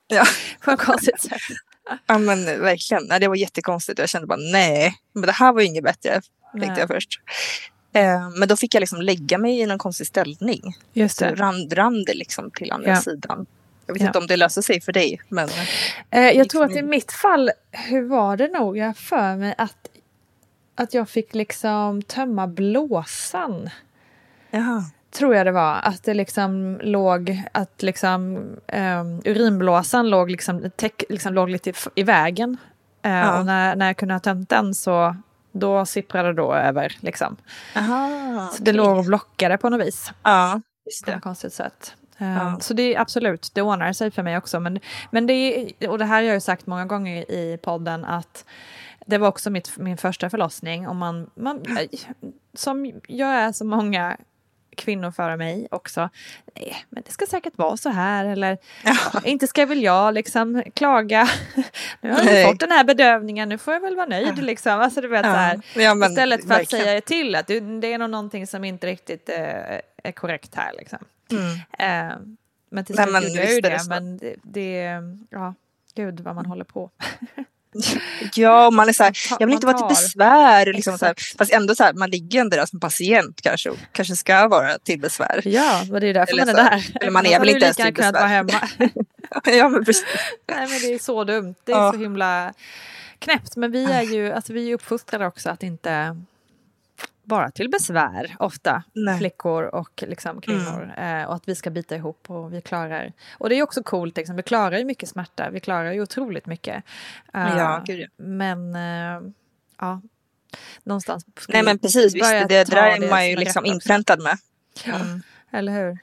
Ja. 0.07 0.23
på 0.61 0.71
ett 0.71 0.79
konstigt 0.79 1.21
sätt. 1.21 1.41
Ja 2.07 2.17
men 2.17 2.45
verkligen, 2.45 3.03
nej, 3.07 3.19
det 3.19 3.27
var 3.27 3.35
jättekonstigt. 3.35 3.99
Jag 3.99 4.09
kände 4.09 4.27
bara 4.27 4.39
nej, 4.51 4.95
men 5.13 5.21
det 5.25 5.31
här 5.31 5.53
var 5.53 5.61
ju 5.61 5.67
inget 5.67 5.83
bättre, 5.83 6.11
tänkte 6.51 6.69
Nej. 6.71 6.79
jag 6.79 6.87
först. 6.87 7.19
Eh, 7.93 8.29
men 8.29 8.47
då 8.47 8.55
fick 8.55 8.75
jag 8.75 8.79
liksom 8.81 9.01
lägga 9.01 9.37
mig 9.37 9.59
i 9.59 9.65
någon 9.65 9.77
konstig 9.77 10.07
ställning. 10.07 10.61
Just 10.93 11.17
Så 11.17 11.25
det. 11.25 11.35
rann, 11.35 11.69
rann 11.69 12.03
det 12.03 12.13
liksom 12.13 12.51
till 12.51 12.71
andra 12.71 12.89
Ja. 12.89 13.01
sidan. 13.01 13.45
Jag 13.85 13.93
vet 13.93 14.01
Ja. 14.01 14.07
inte 14.07 14.19
om 14.19 14.27
det 14.27 14.37
löser 14.37 14.61
sig 14.61 14.81
för 14.81 14.91
dig, 14.91 15.21
men 15.29 15.49
Eh, 16.11 16.21
jag 16.21 16.35
gick 16.35 16.51
tror 16.51 16.65
att 16.65 16.75
i 16.75 16.81
mitt 16.81 17.11
fall, 17.11 17.51
hur 17.71 18.01
var 18.07 18.37
det 18.37 18.47
nog? 18.47 18.77
Jag 18.77 18.97
för 18.97 19.35
mig 19.35 19.55
att, 19.57 19.87
att 20.75 20.93
jag 20.93 21.09
fick 21.09 21.35
liksom 21.35 22.01
tömma 22.01 22.47
blåsan. 22.47 23.69
Jaha. 24.51 24.83
Tror 25.17 25.35
jag 25.35 25.45
det 25.45 25.51
var. 25.51 25.79
Att 25.83 26.03
det 26.03 26.13
liksom 26.13 26.79
låg, 26.83 27.43
att 27.51 27.83
liksom 27.83 28.35
um, 28.73 29.21
urinblåsan 29.25 30.09
låg 30.09 30.31
liksom, 30.31 30.71
täck, 30.75 31.03
liksom 31.09 31.33
låg 31.33 31.49
lite 31.49 31.73
i, 31.95 32.03
vägen. 32.03 32.57
Eh, 33.01 33.11
Ja. 33.11 33.39
Och 33.39 33.45
när, 33.45 33.75
när 33.75 33.85
jag 33.85 33.97
kunde 33.97 34.13
ha 34.13 34.19
tömt 34.19 34.49
den 34.49 34.75
så 34.75 35.15
då 35.51 35.85
sipprade 35.85 36.29
det 36.29 36.33
då 36.33 36.53
över 36.53 36.95
liksom. 36.99 37.35
Aha, 37.75 38.49
Så 38.53 38.63
det 38.63 38.73
låg 38.73 38.97
och 38.97 39.05
blockade 39.05 39.57
på 39.57 39.69
något 39.69 39.87
vis. 39.87 40.11
Ja, 40.23 40.61
just 40.85 41.05
På 41.05 41.11
det. 41.11 41.15
något 41.15 41.23
konstigt 41.23 41.53
sätt. 41.53 41.95
Eh, 42.17 42.35
Ja. 42.37 42.57
Så 42.59 42.73
det 42.73 42.95
är 42.95 42.99
absolut, 43.01 43.51
det 43.53 43.61
ordnar 43.61 43.93
sig 43.93 44.11
för 44.11 44.23
mig 44.23 44.37
också. 44.37 44.59
Men, 44.59 44.79
men 45.11 45.27
det 45.27 45.33
är, 45.33 45.89
och 45.89 45.97
det 45.97 46.05
här 46.05 46.15
har 46.15 46.21
jag 46.21 46.33
ju 46.33 46.39
sagt 46.41 46.67
många 46.67 46.85
gånger 46.85 47.31
i 47.31 47.59
podden 47.63 48.05
att 48.05 48.45
det 49.05 49.17
var 49.17 49.27
också 49.27 49.49
mitt, 49.49 49.77
min 49.77 49.97
första 49.97 50.29
förlossning. 50.29 50.87
Och 50.87 50.95
man, 50.95 51.29
man, 51.35 51.63
som 52.53 52.91
jag 53.07 53.33
är 53.33 53.51
så 53.51 53.65
många 53.65 54.17
kvinnor 54.75 55.11
före 55.11 55.37
mig 55.37 55.67
också. 55.71 56.09
Nej, 56.55 56.85
men 56.89 57.03
det 57.05 57.11
ska 57.11 57.25
säkert 57.25 57.57
vara 57.57 57.77
så 57.77 57.89
här. 57.89 58.25
Eller 58.25 58.57
inte 59.23 59.47
ska 59.47 59.65
väl 59.65 59.83
jag 59.83 60.13
liksom 60.13 60.63
klaga. 60.73 61.27
Nu 62.01 62.11
har 62.11 62.23
jag 62.23 62.49
fått 62.49 62.59
den 62.59 62.71
här 62.71 62.83
bedövningen, 62.83 63.49
nu 63.49 63.57
får 63.57 63.73
jag 63.73 63.81
väl 63.81 63.95
vara 63.95 64.05
nöjd. 64.05 64.43
Liksom. 64.43 64.79
Alltså, 64.79 65.01
du 65.01 65.07
vet, 65.07 65.25
så 65.25 65.31
här. 65.31 65.61
Ja, 65.75 65.95
men 65.95 66.11
Istället 66.11 66.41
för 66.41 66.53
att 66.53 66.59
verkligen. 66.59 66.85
säga 66.85 67.01
till 67.01 67.35
att 67.35 67.47
det, 67.47 67.93
är 67.93 67.97
nog 67.97 68.09
någonting 68.09 68.47
som 68.47 68.63
inte 68.63 68.87
riktigt 68.87 69.29
eh, 69.29 69.79
är 70.03 70.11
korrekt 70.11 70.55
här. 70.55 70.73
Liksom. 70.77 70.99
Mm. 71.31 72.11
Eh, 72.11 72.17
men 72.69 72.85
till 72.85 72.95
slut 72.95 73.07
gjorde 73.07 73.43
jag 73.43 73.53
ju 73.53 73.61
det. 73.61 73.79
Men 73.89 74.17
det, 74.17 74.35
det, 74.43 75.01
ja, 75.29 75.53
gud 75.95 76.19
vad 76.19 76.35
man 76.35 76.45
håller 76.45 76.65
på. 76.65 76.91
Ja, 78.35 78.67
och 78.67 78.73
man 78.73 78.89
är 78.89 78.93
så 78.93 79.03
här, 79.03 79.13
jag 79.39 79.47
vill 79.47 79.53
inte 79.53 79.67
vara 79.67 79.77
till 79.77 79.87
besvär. 79.87 80.73
Liksom 80.73 80.97
så 80.97 81.05
här, 81.05 81.15
fast 81.37 81.51
ändå 81.53 81.75
så 81.75 81.83
här, 81.83 81.93
man 81.93 82.09
ligger 82.09 82.41
ändå 82.41 82.57
där 82.57 82.65
som 82.65 82.79
patient 82.79 83.41
kanske 83.41 83.69
och 83.69 83.77
kanske 83.91 84.15
ska 84.15 84.47
vara 84.47 84.77
till 84.77 84.99
besvär. 84.99 85.41
Ja, 85.45 85.81
och 85.91 85.99
det 85.99 86.07
är 86.07 86.13
därför 86.13 86.33
Eller 86.33 86.45
man 86.45 86.55
är 86.55 86.63
så- 86.63 86.69
där. 86.91 87.01
eller 87.01 87.11
man 87.11 87.25
är 87.25 87.29
Annars 87.35 87.41
väl 87.47 87.49
inte 87.55 87.65
ens 87.65 87.77
till 87.77 87.93
kunnat 87.95 88.13
vara 88.13 88.43
besvär. 88.43 88.59
hemma. 88.77 88.91
ja, 89.57 89.69
men 89.69 89.85
precis. 89.85 90.05
Nej 90.55 90.67
men 90.67 90.79
det 90.81 90.93
är 90.93 90.99
så 90.99 91.23
dumt. 91.23 91.55
Det 91.63 91.71
är 91.71 91.75
Ja. 91.77 91.91
så 91.91 91.97
himla 91.99 92.53
knäppt. 93.19 93.55
Men 93.55 93.71
vi 93.71 93.85
är 93.85 94.01
ju 94.01 94.31
alltså, 94.31 94.53
vi 94.53 94.69
är 94.69 94.73
uppfostrade 94.73 95.25
också 95.27 95.49
att 95.49 95.63
inte 95.63 96.17
vara 97.25 97.51
till 97.51 97.69
besvär 97.69 98.35
ofta, 98.39 98.83
Nej. 98.93 99.17
flickor 99.19 99.63
och 99.63 100.03
liksom 100.07 100.41
kvinnor. 100.41 100.93
Eh, 100.97 101.23
och 101.23 101.35
att 101.35 101.47
vi 101.47 101.55
ska 101.55 101.69
bita 101.69 101.95
ihop 101.95 102.29
och 102.29 102.53
vi 102.53 102.61
klarar. 102.61 103.13
Och 103.37 103.49
det 103.49 103.55
är 103.55 103.63
också 103.63 103.83
coolt, 103.83 104.17
liksom, 104.17 104.35
vi 104.35 104.43
klarar 104.43 104.77
ju 104.77 104.85
mycket 104.85 105.09
smärta, 105.09 105.49
vi 105.49 105.59
klarar 105.59 105.91
ju 105.93 106.01
otroligt 106.01 106.45
mycket. 106.45 106.83
Eh, 107.33 107.57
Ja, 107.57 107.83
gud 107.85 107.99
ja. 107.99 108.07
Men 108.23 108.75
eh, 108.75 109.21
ja, 109.79 110.01
någonstans. 110.83 111.25
Nej 111.49 111.63
men 111.63 111.79
precis, 111.79 112.15
visst, 112.15 112.29
det, 112.49 112.63
där 112.69 112.77
är 112.77 112.99
det 112.99 113.09
man 113.09 113.29
ju 113.29 113.35
liksom 113.35 113.65
inpräntad 113.65 114.19
med. 114.23 114.37
Mm, 114.85 115.21
eller 115.51 115.71
hur? 115.73 115.97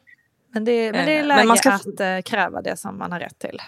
Men 0.55 0.65
det, 0.65 0.93
men 0.93 1.07
det 1.07 1.13
är 1.17 1.21
Eh, 1.21 1.27
läge 1.27 1.41
men 1.41 1.49
man 1.49 1.57
ska- 1.57 1.71
att 1.73 2.01
eh, 2.01 2.21
kräva 2.25 2.63
det 2.63 2.77
som 2.77 2.99
man 2.99 3.13
har 3.13 3.21
rätt 3.21 3.39
till. 3.39 3.59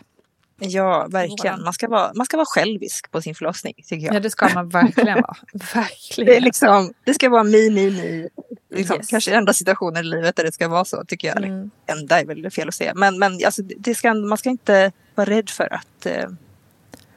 Ja, 0.58 1.06
verkligen. 1.10 1.62
Man 1.62 1.72
ska, 1.72 1.88
vara, 1.88 2.12
man 2.14 2.26
ska 2.26 2.36
vara 2.36 2.46
självisk 2.46 3.10
på 3.10 3.22
sin 3.22 3.34
förlossning, 3.34 3.74
tycker 3.76 4.06
jag. 4.06 4.14
Ja, 4.14 4.20
det 4.20 4.30
ska 4.30 4.48
man 4.54 4.68
verkligen 4.68 5.14
vara. 5.14 5.36
Verkligen. 5.74 6.34
Det, 6.34 6.40
liksom, 6.40 6.92
det 7.04 7.14
ska 7.14 7.28
vara 7.28 7.44
mi, 7.44 7.70
mi, 7.70 7.90
mi. 7.90 8.28
Liksom, 8.70 8.96
Yes. 8.96 9.08
Kanske 9.08 9.34
enda 9.34 9.52
situationen 9.52 10.04
i 10.04 10.08
livet 10.08 10.36
där 10.36 10.44
det 10.44 10.52
ska 10.52 10.68
vara 10.68 10.84
så, 10.84 11.04
tycker 11.04 11.28
jag. 11.28 11.44
Mm. 11.44 11.70
enda 11.86 12.20
är 12.20 12.24
väl 12.24 12.50
fel 12.50 12.68
att 12.68 12.74
säga. 12.74 12.92
Men, 12.94 13.18
men 13.18 13.32
alltså, 13.44 13.62
det 13.62 13.94
ska, 13.94 14.14
man 14.14 14.38
ska 14.38 14.50
inte 14.50 14.92
vara 15.14 15.30
rädd 15.30 15.50
för 15.50 15.74
att 15.74 16.06
eh, 16.06 16.28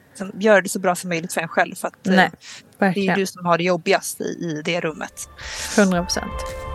liksom, 0.08 0.40
göra 0.40 0.60
det 0.60 0.68
så 0.68 0.78
bra 0.78 0.94
som 0.94 1.08
möjligt 1.08 1.32
för 1.32 1.40
en 1.40 1.48
själv. 1.48 1.74
För 1.74 1.88
att, 1.88 2.06
eh, 2.06 2.14
Nej, 2.14 2.30
det 2.78 2.86
är 2.86 2.94
ju 2.94 3.14
du 3.14 3.26
som 3.26 3.46
har 3.46 3.58
det 3.58 3.64
jobbigast 3.64 4.20
i, 4.20 4.24
i 4.24 4.62
det 4.64 4.80
rummet. 4.80 5.28
100 5.78 6.02
procent. 6.02 6.67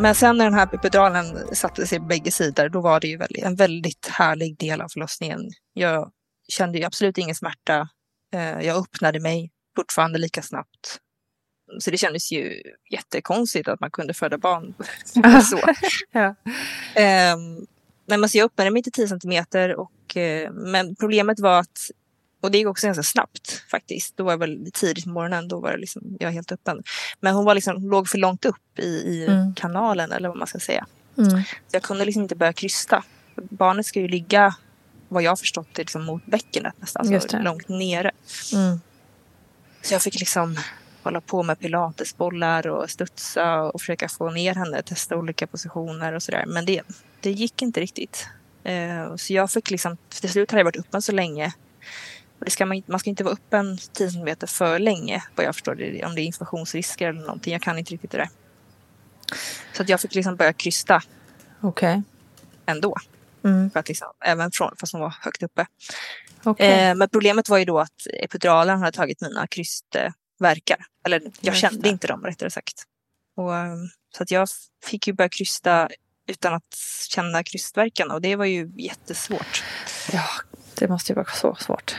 Men 0.00 0.14
sen 0.14 0.36
när 0.38 0.44
den 0.44 0.54
här 0.54 0.74
epiduralen 0.74 1.54
satte 1.56 1.86
sig 1.86 1.98
på 1.98 2.04
bägge 2.04 2.30
sidor, 2.30 2.68
då 2.68 2.80
var 2.80 3.00
det 3.00 3.08
ju 3.08 3.18
en 3.42 3.56
väldigt 3.56 4.06
härlig 4.06 4.58
del 4.58 4.80
av 4.80 4.88
förlossningen. 4.88 5.40
Jag 5.72 6.10
kände 6.48 6.78
ju 6.78 6.84
absolut 6.84 7.18
ingen 7.18 7.34
smärta. 7.34 7.88
Eh, 8.34 8.60
Jag 8.66 8.76
öppnade 8.76 9.20
mig 9.20 9.50
fortfarande 9.76 10.18
lika 10.18 10.42
snabbt. 10.42 10.98
Så 11.80 11.90
det 11.90 11.96
kändes 11.98 12.32
ju 12.32 12.62
jättekonstigt 12.90 13.68
att 13.68 13.80
man 13.80 13.90
kunde 13.90 14.14
föda 14.14 14.38
barn 14.38 14.74
så. 15.42 15.60
Ja. 16.12 16.34
Ehm, 16.94 17.66
men 18.06 18.22
alltså 18.22 18.38
jag 18.38 18.44
öppnade 18.44 18.70
mig 18.70 18.82
till 18.82 18.92
10 18.92 19.08
centimeter 19.08 19.76
och 19.80 20.16
eh, 20.16 20.52
men 20.52 20.96
problemet 20.96 21.40
var 21.40 21.60
att 21.60 21.78
och 22.40 22.50
det 22.50 22.58
gick 22.58 22.66
också 22.66 22.86
ganska 22.86 23.02
snabbt 23.02 23.62
faktiskt. 23.70 24.16
Då 24.16 24.24
var 24.24 24.32
jag 24.32 24.38
väl 24.38 24.70
tidigt 24.72 25.04
på 25.04 25.10
morgonen, 25.10 25.48
då 25.48 25.60
var 25.60 25.72
det 25.72 25.78
liksom, 25.78 26.16
jag 26.20 26.30
helt 26.30 26.52
öppen. 26.52 26.82
Men 27.20 27.34
hon 27.34 27.44
var 27.44 27.54
liksom, 27.54 27.90
låg 27.90 28.08
för 28.08 28.18
långt 28.18 28.44
upp 28.44 28.78
i, 28.78 28.82
i 28.88 29.26
Mm. 29.26 29.54
kanalen 29.54 30.12
eller 30.12 30.28
vad 30.28 30.38
man 30.38 30.46
ska 30.46 30.58
säga. 30.58 30.86
Mm. 31.18 31.30
Så 31.30 31.42
jag 31.72 31.82
kunde 31.82 32.04
liksom 32.04 32.22
inte 32.22 32.36
börja 32.36 32.52
krysta. 32.52 33.04
Barnet 33.36 33.86
ska 33.86 34.00
ju 34.00 34.08
ligga, 34.08 34.54
vad 35.08 35.22
jag 35.22 35.38
förstått 35.38 35.68
det, 35.72 35.82
liksom 35.82 36.04
mot 36.04 36.26
bäckenet 36.26 36.74
nästan, 36.78 37.12
Just 37.12 37.30
så 37.30 37.36
det. 37.36 37.42
långt 37.42 37.68
nere. 37.68 38.10
Mm. 38.52 38.80
Så 39.82 39.94
jag 39.94 40.02
fick 40.02 40.20
liksom 40.20 40.56
hålla 41.02 41.20
på 41.20 41.42
med 41.42 41.58
pilatesbollar 41.58 42.66
och 42.66 42.90
studsa 42.90 43.60
och 43.62 43.80
försöka 43.80 44.08
få 44.08 44.30
ner 44.30 44.54
henne, 44.54 44.82
testa 44.82 45.16
olika 45.16 45.46
positioner 45.46 46.12
och 46.12 46.22
sådär. 46.22 46.44
Men 46.46 46.64
det, 46.66 46.82
det 47.20 47.30
gick 47.30 47.62
inte 47.62 47.80
riktigt. 47.80 48.26
Eh, 48.64 49.16
så 49.16 49.32
jag 49.32 49.50
fick 49.50 49.70
liksom, 49.70 49.96
till 50.08 50.30
slut 50.30 50.50
hade 50.50 50.60
jag 50.60 50.64
varit 50.64 50.76
öppen 50.76 51.02
så 51.02 51.12
länge. 51.12 51.52
Och 52.40 52.44
det 52.44 52.50
ska 52.50 52.66
man, 52.66 52.82
man 52.86 53.00
ska 53.00 53.10
inte 53.10 53.24
vara 53.24 53.34
öppen 53.34 53.78
10 53.92 54.10
cm 54.10 54.36
för 54.46 54.78
länge, 54.78 55.24
vad 55.34 55.46
jag 55.46 55.54
förstår 55.54 55.74
det, 55.74 56.04
om 56.04 56.14
det 56.14 56.20
är 56.20 56.24
infektionsrisker 56.24 57.08
eller 57.08 57.20
någonting. 57.20 57.52
Jag 57.52 57.62
kan 57.62 57.78
inte 57.78 57.92
riktigt 57.92 58.10
det 58.10 58.18
där. 58.18 58.28
Så 59.72 59.82
att 59.82 59.88
jag 59.88 60.00
fick 60.00 60.14
liksom 60.14 60.36
börja 60.36 60.52
krysta 60.52 61.02
Okej. 61.60 62.02
ändå. 62.66 62.96
Mm. 63.44 63.70
För 63.70 63.80
att 63.80 63.88
liksom, 63.88 64.08
även 64.24 64.50
från, 64.50 64.76
fast 64.80 64.92
hon 64.92 65.00
var 65.02 65.14
högt 65.20 65.42
uppe. 65.42 65.66
Okej. 66.44 66.88
Eh, 66.88 66.94
men 66.94 67.08
problemet 67.08 67.48
var 67.48 67.58
ju 67.58 67.64
då 67.64 67.78
att 67.78 68.06
epiduralen 68.22 68.78
hade 68.78 68.92
tagit 68.92 69.20
mina 69.20 69.46
krystverkar. 69.46 70.86
Eller 71.06 71.22
jag 71.40 71.56
kände 71.56 71.88
inte 71.88 72.06
dem 72.06 72.24
rättare 72.24 72.50
sagt. 72.50 72.84
Och, 73.36 73.56
eh, 73.56 73.74
så 74.16 74.22
att 74.22 74.30
jag 74.30 74.48
fick 74.84 75.06
ju 75.06 75.12
börja 75.12 75.28
krysta 75.28 75.88
utan 76.26 76.54
att 76.54 76.74
känna 77.08 77.44
krystverkarna 77.44 78.14
och 78.14 78.20
det 78.20 78.36
var 78.36 78.44
ju 78.44 78.72
jättesvårt. 78.76 79.64
Ja, 80.12 80.28
det 80.74 80.88
måste 80.88 81.12
ju 81.12 81.16
vara 81.16 81.26
så 81.26 81.54
svårt. 81.54 81.96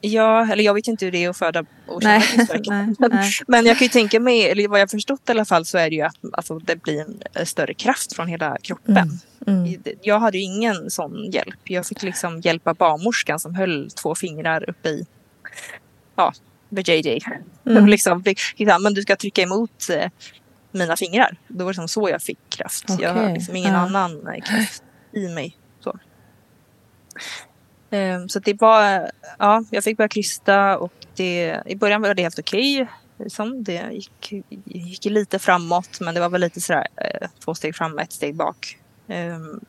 Ja, 0.00 0.52
eller 0.52 0.64
jag 0.64 0.74
vet 0.74 0.86
inte 0.88 1.04
hur 1.04 1.12
det 1.12 1.24
är 1.24 1.30
att 1.30 1.36
föda 1.36 1.64
och 1.86 2.02
känna 2.02 2.18
Nej, 2.38 2.94
nej, 2.98 3.32
Men- 3.46 3.66
jag 3.66 3.78
kan 3.78 3.84
ju 3.84 3.88
tänka 3.88 4.20
mig, 4.20 4.50
eller 4.50 4.68
vad 4.68 4.80
jag 4.80 4.90
förstått 4.90 5.20
i 5.28 5.30
alla 5.30 5.44
fall, 5.44 5.64
så 5.64 5.78
är 5.78 5.90
det 5.90 5.96
ju 5.96 6.02
att 6.02 6.16
alltså, 6.32 6.58
det 6.58 6.76
blir 6.82 7.00
en 7.00 7.22
eh, 7.34 7.44
större 7.44 7.74
kraft 7.74 8.12
från 8.12 8.28
hela 8.28 8.56
kroppen. 8.62 9.20
Mm. 9.46 9.64
Mm. 9.64 9.82
Jag 10.02 10.20
hade 10.20 10.38
ju 10.38 10.44
ingen 10.44 10.90
sån 10.90 11.30
hjälp. 11.30 11.58
Jag 11.64 11.86
fick 11.86 12.02
liksom 12.02 12.40
hjälpa 12.40 12.74
barnmorskan 12.74 13.40
som 13.40 13.54
höll 13.54 13.90
två 13.90 14.14
fingrar 14.14 14.70
uppe 14.70 14.88
i 14.88 15.06
ja, 16.16 16.32
med 16.68 16.88
JJ. 16.88 17.18
Mm. 17.66 17.86
Liksom, 17.86 18.24
fick- 18.24 18.54
liksom, 18.56 18.82
men 18.82 18.94
du 18.94 19.02
ska 19.02 19.16
trycka 19.16 19.42
emot 19.42 19.90
eh, 19.90 20.10
mina 20.72 20.96
fingrar. 20.96 21.36
Då 21.48 21.64
var 21.64 21.72
det 21.72 21.76
som 21.76 21.88
så 21.88 22.08
jag 22.08 22.22
fick 22.22 22.38
kraft. 22.48 22.84
Jag 22.98 23.14
har 23.14 23.34
liksom 23.34 23.56
ingen 23.56 23.74
ja. 23.74 23.80
annan 23.80 24.26
eh, 24.28 24.42
kraft 24.44 24.82
i 25.12 25.28
mig. 25.28 25.56
Så, 25.80 25.98
så 28.28 28.38
det 28.38 28.60
var, 28.60 29.10
ja, 29.38 29.64
jag 29.70 29.84
fick 29.84 29.96
börja 29.96 30.08
krysta 30.08 30.78
och 30.78 30.92
det, 31.16 31.62
i 31.66 31.76
början 31.76 32.02
var 32.02 32.14
det 32.14 32.22
helt 32.22 32.38
okej. 32.38 32.88
Liksom. 33.18 33.64
Det 33.64 33.88
gick, 33.92 34.32
gick 34.64 35.04
lite 35.04 35.38
framåt 35.38 36.00
men 36.00 36.14
det 36.14 36.20
var 36.20 36.28
väl 36.28 36.40
lite 36.40 36.60
sådär 36.60 36.86
eh, 36.96 37.28
två 37.44 37.54
steg 37.54 37.76
fram 37.76 37.98
ett 37.98 38.12
steg 38.12 38.36
bak. 38.36 38.78
Ehm, 39.08 39.60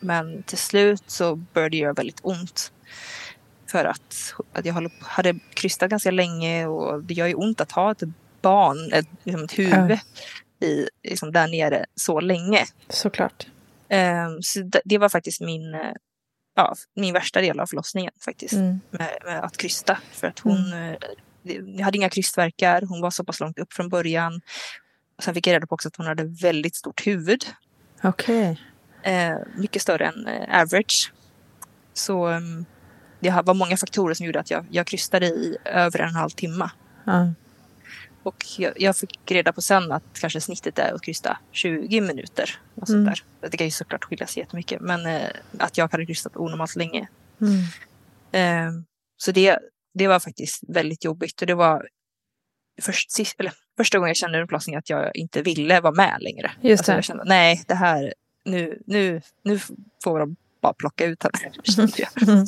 men 0.00 0.42
till 0.42 0.58
slut 0.58 1.02
så 1.06 1.36
började 1.36 1.70
det 1.70 1.76
göra 1.76 1.92
väldigt 1.92 2.20
ont. 2.22 2.72
För 3.70 3.84
att, 3.84 4.34
att 4.52 4.64
jag 4.64 4.90
hade 5.00 5.38
krystat 5.54 5.90
ganska 5.90 6.10
länge 6.10 6.66
och 6.66 7.02
det 7.04 7.14
gör 7.14 7.26
ju 7.26 7.34
ont 7.34 7.60
att 7.60 7.72
ha 7.72 7.92
ett 7.92 8.02
barn, 8.42 8.92
ett, 8.92 9.06
liksom 9.24 9.44
ett 9.44 9.58
huvud 9.58 9.98
i, 10.60 10.88
liksom 11.02 11.32
där 11.32 11.48
nere 11.48 11.86
så 11.94 12.20
länge. 12.20 12.64
Såklart. 12.88 13.46
Ehm, 13.88 14.42
så 14.42 14.60
det, 14.60 14.80
det 14.84 14.98
var 14.98 15.08
faktiskt 15.08 15.40
min, 15.40 15.74
eh, 15.74 15.92
ja, 16.58 16.74
min 16.94 17.14
värsta 17.14 17.40
del 17.40 17.60
av 17.60 17.66
förlossningen 17.66 18.12
faktiskt. 18.24 18.52
Mm. 18.54 18.80
Med, 18.90 19.18
med 19.24 19.44
att 19.44 19.56
krysta. 19.56 19.98
För 20.12 20.26
att 20.26 20.38
hon 20.38 20.72
eh, 20.72 20.96
det- 21.42 21.52
jag 21.54 21.84
hade 21.84 21.98
inga 21.98 22.08
krystverkar, 22.08 22.82
hon 22.88 23.00
var 23.00 23.10
så 23.10 23.24
pass 23.24 23.40
långt 23.40 23.58
upp 23.58 23.72
från 23.72 23.88
början. 23.88 24.40
Och 25.16 25.24
sen 25.24 25.34
fick 25.34 25.46
jag 25.46 25.54
reda 25.54 25.66
på 25.66 25.74
också 25.74 25.88
att 25.88 25.96
hon 25.96 26.06
hade 26.06 26.24
väldigt 26.24 26.76
stort 26.76 27.06
huvud. 27.06 27.44
Okej. 28.02 28.60
Eh, 29.02 29.36
mycket 29.56 29.82
större 29.82 30.06
än 30.06 30.26
eh, 30.26 30.60
average. 30.60 31.12
Så 31.94 32.26
ehm, 32.26 32.64
det 33.20 33.30
var 33.30 33.54
många 33.54 33.76
faktorer 33.76 34.14
som 34.14 34.26
gjorde 34.26 34.40
att 34.40 34.50
jag, 34.50 34.66
jag 34.70 34.86
krystade 34.86 35.26
i 35.26 35.56
över 35.64 35.98
en 36.00 36.14
halv 36.14 36.30
timme. 36.30 36.70
Ja. 37.04 37.32
Och 38.22 38.44
jag, 38.58 38.80
jag 38.80 38.96
fick 38.96 39.30
reda 39.30 39.52
på 39.52 39.62
sen 39.62 39.92
att 39.92 40.02
kanske 40.20 40.40
snittet 40.40 40.78
är 40.78 40.92
att 40.94 41.02
krysta 41.02 41.38
20 41.52 42.00
minuter. 42.00 42.60
Och 42.74 42.86
sånt 42.86 42.96
Mm. 42.96 43.04
där. 43.40 43.50
Det 43.50 43.56
kan 43.56 43.66
ju 43.66 43.70
såklart 43.70 44.04
skilja 44.04 44.26
sig 44.26 44.40
jättemycket. 44.42 44.80
Men 44.80 45.06
eh, 45.06 45.30
att 45.58 45.78
jag 45.78 45.92
hade 45.92 46.06
krystat 46.06 46.36
onormalt 46.36 46.76
länge. 46.76 47.08
Mm. 47.40 47.58
Eh, 48.32 48.72
så 49.16 49.32
det, 49.32 49.58
det 49.94 50.08
var 50.08 50.20
faktiskt 50.20 50.62
väldigt 50.68 51.04
jobbigt. 51.04 51.40
Och 51.40 51.46
det 51.46 51.54
var 51.54 51.88
först, 52.82 53.10
sist, 53.10 53.40
eller, 53.40 53.52
första 53.76 53.98
gången 53.98 54.08
jag 54.08 54.16
kände 54.16 54.38
under 54.38 54.46
förlossningen 54.46 54.78
att 54.78 54.90
jag 54.90 55.16
inte 55.16 55.42
ville 55.42 55.80
vara 55.80 55.94
med 55.94 56.16
längre. 56.20 56.50
Just 56.60 56.80
alltså. 56.80 56.92
Jag 56.92 57.04
kände, 57.04 57.24
nej, 57.26 57.64
det 57.68 57.74
här, 57.74 58.14
nu, 58.44 58.82
nu, 58.86 59.22
nu 59.44 59.60
får 60.04 60.18
de 60.18 60.36
bara 60.62 60.74
plocka 60.74 61.04
ut 61.04 61.22
henne. 61.22 61.52
Mm. 62.28 62.44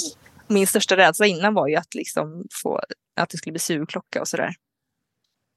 Min 0.47 0.67
största 0.67 0.97
rädsla 0.97 1.27
innan 1.27 1.55
var 1.55 1.69
ju 1.69 1.77
att, 1.77 1.95
liksom 1.95 2.45
få, 2.63 2.81
att 3.17 3.29
det 3.31 3.37
skulle 3.39 3.53
bli 3.53 3.61
sugklocka 3.61 4.21
och 4.21 4.29
sådär. 4.29 4.55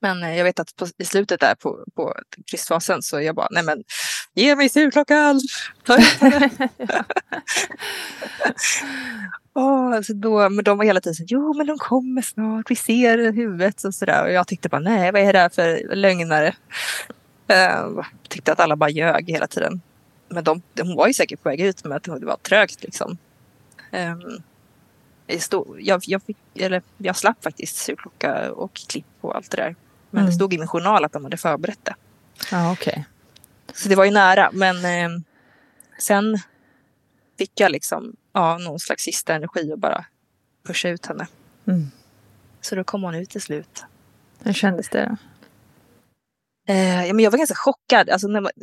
Men 0.04 0.24
eh, 0.24 0.38
jag 0.38 0.44
vet 0.44 0.60
att 0.60 0.76
på, 0.76 0.88
i 0.98 1.06
slutet 1.06 1.40
där 1.40 1.56
på, 1.56 1.84
på 1.96 2.16
kryssfasen 2.46 3.02
så 3.02 3.22
jag 3.22 3.36
bara, 3.36 3.48
nej 3.52 3.64
men 3.64 3.84
ge 4.34 4.56
mig 4.56 4.70
sugklockan! 4.70 5.42
oh, 9.54 10.02
så 10.08 10.14
då, 10.14 10.50
men 10.50 10.64
de 10.64 10.78
var 10.78 10.86
hela 10.86 11.02
tiden 11.02 11.16
så 11.16 11.24
jo 11.28 11.54
men 11.54 11.68
de 11.68 11.78
kommer 11.78 12.22
snart, 12.22 12.72
vi 12.72 12.76
ser 12.76 13.32
huvudet 13.32 13.84
och 13.84 13.96
sådär. 13.96 14.24
Och 14.24 14.32
jag 14.32 14.48
tyckte 14.48 14.70
bara, 14.70 14.82
nej 14.82 15.12
vad 15.12 15.22
är 15.22 15.34
det 15.34 15.40
här 15.40 15.50
för 15.50 15.96
lögnare? 15.96 16.56
Uh, 17.52 18.06
tyckte 18.30 18.52
att 18.52 18.60
alla 18.60 18.76
bara 18.76 18.90
ljög 18.90 19.30
hela 19.30 19.48
tiden. 19.48 19.82
Men 20.30 20.44
de, 20.44 20.62
hon 20.82 20.96
var 20.96 21.08
ju 21.08 21.14
säkert 21.14 21.44
på 21.44 21.50
väg 21.50 21.62
ut 21.62 21.84
med 21.84 21.98
att 21.98 22.04
det 22.04 22.26
var 22.26 22.38
trögt 22.38 22.84
liksom. 22.84 23.18
Um, 23.92 24.42
jag, 25.28 25.42
stod, 25.42 25.82
jag, 25.82 26.02
jag, 26.06 26.24
fick, 26.24 26.38
eller, 26.56 26.82
jag 26.98 27.16
slapp 27.16 27.44
faktiskt 27.44 27.76
sugklocka 27.76 28.52
och 28.52 28.74
klipp 28.74 29.06
och 29.22 29.36
allt 29.36 29.52
det 29.52 29.58
där. 29.58 29.76
Men 30.14 30.20
Mm. 30.20 30.26
det 30.26 30.36
stod 30.36 30.54
i 30.54 30.58
min 30.58 30.68
journal 30.68 31.06
att 31.06 31.12
de 31.14 31.24
hade 31.24 31.38
förberett 31.38 31.80
det. 31.86 31.96
Ja, 32.52 32.72
okej. 32.72 33.06
Så 33.74 33.90
det 33.90 33.96
var 33.96 34.06
ju 34.06 34.12
nära. 34.12 34.50
Men 34.54 34.76
eh, 34.86 35.20
sen 36.00 36.38
fick 37.38 37.60
jag 37.60 37.72
liksom 37.72 38.16
ja, 38.34 38.58
någon 38.58 38.80
slags 38.80 39.04
sista 39.04 39.34
energi 39.36 39.74
och 39.74 39.80
bara 39.80 40.06
pusha 40.68 40.90
ut 40.90 41.06
henne. 41.06 41.28
Mm. 41.68 41.92
Så 42.62 42.76
då 42.76 42.84
kom 42.84 43.04
hon 43.04 43.16
ut 43.16 43.30
till 43.30 43.42
slut. 43.42 43.84
Hur 44.44 44.54
kändes 44.54 44.90
det 44.90 45.06
då? 45.06 45.16
Eh, 46.74 47.06
ja, 47.08 47.14
men 47.14 47.24
jag 47.24 47.32
var 47.32 47.38
ganska 47.38 47.56
chockad. 47.56 48.10
Alltså, 48.10 48.28
när, 48.28 48.42
man, 48.42 48.52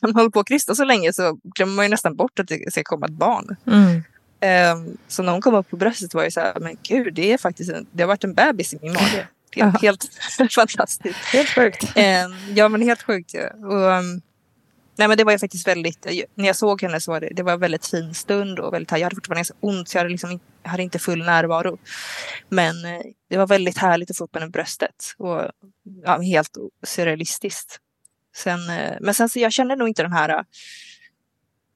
när 0.00 0.06
man 0.08 0.14
håller 0.14 0.30
på 0.30 0.40
att 0.40 0.48
krysta 0.48 0.74
så 0.74 0.84
länge 0.84 1.12
så 1.12 1.38
glömmer 1.44 1.74
man 1.74 1.84
ju 1.84 1.88
nästan 1.88 2.16
bort 2.16 2.38
att 2.38 2.48
det 2.48 2.72
ska 2.72 2.82
komma 2.84 3.06
ett 3.06 3.12
barn. 3.12 3.56
Mm. 3.66 4.02
Eh, 4.40 4.94
så 5.08 5.22
när 5.22 5.32
hon 5.32 5.40
kom 5.40 5.54
upp 5.54 5.70
på 5.70 5.76
bröstet 5.76 6.14
var 6.14 6.22
jag 6.22 6.32
så 6.32 6.40
här, 6.40 6.60
men 6.60 6.76
gud, 6.82 7.14
det 7.14 7.32
är 7.32 7.38
faktiskt 7.38 7.70
en, 7.72 7.86
det 7.92 8.02
har 8.02 8.08
varit 8.08 8.24
en 8.24 8.34
bebis 8.34 8.74
i 8.74 8.78
min 8.82 8.92
mage. 8.92 9.28
Helt, 9.56 9.82
helt 9.82 10.08
fantastiskt. 10.54 11.18
Helt 11.18 11.48
sjukt. 11.48 11.96
Eh, 11.96 12.26
ja, 12.54 12.68
men 12.68 12.82
helt 12.82 13.02
sjukt. 13.02 13.34
Ja. 13.34 13.66
Och, 13.66 13.98
um, 13.98 14.22
nej, 14.96 15.08
men 15.08 15.16
det 15.16 15.24
var 15.24 15.32
ju 15.32 15.38
faktiskt 15.38 15.68
väldigt, 15.68 16.06
när 16.34 16.46
jag 16.46 16.56
såg 16.56 16.82
henne 16.82 17.00
så 17.00 17.12
var 17.12 17.20
det, 17.20 17.28
det 17.34 17.42
var 17.42 17.52
en 17.52 17.60
väldigt 17.60 17.86
fin 17.86 18.14
stund 18.14 18.58
och 18.58 18.74
väldigt, 18.74 18.90
jag 18.90 19.00
hade 19.00 19.16
fortfarande 19.16 19.38
ganska 19.38 19.54
ont 19.60 19.88
så 19.88 19.96
jag 19.96 20.00
hade, 20.00 20.10
liksom, 20.10 20.40
hade 20.62 20.82
inte 20.82 20.98
full 20.98 21.24
närvaro. 21.24 21.78
Men 22.48 22.84
eh, 22.84 23.00
det 23.30 23.36
var 23.36 23.46
väldigt 23.46 23.78
härligt 23.78 24.10
att 24.10 24.16
få 24.16 24.24
upp 24.24 24.34
henne 24.34 24.46
i 24.46 24.50
bröstet 24.50 25.14
och 25.18 25.50
ja, 26.04 26.20
helt 26.20 26.56
surrealistiskt. 26.86 27.78
Sen, 28.36 28.70
eh, 28.70 28.96
men 29.00 29.14
sen 29.14 29.28
så 29.28 29.38
jag 29.38 29.52
känner 29.52 29.76
nog 29.76 29.88
inte 29.88 30.02
den 30.02 30.12
här 30.12 30.28
eh, 30.28 30.42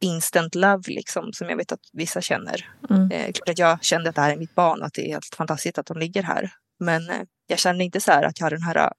instant 0.01 0.55
love 0.55 0.83
liksom 0.87 1.33
som 1.33 1.49
jag 1.49 1.57
vet 1.57 1.73
att 1.73 1.81
vissa 1.93 2.21
känner. 2.21 2.71
Mm. 2.91 3.11
Eh, 3.11 3.33
klart 3.33 3.49
att 3.49 3.59
jag 3.59 3.85
kände 3.85 4.09
att 4.09 4.15
det 4.15 4.21
här 4.21 4.33
är 4.33 4.37
mitt 4.37 4.55
barn 4.55 4.81
och 4.81 4.87
att 4.87 4.95
det 4.95 5.09
är 5.09 5.13
helt 5.13 5.35
fantastiskt 5.35 5.79
att 5.79 5.87
de 5.87 5.99
ligger 5.99 6.23
här. 6.23 6.53
Men 6.79 7.11
eh, 7.11 7.23
jag 7.47 7.59
kände 7.59 7.85
inte 7.85 8.01
så 8.01 8.13
här 8.13 8.23
att 8.23 8.41
jag 8.41 8.45
hade 8.47 8.57
den 8.57 8.63
här 8.63 8.93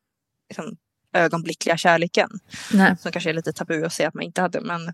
liksom, 0.50 0.78
ögonblickliga 1.14 1.78
kärleken. 1.78 2.30
Nej. 2.74 2.98
Som 3.00 3.12
kanske 3.12 3.30
är 3.30 3.34
lite 3.34 3.54
tabu 3.54 3.86
att 3.86 3.94
säga 3.94 4.08
att 4.08 4.14
man 4.14 4.24
inte 4.24 4.42
hade. 4.42 4.62
Men 4.62 4.94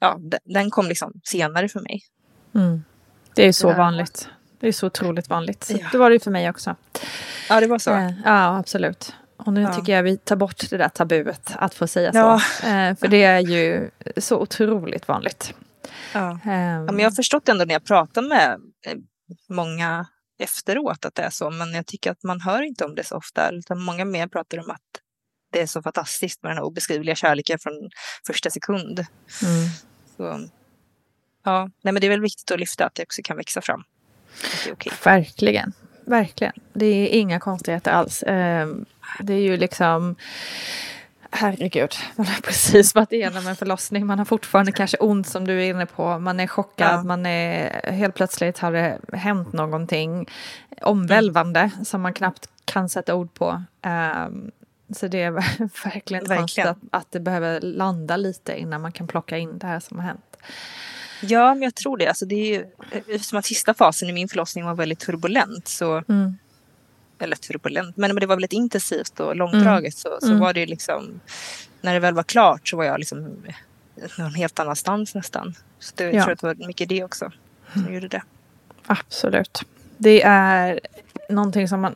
ja, 0.00 0.18
den, 0.44 0.70
kom 0.70 0.86
liksom 0.88 1.12
senare 1.24 1.68
för 1.68 1.80
mig. 1.80 2.00
Mm. 2.54 2.84
Det 3.34 3.42
är 3.42 3.46
ju 3.46 3.52
så 3.52 3.72
vanligt. 3.72 4.28
Det 4.60 4.68
är 4.68 4.72
så 4.72 4.86
otroligt 4.86 5.28
vanligt. 5.28 5.64
Så 5.64 5.72
Ja. 5.72 5.88
Det 5.92 5.98
var 5.98 6.10
det 6.10 6.14
ju 6.14 6.20
för 6.20 6.30
mig 6.30 6.50
också. 6.50 6.76
Ja, 7.48 7.60
det 7.60 7.66
var 7.66 7.78
så. 7.78 7.90
Eh, 7.94 8.10
ja, 8.24 8.58
absolut. 8.58 9.14
Och 9.36 9.52
nu 9.52 9.60
Ja. 9.60 9.74
tycker 9.74 9.92
jag 9.92 10.02
vi 10.02 10.16
tar 10.16 10.36
bort 10.36 10.70
det 10.70 10.76
där 10.76 10.88
tabuet 10.88 11.52
att 11.56 11.74
få 11.74 11.86
säga 11.86 12.10
Ja. 12.14 12.40
så. 12.60 12.66
Eh, 12.66 12.94
för 12.96 13.08
det 13.08 13.22
är 13.24 13.38
ju 13.40 13.90
så 14.16 14.38
otroligt 14.38 15.08
vanligt. 15.08 15.54
Ja. 16.14 16.30
Eh, 16.30 16.38
men 16.82 16.98
jag 16.98 17.06
har 17.10 17.14
förstått 17.14 17.48
ändå 17.48 17.64
när 17.64 17.74
jag 17.74 17.84
pratar 17.84 18.22
med 18.22 18.60
eh, 18.86 18.94
många 19.48 20.06
efteråt 20.38 21.04
att 21.04 21.14
det 21.14 21.22
är 21.22 21.30
så. 21.30 21.50
Men 21.50 21.72
jag 21.72 21.86
tycker 21.86 22.10
att 22.10 22.22
man 22.22 22.40
hör 22.40 22.62
inte 22.62 22.84
om 22.84 22.94
det 22.94 23.04
så 23.04 23.16
ofta. 23.16 23.50
Utan 23.50 23.82
många 23.82 24.04
mer 24.04 24.26
pratar 24.26 24.58
om 24.58 24.70
att 24.70 24.80
det 25.52 25.60
är 25.60 25.66
så 25.66 25.82
fantastiskt 25.82 26.42
med 26.42 26.50
den 26.50 26.56
här 26.56 26.64
obeskrivliga 26.64 27.14
kärleken 27.14 27.58
från 27.58 27.90
första 28.26 28.50
sekund. 28.50 29.06
mm. 29.42 29.68
Så, 30.16 30.48
ja, 31.44 31.70
nej, 31.82 31.92
men 31.92 32.00
det 32.00 32.06
är 32.06 32.10
väl 32.10 32.20
viktigt 32.20 32.50
att 32.50 32.60
lyfta 32.60 32.86
att 32.86 32.94
det 32.94 33.02
också 33.02 33.22
kan 33.24 33.36
växa 33.36 33.60
fram. 33.60 33.82
Okej. 34.72 34.92
Verkligen. 35.04 35.72
Verkligen. 36.04 36.52
Det 36.72 36.86
är 36.86 37.08
inga 37.08 37.40
konstigheter 37.40 37.90
alls. 37.90 38.22
Eh, 38.22 38.68
det 39.20 39.32
är 39.32 39.40
ju 39.40 39.56
liksom... 39.56 40.16
Herregud, 41.30 41.94
man 42.16 42.26
har 42.26 42.40
precis 42.40 42.94
varit 42.94 43.12
igenom 43.12 43.46
en 43.46 43.56
förlossning. 43.56 44.06
Man 44.06 44.18
har 44.18 44.24
fortfarande 44.24 44.72
kanske 44.72 44.96
ont 44.96 45.26
som 45.28 45.46
du 45.46 45.62
är 45.64 45.70
inne 45.70 45.86
på. 45.86 46.18
Man 46.18 46.40
är 46.40 46.46
chockad, 46.46 46.92
Ja. 46.98 47.02
man 47.02 47.26
är 47.26 47.90
helt 47.92 48.14
plötsligt 48.14 48.58
har 48.58 48.72
det 48.72 48.98
hänt 49.12 49.52
någonting 49.52 50.26
omvälvande 50.82 51.70
som 51.84 52.00
man 52.02 52.12
knappt 52.14 52.48
kan 52.64 52.88
sätta 52.88 53.14
ord 53.14 53.34
på. 53.34 53.62
Um, 54.26 54.50
så 54.96 55.08
det 55.08 55.22
är 55.22 55.30
verkligen 55.84 56.22
inte 56.22 56.36
konstigt 56.36 56.64
Verkligen. 56.64 56.68
att, 56.68 57.00
att 57.02 57.12
det 57.12 57.20
behöver 57.20 57.60
landa 57.60 58.16
lite 58.16 58.58
innan 58.60 58.80
man 58.80 58.92
kan 58.92 59.06
plocka 59.06 59.38
in 59.38 59.58
det 59.58 59.66
här 59.66 59.80
som 59.80 59.98
har 59.98 60.06
hänt. 60.06 60.36
Ja, 61.22 61.54
men 61.54 61.62
jag 61.62 61.74
tror 61.74 61.96
det. 61.96 62.06
Alltså, 62.06 62.26
det 62.26 62.34
är 62.34 62.58
ju, 62.58 62.66
eftersom 63.14 63.38
att 63.38 63.44
sista 63.46 63.74
fasen 63.74 64.08
i 64.08 64.12
min 64.12 64.28
förlossning 64.28 64.64
var 64.64 64.74
väldigt 64.74 64.98
turbulent. 65.00 65.68
Så, 65.68 66.02
Mm. 66.08 66.38
Eller 67.22 67.36
turbulent, 67.36 67.96
men, 67.96 68.14
men 68.14 68.20
det 68.20 68.26
var 68.26 68.36
väldigt 68.36 68.52
intensivt 68.52 69.20
och 69.20 69.36
långdraget. 69.36 69.94
Så, 69.96 70.18
så 70.20 70.26
Mm. 70.26 70.38
var 70.38 70.52
det 70.52 70.66
liksom, 70.66 71.20
när 71.80 71.94
det 71.94 72.00
väl 72.00 72.14
var 72.14 72.22
klart 72.22 72.68
så 72.68 72.76
var 72.76 72.84
jag 72.84 72.98
liksom 72.98 73.36
någon 74.18 74.34
helt 74.34 74.58
annanstans 74.58 75.14
nästan. 75.14 75.54
Så 75.78 75.92
det, 75.96 76.04
jag 76.04 76.14
Ja. 76.14 76.22
tror 76.24 76.32
att 76.32 76.40
det 76.40 76.46
var 76.46 76.66
mycket 76.66 76.88
det 76.88 77.04
också 77.04 77.32
som 77.72 77.94
gjorde 77.94 78.08
det. 78.08 78.22
Absolut. 78.86 79.60
Det 79.96 80.22
är 80.22 80.80
någonting 81.28 81.68
som 81.68 81.80
man 81.80 81.94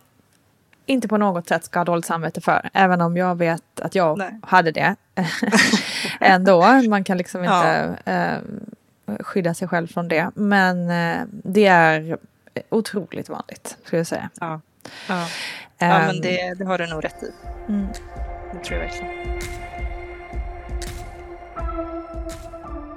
inte 0.86 1.08
på 1.08 1.16
något 1.16 1.48
sätt 1.48 1.64
ska 1.64 1.78
ha 1.78 1.84
dåligt 1.84 2.04
samvete 2.06 2.40
för. 2.40 2.70
Även 2.72 3.00
om 3.00 3.16
jag 3.16 3.38
vet 3.38 3.80
att 3.80 3.94
jag 3.94 4.18
Nej. 4.18 4.38
hade 4.42 4.70
det 4.70 4.94
ändå. 6.20 6.82
Man 6.88 7.04
kan 7.04 7.18
liksom 7.18 7.44
inte 7.44 7.98
eh, 8.04 9.16
skydda 9.20 9.54
sig 9.54 9.68
själv 9.68 9.86
från 9.86 10.08
det. 10.08 10.30
Men 10.34 10.90
eh, 10.90 11.26
det 11.30 11.66
är 11.66 12.16
otroligt 12.68 13.28
vanligt, 13.28 13.76
skulle 13.84 14.00
jag 14.00 14.06
säga. 14.06 14.30
Ja, 14.40 14.60
ja. 15.08 15.26
ja 15.78 15.86
Ehm, 15.86 16.06
men 16.06 16.20
det, 16.20 16.54
det 16.58 16.64
har 16.64 16.78
du 16.78 16.86
nog 16.86 17.04
rätt 17.04 17.22
i. 17.22 17.32
mm. 17.68 17.86
Det 18.52 18.64
tror 18.64 18.80
jag 18.80 18.86
verkligen. 18.86 19.12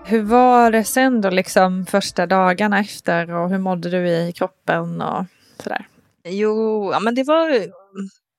Hur 0.05 0.21
var 0.21 0.71
det 0.71 0.83
sen 0.83 1.21
då, 1.21 1.29
liksom 1.29 1.85
första 1.85 2.25
dagarna 2.25 2.79
efter 2.79 3.31
och 3.31 3.49
hur 3.49 3.57
mådde 3.57 3.89
du 3.89 4.09
i 4.09 4.31
kroppen 4.31 5.01
och 5.01 5.25
sådär? 5.63 5.87
Jo, 6.27 6.89
ja, 6.91 6.99
men 6.99 7.15
det 7.15 7.23
var 7.23 7.49
mm, 7.49 7.69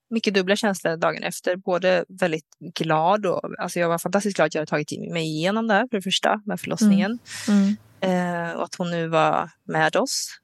mycket 0.09 0.33
dubbla 0.33 0.55
känslor 0.55 0.97
dagen 0.97 1.23
efter. 1.23 1.55
Både 1.55 2.05
väldigt 2.07 2.45
glad 2.59 3.25
och 3.25 3.41
alltså 3.59 3.79
jag 3.79 3.89
var 3.89 3.97
fantastiskt 3.97 4.35
glad 4.35 4.45
att 4.45 4.55
jag 4.55 4.61
hade 4.61 4.69
tagit 4.69 5.11
mig 5.11 5.23
igenom 5.23 5.67
det 5.67 5.73
här 5.73 5.87
för 5.91 5.97
det 5.97 6.01
första 6.01 6.41
med 6.45 6.59
förlossningen. 6.59 7.19
Mm. 7.47 7.77
Eh, 8.01 8.51
och 8.51 8.63
att 8.63 8.75
hon 8.75 8.91
nu 8.91 9.07
var 9.07 9.49
med 9.63 9.95
oss. 9.95 10.39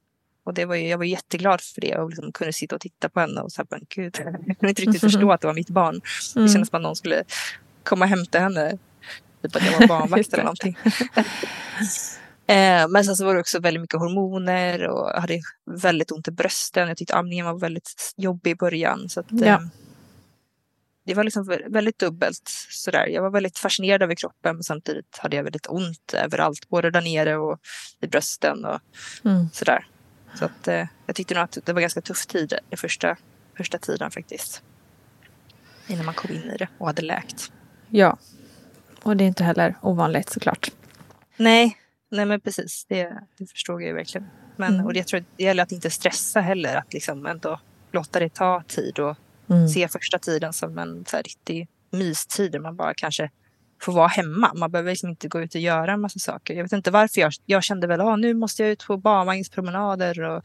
Och 0.45 0.53
det 0.53 0.65
var 0.65 0.75
ju, 0.75 0.87
jag 0.87 0.97
var 0.97 1.05
jätteglad 1.05 1.61
för 1.61 1.81
det 1.81 1.95
och 1.97 2.09
liksom 2.09 2.31
kunde 2.31 2.53
sitta 2.53 2.75
och 2.75 2.81
titta 2.81 3.09
på 3.09 3.19
henne 3.19 3.41
och 3.41 3.51
så 3.51 3.61
här, 3.61 3.67
men 3.69 3.85
gud, 3.89 4.15
jag 4.23 4.59
kunde 4.59 4.69
inte 4.69 4.81
riktigt 4.81 5.01
förstå 5.01 5.31
att 5.31 5.41
det 5.41 5.47
var 5.47 5.53
mitt 5.53 5.69
barn. 5.69 6.01
Det 6.33 6.39
Mm. 6.39 6.51
kändes 6.53 6.69
som 6.69 6.77
att 6.77 6.81
någon 6.83 6.95
skulle 6.95 7.23
komma 7.83 8.05
och 8.05 8.09
hämta 8.09 8.39
henne. 8.39 8.77
Typ 9.41 9.55
att 9.55 9.65
jag 9.71 9.79
var 9.79 9.87
barnvakt 9.87 10.33
eller 10.33 10.43
någonting. 10.49 10.77
Eh, 12.47 12.87
men 12.89 13.05
sen 13.05 13.15
så 13.15 13.25
var 13.25 13.33
det 13.33 13.39
också 13.39 13.59
väldigt 13.59 13.81
mycket 13.81 13.99
hormoner 13.99 14.87
och 14.87 15.09
jag 15.09 15.21
hade 15.21 15.39
väldigt 15.81 16.11
ont 16.11 16.27
i 16.27 16.31
brösten. 16.31 16.87
Jag 16.87 16.97
tyckte 16.97 17.15
amningen 17.15 17.45
var 17.45 17.59
väldigt 17.59 18.13
jobbig 18.17 18.51
i 18.51 18.55
början. 18.55 19.09
Så 19.09 19.19
att, 19.19 19.31
eh, 19.31 19.39
Ja. 19.47 19.61
Det 21.05 21.13
var 21.13 21.23
liksom 21.23 21.43
vä- 21.49 21.73
väldigt 21.73 21.99
dubbelt 21.99 22.41
sådär. 22.69 23.07
Jag 23.07 23.21
var 23.21 23.29
väldigt 23.29 23.57
fascinerad 23.57 24.03
över 24.03 24.15
kroppen 24.15 24.55
men 24.55 24.63
samtidigt 24.63 25.17
hade 25.17 25.35
jag 25.35 25.43
väldigt 25.43 25.67
ont 25.69 26.13
överallt. 26.13 26.69
Både 26.69 26.91
där 26.91 27.01
nere 27.01 27.37
och 27.37 27.59
i 28.01 28.07
brösten 28.07 28.65
och 28.65 28.79
Mm. 29.25 29.49
sådär. 29.53 29.85
Så 30.35 30.45
att, 30.45 30.67
eh, 30.67 30.87
jag 31.05 31.15
tyckte 31.15 31.33
nog 31.33 31.43
att 31.43 31.57
det 31.65 31.73
var 31.73 31.81
ganska 31.81 32.01
tuff 32.01 32.25
tid 32.25 32.53
i 32.69 32.75
första, 32.77 33.17
första 33.57 33.77
tiden 33.77 34.11
faktiskt. 34.11 34.63
Innan 35.87 36.05
man 36.05 36.13
kom 36.15 36.31
in 36.31 36.43
i 36.51 36.57
det 36.57 36.67
och 36.77 36.87
hade 36.87 37.01
läkt. 37.01 37.51
Ja, 37.89 38.17
och 39.03 39.17
det 39.17 39.23
är 39.23 39.27
inte 39.27 39.43
heller 39.43 39.75
ovanligt 39.81 40.29
såklart. 40.29 40.71
Nej, 41.37 41.77
nej 42.09 42.25
men 42.25 42.41
precis. 42.41 42.85
Det, 42.89 43.17
det 43.37 43.45
förstod 43.45 43.81
jag 43.81 43.87
ju 43.87 43.93
verkligen. 43.93 44.27
Men, 44.55 44.73
Mm. 44.73 44.85
och 44.85 44.93
det, 44.93 44.99
jag 44.99 45.07
tror 45.07 45.23
det 45.37 45.43
gäller 45.43 45.63
att 45.63 45.71
inte 45.71 45.89
stressa 45.89 46.41
heller. 46.41 46.75
Att 46.75 46.93
liksom 46.93 47.25
ändå 47.25 47.59
låta 47.91 48.19
det 48.19 48.29
ta 48.33 48.63
tid 48.67 48.99
och 48.99 49.17
Mm. 49.49 49.67
se 49.67 49.87
första 49.87 50.19
tiden 50.19 50.53
som 50.53 50.77
en 50.77 51.05
så 51.05 51.15
här, 51.15 51.23
riktig 51.23 51.67
mystid. 51.91 52.51
Där 52.51 52.59
man 52.59 52.75
bara 52.75 52.93
kanske 52.93 53.29
får 53.83 53.93
vara 53.93 54.07
hemma. 54.07 54.51
Man 54.55 54.71
behöver 54.71 54.91
liksom 54.91 55.09
inte 55.09 55.27
gå 55.27 55.41
ut 55.41 55.55
och 55.55 55.61
göra 55.61 55.91
en 55.91 56.01
massa 56.01 56.19
saker. 56.19 56.53
Jag 56.53 56.63
vet 56.63 56.71
inte 56.71 56.91
varför 56.91 57.21
jag, 57.21 57.33
jag 57.45 57.63
kände 57.63 57.87
väl 57.87 58.01
att 58.01 58.07
ah, 58.07 58.15
nu 58.15 58.33
måste 58.33 58.63
jag 58.63 58.71
ut 58.71 58.85
på 58.87 58.97
barnvagnspromenader 58.97 60.21
och 60.21 60.43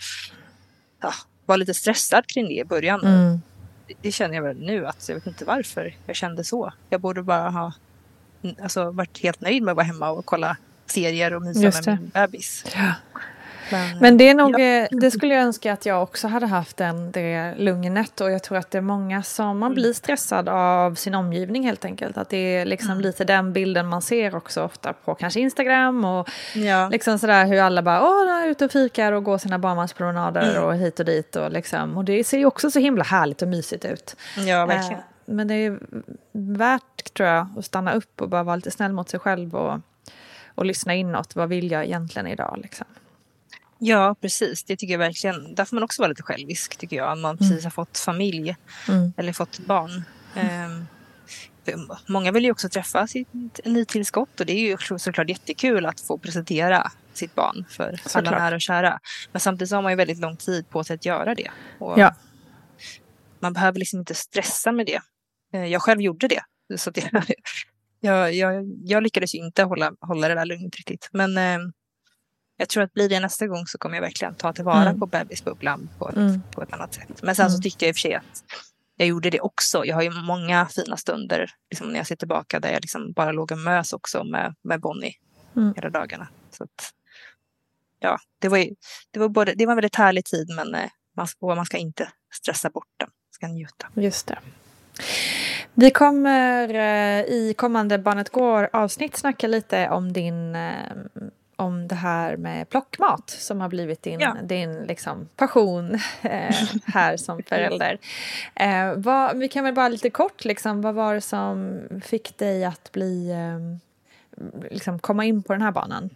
ja, 1.00 1.12
var 1.46 1.56
lite 1.56 1.74
stressad 1.74 2.26
kring 2.26 2.48
det 2.48 2.54
i 2.54 2.64
början. 2.64 3.00
Mm. 3.00 3.40
Det, 3.86 3.94
det 4.02 4.12
känner 4.12 4.34
jag 4.34 4.42
väl 4.42 4.60
nu 4.60 4.86
att 4.86 5.08
jag 5.08 5.14
vet 5.14 5.26
inte 5.26 5.44
varför 5.44 5.96
jag 6.06 6.16
kände 6.16 6.44
så. 6.44 6.72
Jag 6.90 7.00
borde 7.00 7.22
bara 7.22 7.50
ha 7.50 7.72
alltså, 8.62 8.90
varit 8.90 9.22
helt 9.22 9.40
nöjd 9.40 9.62
med 9.62 9.72
att 9.72 9.76
vara 9.76 9.86
hemma 9.86 10.10
och 10.10 10.26
kolla 10.26 10.56
serier 10.86 11.34
och 11.34 11.42
mysa 11.42 11.60
med 11.60 12.00
min 12.00 12.08
bebis. 12.08 12.64
Ja. 12.74 12.92
Men, 13.70 13.98
Men 14.00 14.16
det 14.18 14.28
är 14.28 14.34
nog, 14.34 14.60
ja. 14.60 14.64
eh, 14.64 14.88
det 14.90 15.10
skulle 15.10 15.34
jag 15.34 15.44
önska 15.44 15.72
att 15.72 15.86
jag 15.86 16.02
också 16.02 16.28
hade 16.28 16.46
haft 16.46 16.76
den, 16.76 17.12
det 17.12 17.54
lugnet 17.58 18.20
och 18.20 18.30
jag 18.30 18.42
tror 18.42 18.58
att 18.58 18.70
det 18.70 18.78
är 18.78 18.82
många 18.82 19.22
som 19.22 19.58
man 19.58 19.74
blir 19.74 19.92
stressad 19.92 20.48
av 20.48 20.94
sin 20.94 21.14
omgivning 21.14 21.64
helt 21.66 21.84
enkelt. 21.84 22.18
Att 22.18 22.28
det 22.28 22.36
är 22.36 22.64
liksom 22.64 23.00
lite 23.00 23.24
den 23.24 23.52
bilden 23.52 23.86
man 23.86 24.02
ser 24.02 24.36
också 24.36 24.62
ofta 24.62 24.92
på 24.92 25.14
kanske 25.14 25.40
Instagram 25.40 26.04
och 26.04 26.28
ja. 26.54 26.88
liksom 26.88 27.18
sådär 27.18 27.46
hur 27.46 27.60
alla 27.60 27.82
bara 27.82 28.02
åh, 28.02 28.42
är 28.42 28.48
ute 28.48 28.64
och 28.64 28.72
fikar 28.72 29.12
och 29.12 29.24
går 29.24 29.38
sina 29.38 29.58
barnvagnspromenader 29.58 30.62
och 30.64 30.74
hit 30.76 31.00
och 31.00 31.06
dit 31.06 31.36
och 31.36 31.50
liksom 31.52 31.96
och 31.96 32.04
det 32.04 32.24
ser 32.24 32.38
ju 32.38 32.46
också 32.46 32.70
så 32.70 32.78
himla 32.78 33.04
härligt 33.04 33.42
och 33.42 33.48
mysigt 33.48 33.84
ut. 33.84 34.16
ja, 34.36 34.66
verkligen. 34.66 34.98
Eh, 34.98 35.04
Men 35.24 35.48
det 35.48 35.54
är 35.54 35.78
värt 36.32 37.14
tror 37.14 37.28
jag 37.28 37.46
att 37.58 37.64
stanna 37.64 37.92
upp 37.92 38.20
och 38.20 38.28
bara 38.28 38.42
vara 38.42 38.56
lite 38.56 38.70
snäll 38.70 38.92
mot 38.92 39.08
sig 39.08 39.20
själv 39.20 39.54
och, 39.54 39.80
och 40.54 40.64
lyssna 40.64 40.94
inåt. 40.94 41.36
Vad 41.36 41.48
vill 41.48 41.70
jag 41.70 41.84
egentligen 41.84 42.26
idag 42.26 42.58
liksom? 42.62 42.86
Ja, 43.78 44.16
precis. 44.20 44.64
Det 44.64 44.76
tycker 44.76 44.92
jag 44.94 44.98
verkligen. 44.98 45.54
Där 45.54 45.64
får 45.64 45.76
man 45.76 45.82
också 45.82 46.02
vara 46.02 46.08
lite 46.08 46.22
självisk, 46.22 46.76
tycker 46.76 46.96
jag. 46.96 47.12
Om 47.12 47.20
man 47.20 47.36
Mm. 47.36 47.38
precis 47.38 47.64
har 47.64 47.70
fått 47.70 47.98
familj 47.98 48.56
Mm. 48.88 49.12
eller 49.16 49.32
fått 49.32 49.58
barn. 49.58 50.02
Ehm, 50.34 50.86
för 51.64 52.12
många 52.12 52.32
vill 52.32 52.44
ju 52.44 52.50
också 52.50 52.68
träffa 52.68 53.06
sitt 53.06 53.28
nytillskott 53.64 54.40
och 54.40 54.46
det 54.46 54.52
är 54.52 54.60
ju 54.60 54.76
så- 54.78 54.98
såklart 54.98 55.28
jättekul 55.28 55.86
att 55.86 56.00
få 56.00 56.18
presentera 56.18 56.90
sitt 57.14 57.34
barn 57.34 57.64
för 57.70 57.84
alla 57.88 57.96
Såklart. 58.06 58.38
nära 58.38 58.54
och 58.54 58.60
kära. 58.60 58.98
Men 59.32 59.40
samtidigt 59.40 59.72
har 59.72 59.82
man 59.82 59.92
ju 59.92 59.96
väldigt 59.96 60.18
lång 60.18 60.36
tid 60.36 60.70
på 60.70 60.84
sig 60.84 60.94
att 60.94 61.04
göra 61.04 61.34
det. 61.34 61.50
Ja. 61.80 62.14
Man 63.40 63.52
behöver 63.52 63.78
liksom 63.78 63.98
inte 63.98 64.14
stressa 64.14 64.72
med 64.72 64.86
det. 64.86 65.00
Eh, 65.52 65.66
Jag 65.66 65.82
själv 65.82 66.00
gjorde 66.00 66.28
det. 66.28 66.42
Så 66.78 66.90
att 66.90 66.96
jag, 66.96 67.06
jag, 68.34 68.64
jag, 68.84 69.02
lyckades 69.02 69.34
ju 69.34 69.38
inte 69.38 69.62
hålla, 69.62 69.92
hålla 70.00 70.28
det 70.28 70.34
där 70.34 70.44
lugnet 70.44 70.76
riktigt. 70.76 71.08
Men 71.12 71.38
eh, 71.38 71.58
jag 72.60 72.68
tror 72.68 72.82
att 72.82 72.92
blir 72.94 73.08
det 73.08 73.20
nästa 73.20 73.46
gång 73.46 73.66
så 73.66 73.78
kommer 73.78 73.96
jag 73.96 74.02
verkligen 74.02 74.34
ta 74.34 74.52
tillvara 74.52 74.82
Mm. 74.88 75.00
på 75.00 75.06
bebisbubblan 75.06 75.88
på, 75.98 76.08
ett- 76.08 76.16
Mm. 76.16 76.42
på 76.52 76.62
ett 76.62 76.72
annat 76.72 76.94
sätt. 76.94 77.22
Men 77.22 77.34
sen 77.34 77.50
så 77.50 77.54
Mm. 77.54 77.62
tyckte 77.62 77.84
jag 77.84 77.88
i 77.88 77.92
och 77.92 77.96
för 77.96 78.00
sig 78.00 78.14
att 78.14 78.44
jag 78.96 79.08
gjorde 79.08 79.30
det 79.30 79.40
också. 79.40 79.84
Jag 79.84 79.94
har 79.94 80.02
ju 80.02 80.10
många 80.10 80.66
fina 80.66 80.96
stunder 80.96 81.50
liksom, 81.70 81.88
när 81.88 81.96
jag 81.96 82.06
ser 82.06 82.16
tillbaka 82.16 82.60
där 82.60 82.72
jag 82.72 82.80
liksom 82.80 83.12
bara 83.12 83.32
låg 83.32 83.52
och 83.52 83.58
mös 83.58 83.92
också 83.92 84.24
med, 84.24 84.54
med 84.62 84.80
Bonnie 84.80 85.14
Mm. 85.56 85.74
hela 85.76 85.90
dagarna. 85.90 86.28
Så 86.50 86.64
att, 86.64 86.92
ja, 88.00 88.18
det 88.38 88.48
var, 88.48 88.58
ju, 88.58 88.74
det, 89.10 89.20
var 89.20 89.28
både, 89.28 89.54
det 89.54 89.66
var 89.66 89.72
en 89.72 89.76
väldigt 89.76 89.96
härlig 89.96 90.24
tid 90.24 90.48
men 90.56 90.74
eh, 90.74 90.90
man, 91.16 91.26
och 91.40 91.56
man 91.56 91.66
ska 91.66 91.76
inte 91.76 92.08
stressa 92.34 92.70
bort 92.70 92.86
den. 92.96 93.08
Man 93.08 93.32
ska 93.32 93.46
njuta. 93.48 93.86
Just 93.94 94.26
det. 94.26 94.38
Vi 95.74 95.90
kommer 95.90 96.68
eh, 96.74 97.24
i 97.24 97.54
kommande 97.56 97.98
Barnet 97.98 98.30
Går 98.30 98.68
avsnitt 98.72 99.16
snacka 99.16 99.46
lite 99.46 99.88
om 99.88 100.12
din 100.12 100.54
eh, 100.56 100.72
om 101.58 101.88
det 101.88 101.94
här 101.94 102.36
med 102.36 102.68
plockmat 102.68 103.30
som 103.30 103.60
har 103.60 103.68
blivit 103.68 104.02
din, 104.02 104.20
Ja. 104.20 104.36
din 104.42 104.72
liksom, 104.72 105.28
passion 105.36 105.94
eh, 106.22 106.54
här 106.84 107.16
som 107.16 107.42
förälder. 107.48 107.98
Eh, 108.54 108.94
vad, 108.96 109.38
vi 109.38 109.48
kan 109.48 109.64
väl 109.64 109.74
bara 109.74 109.88
lite 109.88 110.10
kort, 110.10 110.44
liksom, 110.44 110.82
vad 110.82 110.94
var 110.94 111.14
det 111.14 111.20
som 111.20 111.80
fick 112.04 112.38
dig 112.38 112.64
att 112.64 112.92
bli, 112.92 113.30
eh, 113.30 113.78
liksom, 114.70 114.98
komma 114.98 115.24
in 115.24 115.42
på 115.42 115.52
den 115.52 115.62
här 115.62 115.72
banan? 115.72 116.10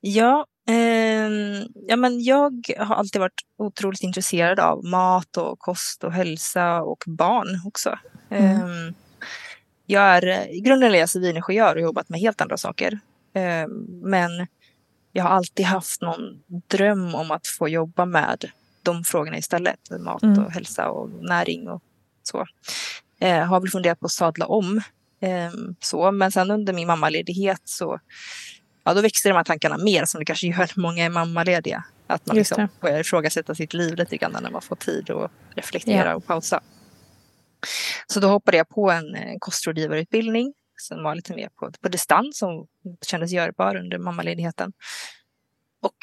Ja, 0.00 0.46
ehm, 0.68 1.62
ja 1.74 1.96
men 1.96 2.22
jag 2.22 2.62
har 2.78 2.94
alltid 2.94 3.20
varit 3.20 3.42
otroligt 3.58 4.02
intresserad 4.02 4.60
av 4.60 4.84
mat 4.84 5.36
och 5.36 5.58
kost 5.58 6.04
och 6.04 6.12
hälsa 6.12 6.82
och 6.82 7.04
barn 7.06 7.46
också. 7.66 7.98
Mm. 8.30 8.60
Ehm, 8.60 8.94
jag 9.86 10.02
är, 10.02 10.48
I 10.54 10.60
grunden 10.60 10.94
är 10.94 10.98
jag 10.98 11.08
civilingenjör 11.10 11.76
och 11.76 11.82
jobbat 11.82 12.08
med 12.08 12.20
helt 12.20 12.40
andra 12.40 12.56
saker. 12.56 12.98
Ehm, 13.34 13.70
men 14.02 14.46
jag 15.12 15.24
har 15.24 15.30
alltid 15.30 15.66
haft 15.66 16.00
någon 16.02 16.42
dröm 16.68 17.14
om 17.14 17.30
att 17.30 17.46
få 17.46 17.68
jobba 17.68 18.04
med 18.04 18.44
de 18.82 19.04
frågorna 19.04 19.38
istället. 19.38 19.80
Mat 20.00 20.22
Mm. 20.22 20.44
och 20.44 20.52
hälsa 20.52 20.90
och 20.90 21.10
näring 21.10 21.68
och 21.68 21.82
så. 22.22 22.46
Eh, 23.20 23.44
har 23.44 23.60
väl 23.60 23.70
funderat 23.70 24.00
på 24.00 24.06
att 24.06 24.12
sadla 24.12 24.46
om. 24.46 24.80
Ehm, 25.20 25.76
så. 25.80 26.12
Men 26.12 26.32
sen 26.32 26.50
under 26.50 26.72
min 26.72 26.86
mammaledighet 26.86 27.60
så 27.64 28.00
ja, 28.84 28.94
då 28.94 29.00
växte 29.00 29.28
de 29.28 29.32
här 29.36 29.44
tankarna 29.44 29.78
mer 29.78 30.04
som 30.04 30.18
det 30.18 30.24
kanske 30.24 30.46
gör 30.46 30.56
när 30.58 30.80
många 30.82 31.04
är 31.04 31.10
mammalediga. 31.10 31.84
Att 32.06 32.26
man 32.26 32.36
liksom 32.36 32.68
börjar 32.80 33.00
ifrågasätta 33.00 33.54
sitt 33.54 33.74
liv 33.74 33.94
lite 33.94 34.16
grann 34.16 34.36
när 34.42 34.50
man 34.50 34.62
får 34.62 34.76
tid 34.76 35.10
att 35.10 35.30
reflektera 35.56 36.08
Ja. 36.08 36.14
och 36.14 36.26
pausa. 36.26 36.60
Så 38.06 38.20
då 38.20 38.28
hoppade 38.28 38.56
jag 38.56 38.68
på 38.68 38.90
en 38.90 39.14
eh, 39.14 39.34
kostrådgivarutbildning 39.38 40.54
som 40.76 41.02
var 41.02 41.14
lite 41.14 41.34
mer 41.34 41.48
på, 41.48 41.70
på 41.80 41.88
distans 41.88 42.38
som 42.38 42.66
kändes 43.06 43.32
görbar 43.32 43.76
under 43.76 43.98
mammaledigheten. 43.98 44.72
Och 45.82 45.96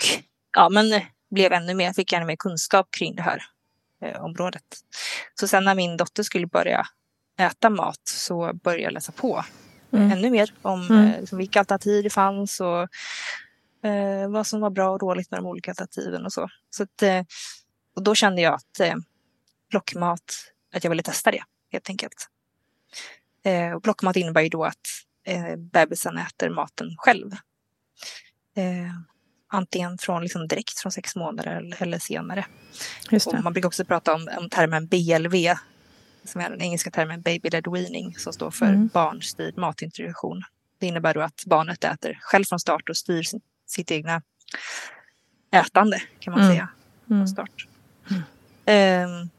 ja, 0.55 0.69
men 0.69 1.01
blev 1.29 1.53
ännu 1.53 1.73
mer, 1.73 1.93
fick 1.93 2.13
ännu 2.13 2.25
mer 2.25 2.35
kunskap 2.35 2.87
kring 2.91 3.15
det 3.15 3.21
här 3.21 3.43
eh, 4.01 4.23
området. 4.23 4.63
Så 5.39 5.47
sen 5.47 5.63
när 5.63 5.75
min 5.75 5.97
dotter 5.97 6.23
skulle 6.23 6.47
börja 6.47 6.85
äta 7.39 7.69
mat 7.69 8.01
så 8.07 8.53
började 8.53 8.83
jag 8.83 8.93
läsa 8.93 9.11
på 9.11 9.43
Mm. 9.93 10.11
ännu 10.11 10.29
mer 10.29 10.53
om 10.61 10.87
Mm. 10.89 11.05
eh, 11.13 11.37
vilka 11.37 11.59
alternativ 11.59 12.03
det 12.03 12.09
fanns 12.09 12.59
och 12.59 12.81
eh, 13.89 14.29
vad 14.29 14.47
som 14.47 14.61
var 14.61 14.69
bra 14.69 14.89
och 14.89 14.99
dåligt 14.99 15.31
med 15.31 15.39
de 15.39 15.45
olika 15.45 15.71
alternativen 15.71 16.25
och 16.25 16.33
så. 16.33 16.47
så 16.69 16.83
att, 16.83 17.01
eh, 17.01 17.23
och 17.95 18.03
då 18.03 18.15
kände 18.15 18.41
jag 18.41 18.53
att 18.53 18.79
eh, 18.79 18.95
plockmat, 19.69 20.23
att 20.73 20.83
jag 20.83 20.91
ville 20.91 21.03
testa 21.03 21.31
det 21.31 21.43
helt 21.71 21.89
enkelt. 21.89 22.27
Eh, 23.43 23.71
och 23.73 23.83
plockmat 23.83 24.15
innebär 24.15 24.41
ju 24.41 24.49
då 24.49 24.63
att 24.65 24.77
eh, 25.27 25.55
bebisen 25.55 26.17
äter 26.17 26.49
maten 26.49 26.95
själv. 26.97 27.31
Eh, 28.55 28.91
antingen 29.47 29.97
från 29.97 30.21
liksom 30.23 30.47
direkt 30.47 30.79
från 30.79 30.91
sex 30.91 31.15
månader 31.15 31.51
eller, 31.57 31.81
eller 31.83 31.99
senare. 31.99 32.45
Man 33.43 33.53
brukar 33.53 33.67
också 33.67 33.85
prata 33.85 34.13
om, 34.13 34.29
om 34.37 34.49
termen 34.49 34.87
BLV, 34.87 35.55
som 36.25 36.41
är 36.41 36.49
den 36.49 36.61
engelska 36.61 36.91
termen 36.91 37.21
baby 37.21 37.49
led 37.49 37.67
weaning, 37.67 38.15
som 38.17 38.33
står 38.33 38.51
för 38.51 38.65
Mm. 38.65 38.87
barnstyrd 38.93 39.57
matintroduktion. 39.57 40.43
Det 40.79 40.87
innebär 40.87 41.13
då 41.13 41.21
att 41.21 41.43
barnet 41.45 41.83
äter 41.83 42.19
själv 42.21 42.43
från 42.45 42.59
start 42.59 42.89
och 42.89 42.97
styr 42.97 43.23
sin, 43.23 43.41
sitt 43.65 43.91
egna 43.91 44.21
ätande, 45.51 46.01
kan 46.19 46.31
man 46.33 46.41
Mm. 46.43 46.53
säga, 46.53 46.69
Mm. 47.09 47.19
från 47.21 47.27
start. 47.27 47.67
Ehm, 48.11 48.21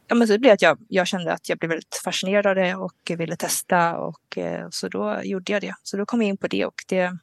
ja, 0.06 0.14
men 0.14 0.28
så 0.28 0.38
blev 0.38 0.52
att 0.52 0.62
jag, 0.62 0.78
jag 0.88 1.06
kände 1.06 1.32
att 1.32 1.48
jag 1.48 1.58
blev 1.58 1.68
väldigt 1.68 2.00
fascinerad 2.04 2.46
av 2.46 2.54
det 2.54 2.74
och 2.74 3.10
ville 3.18 3.36
testa 3.36 3.96
och 3.96 4.38
eh, 4.38 4.66
så 4.70 4.88
då 4.88 5.20
gjorde 5.22 5.52
jag 5.52 5.62
det. 5.62 5.74
Så 5.82 5.96
då 5.96 6.06
kom 6.06 6.22
jag 6.22 6.28
in 6.28 6.36
på 6.36 6.46
det 6.46 6.64
och 6.66 6.84
det, 6.88 7.16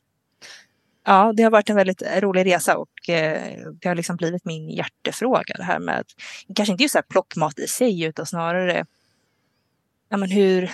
ja, 1.05 1.33
det 1.37 1.43
har 1.43 1.51
varit 1.51 1.69
en 1.69 1.75
väldigt 1.75 2.03
rolig 2.17 2.45
resa 2.45 2.77
och 2.77 3.09
eh, 3.09 3.57
det 3.81 3.87
har 3.87 3.95
liksom 3.95 4.15
blivit 4.15 4.45
min 4.45 4.69
hjärtefråga 4.69 5.53
det 5.57 5.63
här 5.63 5.79
med, 5.79 6.03
kanske 6.55 6.71
inte 6.71 6.83
just 6.83 6.93
så 6.93 7.01
plockmat 7.09 7.59
i 7.59 7.67
sig 7.67 8.03
utan 8.03 8.25
snarare 8.25 8.85
ja, 10.09 10.17
men 10.17 10.31
hur, 10.31 10.71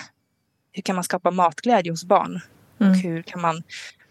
hur 0.72 0.82
kan 0.82 0.94
man 0.94 1.04
skapa 1.04 1.30
matglädje 1.30 1.92
hos 1.92 2.04
barn? 2.04 2.40
Mm. 2.78 2.92
Och 2.92 2.98
hur 2.98 3.22
kan 3.22 3.40
man 3.40 3.62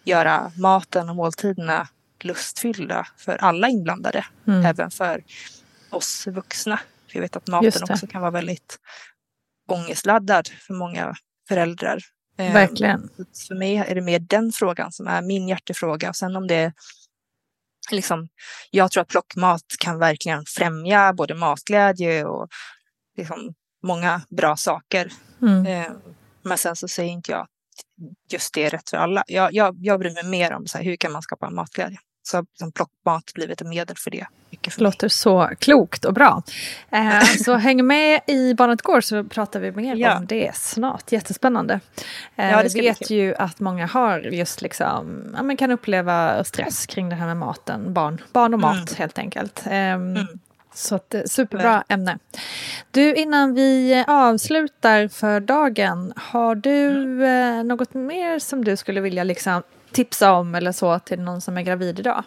göra 0.04 0.52
maten 0.58 1.10
och 1.10 1.16
måltiderna 1.16 1.88
lustfyllda 2.20 3.08
för 3.18 3.38
alla 3.38 3.70
inblandade, 3.70 4.26
Mm. 4.48 4.66
även 4.66 4.92
för 4.92 5.24
oss 5.90 6.28
vuxna. 6.28 6.80
För 7.16 7.20
jag 7.20 7.22
vet 7.22 7.36
att 7.36 7.48
maten 7.48 7.84
också 7.90 8.08
kan 8.08 8.22
vara 8.22 8.32
väldigt 8.32 8.80
ångestladdad 9.70 10.48
för 10.48 10.74
många 10.74 11.16
föräldrar. 11.48 12.00
Ehm, 12.38 12.54
Verkligen. 12.54 13.10
För 13.48 13.56
mig 13.56 13.78
är 13.78 13.96
det 13.96 14.02
mer 14.02 14.20
den 14.20 14.52
frågan 14.52 14.92
som 14.92 15.08
är 15.08 15.22
min 15.22 15.48
hjärtefråga. 15.48 16.10
Och 16.10 16.16
sen 16.16 16.36
om 16.36 16.48
det 16.48 16.74
liksom, 17.92 18.28
jag 18.72 18.92
tror 18.92 19.02
att 19.02 19.08
plockmat 19.08 19.62
kan 19.80 20.00
verkligen 20.00 20.44
främja 20.48 21.14
både 21.14 21.36
matglädje 21.36 22.26
och 22.26 22.48
liksom 23.18 23.54
många 23.84 24.22
bra 24.30 24.58
saker. 24.58 25.12
Mm. 25.42 25.66
Eh, 25.66 25.92
Men 26.44 26.58
sen 26.58 26.76
så 26.76 26.88
säger 26.88 27.12
inte 27.12 27.32
jag 27.32 27.42
att 27.42 27.50
just 28.32 28.54
det 28.54 28.64
är 28.64 28.70
rätt 28.70 28.90
för 28.90 28.98
alla. 28.98 29.24
Jag, 29.28 29.54
jag, 29.54 29.76
jag 29.80 30.00
bryr 30.00 30.14
mig 30.14 30.24
mer 30.24 30.54
om 30.54 30.68
så 30.68 30.78
här, 30.78 30.86
hur 30.86 30.96
kan 30.96 31.12
man 31.12 31.22
skapa 31.22 31.50
matglädje. 31.50 31.98
Så 32.28 32.38
har 32.38 32.46
liksom 32.52 32.72
plockmat 32.72 33.32
blivit 33.34 33.62
ett 33.62 33.68
medel 33.68 33.96
för 33.98 34.12
det. 34.12 34.26
Mycket 34.50 34.74
för 34.74 34.82
mig. 34.82 34.84
Låter 34.92 35.08
så 35.08 35.50
klokt 35.60 36.06
och 36.06 36.14
bra. 36.14 36.44
Eh, 36.92 37.22
så 37.24 37.54
häng 37.56 37.88
med 37.88 38.22
i 38.28 38.54
Barnet 38.54 38.82
Går 38.82 39.02
så 39.02 39.24
pratar 39.24 39.60
vi 39.60 39.72
mer 39.72 39.96
Ja. 39.96 40.18
om 40.18 40.26
det 40.26 40.56
snart. 40.56 41.12
Jättespännande. 41.12 41.80
Eh, 42.36 42.52
Ja, 42.52 42.64
det 42.64 42.76
vi 42.76 42.82
vet 42.82 43.10
ju 43.10 43.36
att 43.36 43.60
många 43.60 43.86
har 43.88 44.20
just 44.20 44.62
liksom, 44.62 45.34
ja, 45.38 45.44
men 45.44 45.58
kan 45.58 45.72
uppleva 45.72 46.44
stress 46.44 46.86
kring 46.86 47.10
det 47.10 47.16
här 47.16 47.26
med 47.28 47.38
maten. 47.38 47.94
Barn, 47.94 48.22
barn 48.34 48.54
och 48.54 48.60
mat 48.60 48.76
Mm. 48.76 48.86
helt 48.98 49.18
enkelt. 49.18 49.64
Ehm, 49.70 50.16
Mm. 50.16 50.28
Så 50.74 50.96
att, 50.96 51.14
eh, 51.14 51.22
superbra 51.26 51.84
ämne. 51.88 52.18
Du, 52.92 53.16
innan 53.16 53.54
vi 53.54 53.94
eh, 53.94 54.04
avslutar 54.08 55.08
för 55.08 55.40
dagen, 55.40 56.14
har 56.16 56.56
du 56.56 56.88
Mm. 57.04 57.58
eh, 57.60 57.64
något 57.64 57.94
mer 57.94 58.40
som 58.40 58.64
du 58.66 58.78
skulle 58.78 59.02
vilja 59.02 59.24
liksom 59.24 59.64
tipsa 59.96 60.34
om 60.34 60.56
eller 60.56 60.72
så 60.72 61.00
till 61.00 61.20
någon 61.20 61.42
som 61.42 61.58
är 61.58 61.62
gravid 61.62 62.00
idag? 62.00 62.24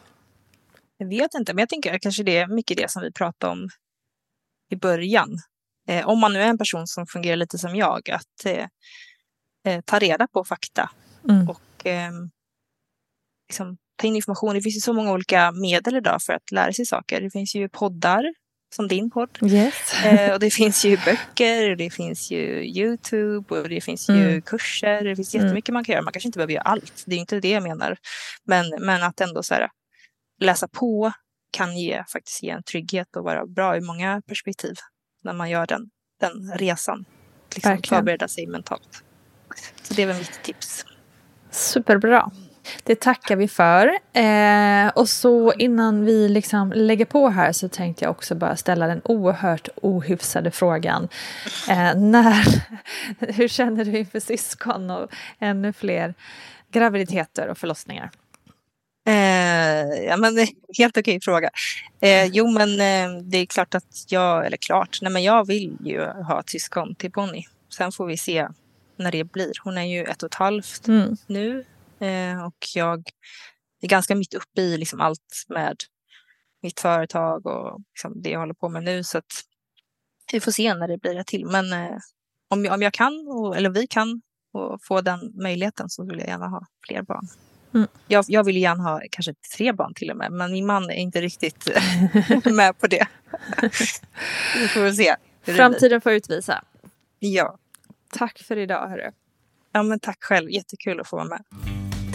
Jag 0.97 1.09
vet 1.09 1.35
inte, 1.35 1.55
men 1.55 1.63
jag 1.63 1.69
tänker 1.69 1.99
kanske 1.99 2.23
det 2.23 2.37
är 2.37 2.47
mycket 2.47 2.77
det 2.77 2.91
som 2.91 3.03
vi 3.03 3.13
pratade 3.13 3.53
om 3.53 3.69
i 4.71 4.77
början. 4.77 5.29
Eh, 5.89 6.09
om 6.09 6.21
man 6.21 6.33
nu 6.33 6.43
är 6.43 6.47
en 6.49 6.59
person 6.59 6.87
som 6.87 7.07
fungerar 7.07 7.37
lite 7.37 7.59
som 7.59 7.77
jag, 7.77 8.11
att 8.11 8.45
eh, 8.47 8.67
eh, 9.67 9.81
ta 9.85 9.99
reda 9.99 10.27
på 10.29 10.45
fakta 10.45 10.91
Mm. 11.29 11.49
och 11.49 11.87
eh, 11.87 12.13
liksom, 13.49 13.77
ta 13.97 14.07
in 14.07 14.17
information. 14.17 14.55
Det 14.55 14.63
finns 14.63 14.77
ju 14.77 14.81
så 14.81 14.93
många 14.93 15.13
olika 15.13 15.53
medel 15.53 15.97
idag 15.97 16.23
för 16.23 16.33
att 16.33 16.51
lära 16.53 16.73
sig 16.73 16.87
saker. 16.87 17.21
Det 17.21 17.31
finns 17.31 17.55
ju 17.55 17.69
poddar, 17.69 18.35
som 18.75 18.89
din 18.89 19.11
podd. 19.11 19.39
Yes. 19.43 20.05
Eh, 20.05 20.33
och 20.33 20.41
det 20.41 20.51
finns 20.51 20.85
ju 20.85 20.97
böcker, 21.05 21.77
det 21.77 21.91
finns 21.91 22.31
ju 22.31 22.65
Youtube 22.65 23.61
och 23.61 23.69
det 23.69 23.81
finns 23.81 24.09
ju 24.09 24.15
Mm. 24.29 24.43
kurser. 24.43 25.05
Det 25.05 25.17
finns 25.17 25.35
Mm. 25.35 25.47
jättemycket 25.47 25.73
man 25.73 25.85
kan 25.85 25.93
göra. 25.93 26.03
Man 26.03 26.13
kanske 26.13 26.29
inte 26.29 26.39
behöver 26.39 26.53
göra 26.53 26.63
allt. 26.63 27.03
Det 27.07 27.15
är 27.15 27.19
inte 27.19 27.41
det 27.41 27.51
jag 27.51 27.63
menar. 27.63 27.97
Men, 28.45 28.71
men 28.81 29.03
att 29.03 29.21
ändå 29.21 29.43
så 29.43 29.55
här, 29.55 29.69
läsa 30.41 30.69
på 30.69 31.13
kan 31.51 31.77
ge, 31.79 32.05
faktiskt 32.13 32.43
ge 32.43 32.51
en 32.51 32.63
trygghet 32.63 33.17
och 33.17 33.25
vara 33.25 33.47
bra 33.47 33.77
i 33.77 33.81
många 33.81 34.23
perspektiv 34.27 34.75
när 35.25 35.33
man 35.33 35.51
gör 35.51 35.67
den, 35.67 35.91
den 36.21 36.53
resan. 36.59 37.05
Liksom 37.55 37.71
Verkligen. 37.73 37.99
förbereda 38.01 38.29
sig 38.29 38.47
mentalt. 38.47 39.03
Så 39.83 39.95
det 39.95 40.03
är 40.03 40.07
väl 40.07 40.17
mitt 40.19 40.43
tips. 40.43 40.85
Superbra. 41.51 42.31
Det 42.83 43.01
tackar 43.01 43.37
vi 43.37 43.49
för. 43.49 43.87
Eh, 44.13 44.89
och 44.89 45.09
så 45.09 45.53
innan 45.53 46.05
vi 46.05 46.29
liksom 46.29 46.73
lägger 46.73 47.05
på 47.05 47.29
här 47.29 47.53
så 47.53 47.69
tänkte 47.69 48.05
jag 48.05 48.11
också 48.11 48.35
bara 48.35 48.57
ställa 48.57 48.87
den 48.87 49.01
oerhört 49.05 49.69
ohyfsade 49.83 50.51
frågan. 50.51 51.09
Eh, 51.69 51.95
när, 51.95 52.45
hur 53.33 53.49
känner 53.49 53.85
du 53.85 53.99
inför 53.99 54.21
syskon 54.21 54.91
och 54.91 55.11
ännu 55.39 55.73
fler 55.73 56.15
graviditeter 56.73 57.49
och 57.49 57.59
förlossningar? 57.59 58.11
Eh, 59.09 60.05
ja, 60.07 60.17
men, 60.17 60.47
helt 60.79 60.97
okej 60.97 61.21
fråga. 61.23 61.51
Eh, 62.01 62.25
jo, 62.25 62.51
men 62.51 62.71
eh, 62.71 63.23
det 63.23 63.39
är 63.39 63.47
klart 63.47 63.75
att 63.75 64.05
jag, 64.09 64.47
eller 64.47 64.57
klart, 64.57 64.99
nej, 65.03 65.13
men 65.13 65.23
jag 65.23 65.47
vill 65.47 65.77
ju 65.85 66.05
ha 66.07 66.41
ett 66.41 66.51
syskon 66.51 66.95
till 66.95 67.11
Bonnie. 67.11 67.47
Sen 67.77 67.93
får 67.93 68.07
vi 68.07 68.17
se 68.17 68.49
när 68.97 69.13
det 69.13 69.25
blir. 69.25 69.53
Hon 69.63 69.79
är 69.79 69.83
ju 69.83 70.05
ett 70.05 70.23
och 70.23 70.27
ett 70.27 70.35
halvt 70.35 70.89
mm. 70.89 71.17
nu 71.27 71.65
eh, 72.01 72.47
och 72.47 72.67
jag 72.75 73.03
är 73.83 73.89
ganska 73.89 74.15
mitt 74.15 74.35
uppe 74.35 74.61
i 74.61 74.79
liksom 74.79 75.01
allt 75.01 75.45
med 75.49 75.77
mitt 76.63 76.81
företag 76.81 77.47
och 77.47 77.81
liksom 77.95 78.23
det 78.23 78.31
jag 78.31 78.41
håller 78.41 78.55
på 78.55 78.69
med 78.69 78.83
nu. 78.85 79.05
Så 79.05 79.19
att 79.19 79.45
vi 80.33 80.41
får 80.41 80.53
se 80.53 80.75
när 80.75 80.89
det 80.89 80.99
blir 80.99 81.15
det 81.15 81.25
till. 81.25 81.47
Men 81.47 81.73
eh, 81.73 81.99
om, 82.49 82.65
jag, 82.65 82.75
om 82.75 82.83
jag 82.83 82.93
kan, 82.93 83.27
och, 83.29 83.57
eller 83.57 83.71
vi 83.71 83.87
kan, 83.87 84.23
och 84.53 84.79
få 84.83 85.01
den 85.01 85.33
möjligheten 85.43 85.89
så 85.89 86.05
vill 86.05 86.19
jag 86.19 86.29
gärna 86.29 86.49
ha 86.49 86.67
fler 86.87 87.03
barn. 87.03 87.29
Mm. 87.75 87.89
Jag, 88.07 88.25
jag 88.29 88.45
vill 88.45 88.57
gärna 88.57 88.83
ha 88.83 89.01
kanske 89.11 89.35
tre 89.57 89.73
barn 89.73 89.95
till 89.95 90.11
och 90.11 90.17
med, 90.17 90.33
men 90.33 90.53
min 90.53 90.67
man 90.67 90.91
är 90.91 90.95
inte 90.95 91.21
riktigt 91.21 91.69
med 92.45 92.79
på 92.79 92.87
det. 92.87 93.07
vi 94.57 94.69
får 94.69 94.81
väl 94.81 94.97
se. 94.97 95.17
Framtiden 95.43 96.01
får 96.01 96.13
utvisa. 96.13 96.65
Ja. 97.19 97.59
Tack 98.11 98.39
för 98.39 98.57
idag, 98.57 98.89
hörru. 98.89 99.11
Ja, 99.73 99.83
men 99.83 100.01
tack 100.01 100.25
själv. 100.25 100.51
Jättekul 100.51 101.01
att 101.01 101.09
få 101.09 101.17
vara 101.17 101.29
med. 101.29 101.45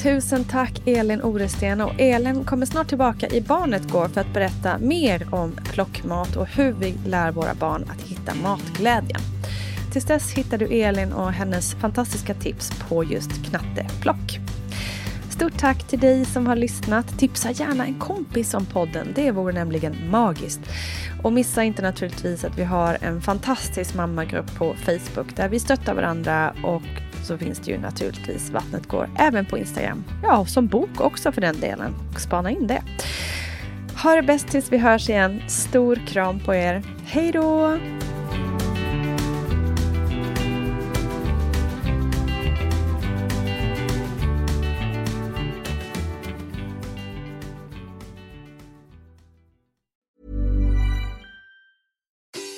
Tusen 0.04 0.44
tack 0.44 0.88
Elin 0.88 1.22
Oresten 1.22 1.82
och 1.82 2.00
Elin 2.00 2.44
kommer 2.44 2.66
snart 2.66 2.88
tillbaka 2.88 3.28
i 3.28 3.42
Barnet 3.42 3.92
Går 3.92 4.08
för 4.08 4.22
att 4.22 4.34
berätta 4.34 4.78
mer 4.78 5.28
om 5.32 5.52
plockmat 5.64 6.36
och 6.36 6.48
hur 6.48 6.72
vi 6.72 6.96
lär 7.06 7.32
våra 7.32 7.54
barn 7.54 7.84
att 7.90 8.02
hitta 8.02 8.34
matglädjen. 8.36 9.22
Tills 9.92 10.06
dess 10.06 10.32
hittar 10.32 10.58
du 10.58 10.66
Elin 10.66 11.14
och 11.14 11.32
hennes 11.32 11.74
fantastiska 11.76 12.34
tips 12.34 12.72
på 12.90 13.04
just 13.04 13.46
knatteplock. 13.46 14.40
Stort 15.30 15.60
tack 15.60 15.88
till 15.88 16.00
dig 16.00 16.26
som 16.26 16.48
har 16.48 16.56
lyssnat. 16.56 17.20
Tipsa 17.20 17.52
gärna 17.52 17.86
en 17.86 18.00
kompis 18.00 18.54
om 18.54 18.66
podden. 18.66 19.08
Det 19.16 19.32
vore 19.32 19.54
nämligen 19.54 19.96
magiskt. 20.10 20.62
Och 21.24 21.34
missa 21.34 21.64
inte 21.64 21.82
naturligtvis 21.82 22.44
att 22.44 22.58
vi 22.58 22.64
har 22.64 22.98
en 23.02 23.22
fantastisk 23.22 23.96
mammagrupp 23.96 24.56
på 24.56 24.76
Facebook 24.86 25.36
där 25.36 25.50
vi 25.50 25.60
stöttar 25.60 25.94
varandra 25.94 26.54
och 26.64 26.84
så 27.24 27.38
finns 27.38 27.60
det 27.60 27.72
ju 27.72 27.78
naturligtvis 27.78 28.50
Vattnet 28.50 28.88
går 28.88 29.10
även 29.20 29.46
på 29.46 29.58
Instagram. 29.58 30.04
Ja, 30.24 30.46
som 30.46 30.68
bok 30.68 31.02
också 31.02 31.32
för 31.32 31.42
den 31.42 31.60
delen. 31.60 31.96
Spana 32.18 32.52
in 32.52 32.68
det. 32.68 32.84
Ha 34.04 34.16
det 34.16 34.24
bäst 34.24 34.48
tills 34.48 34.72
vi 34.72 34.78
hörs 34.78 35.10
igen. 35.10 35.42
Stor 35.48 35.96
kram 35.96 36.40
på 36.40 36.56
er. 36.56 36.84
Hej 37.06 37.32
då! 37.32 37.78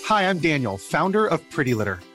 Hi, 0.09 0.21
I'm 0.29 0.39
Daniel, 0.39 0.77
founder 0.77 1.33
of 1.33 1.41
Pretty 1.55 1.73
Litter. 1.73 2.14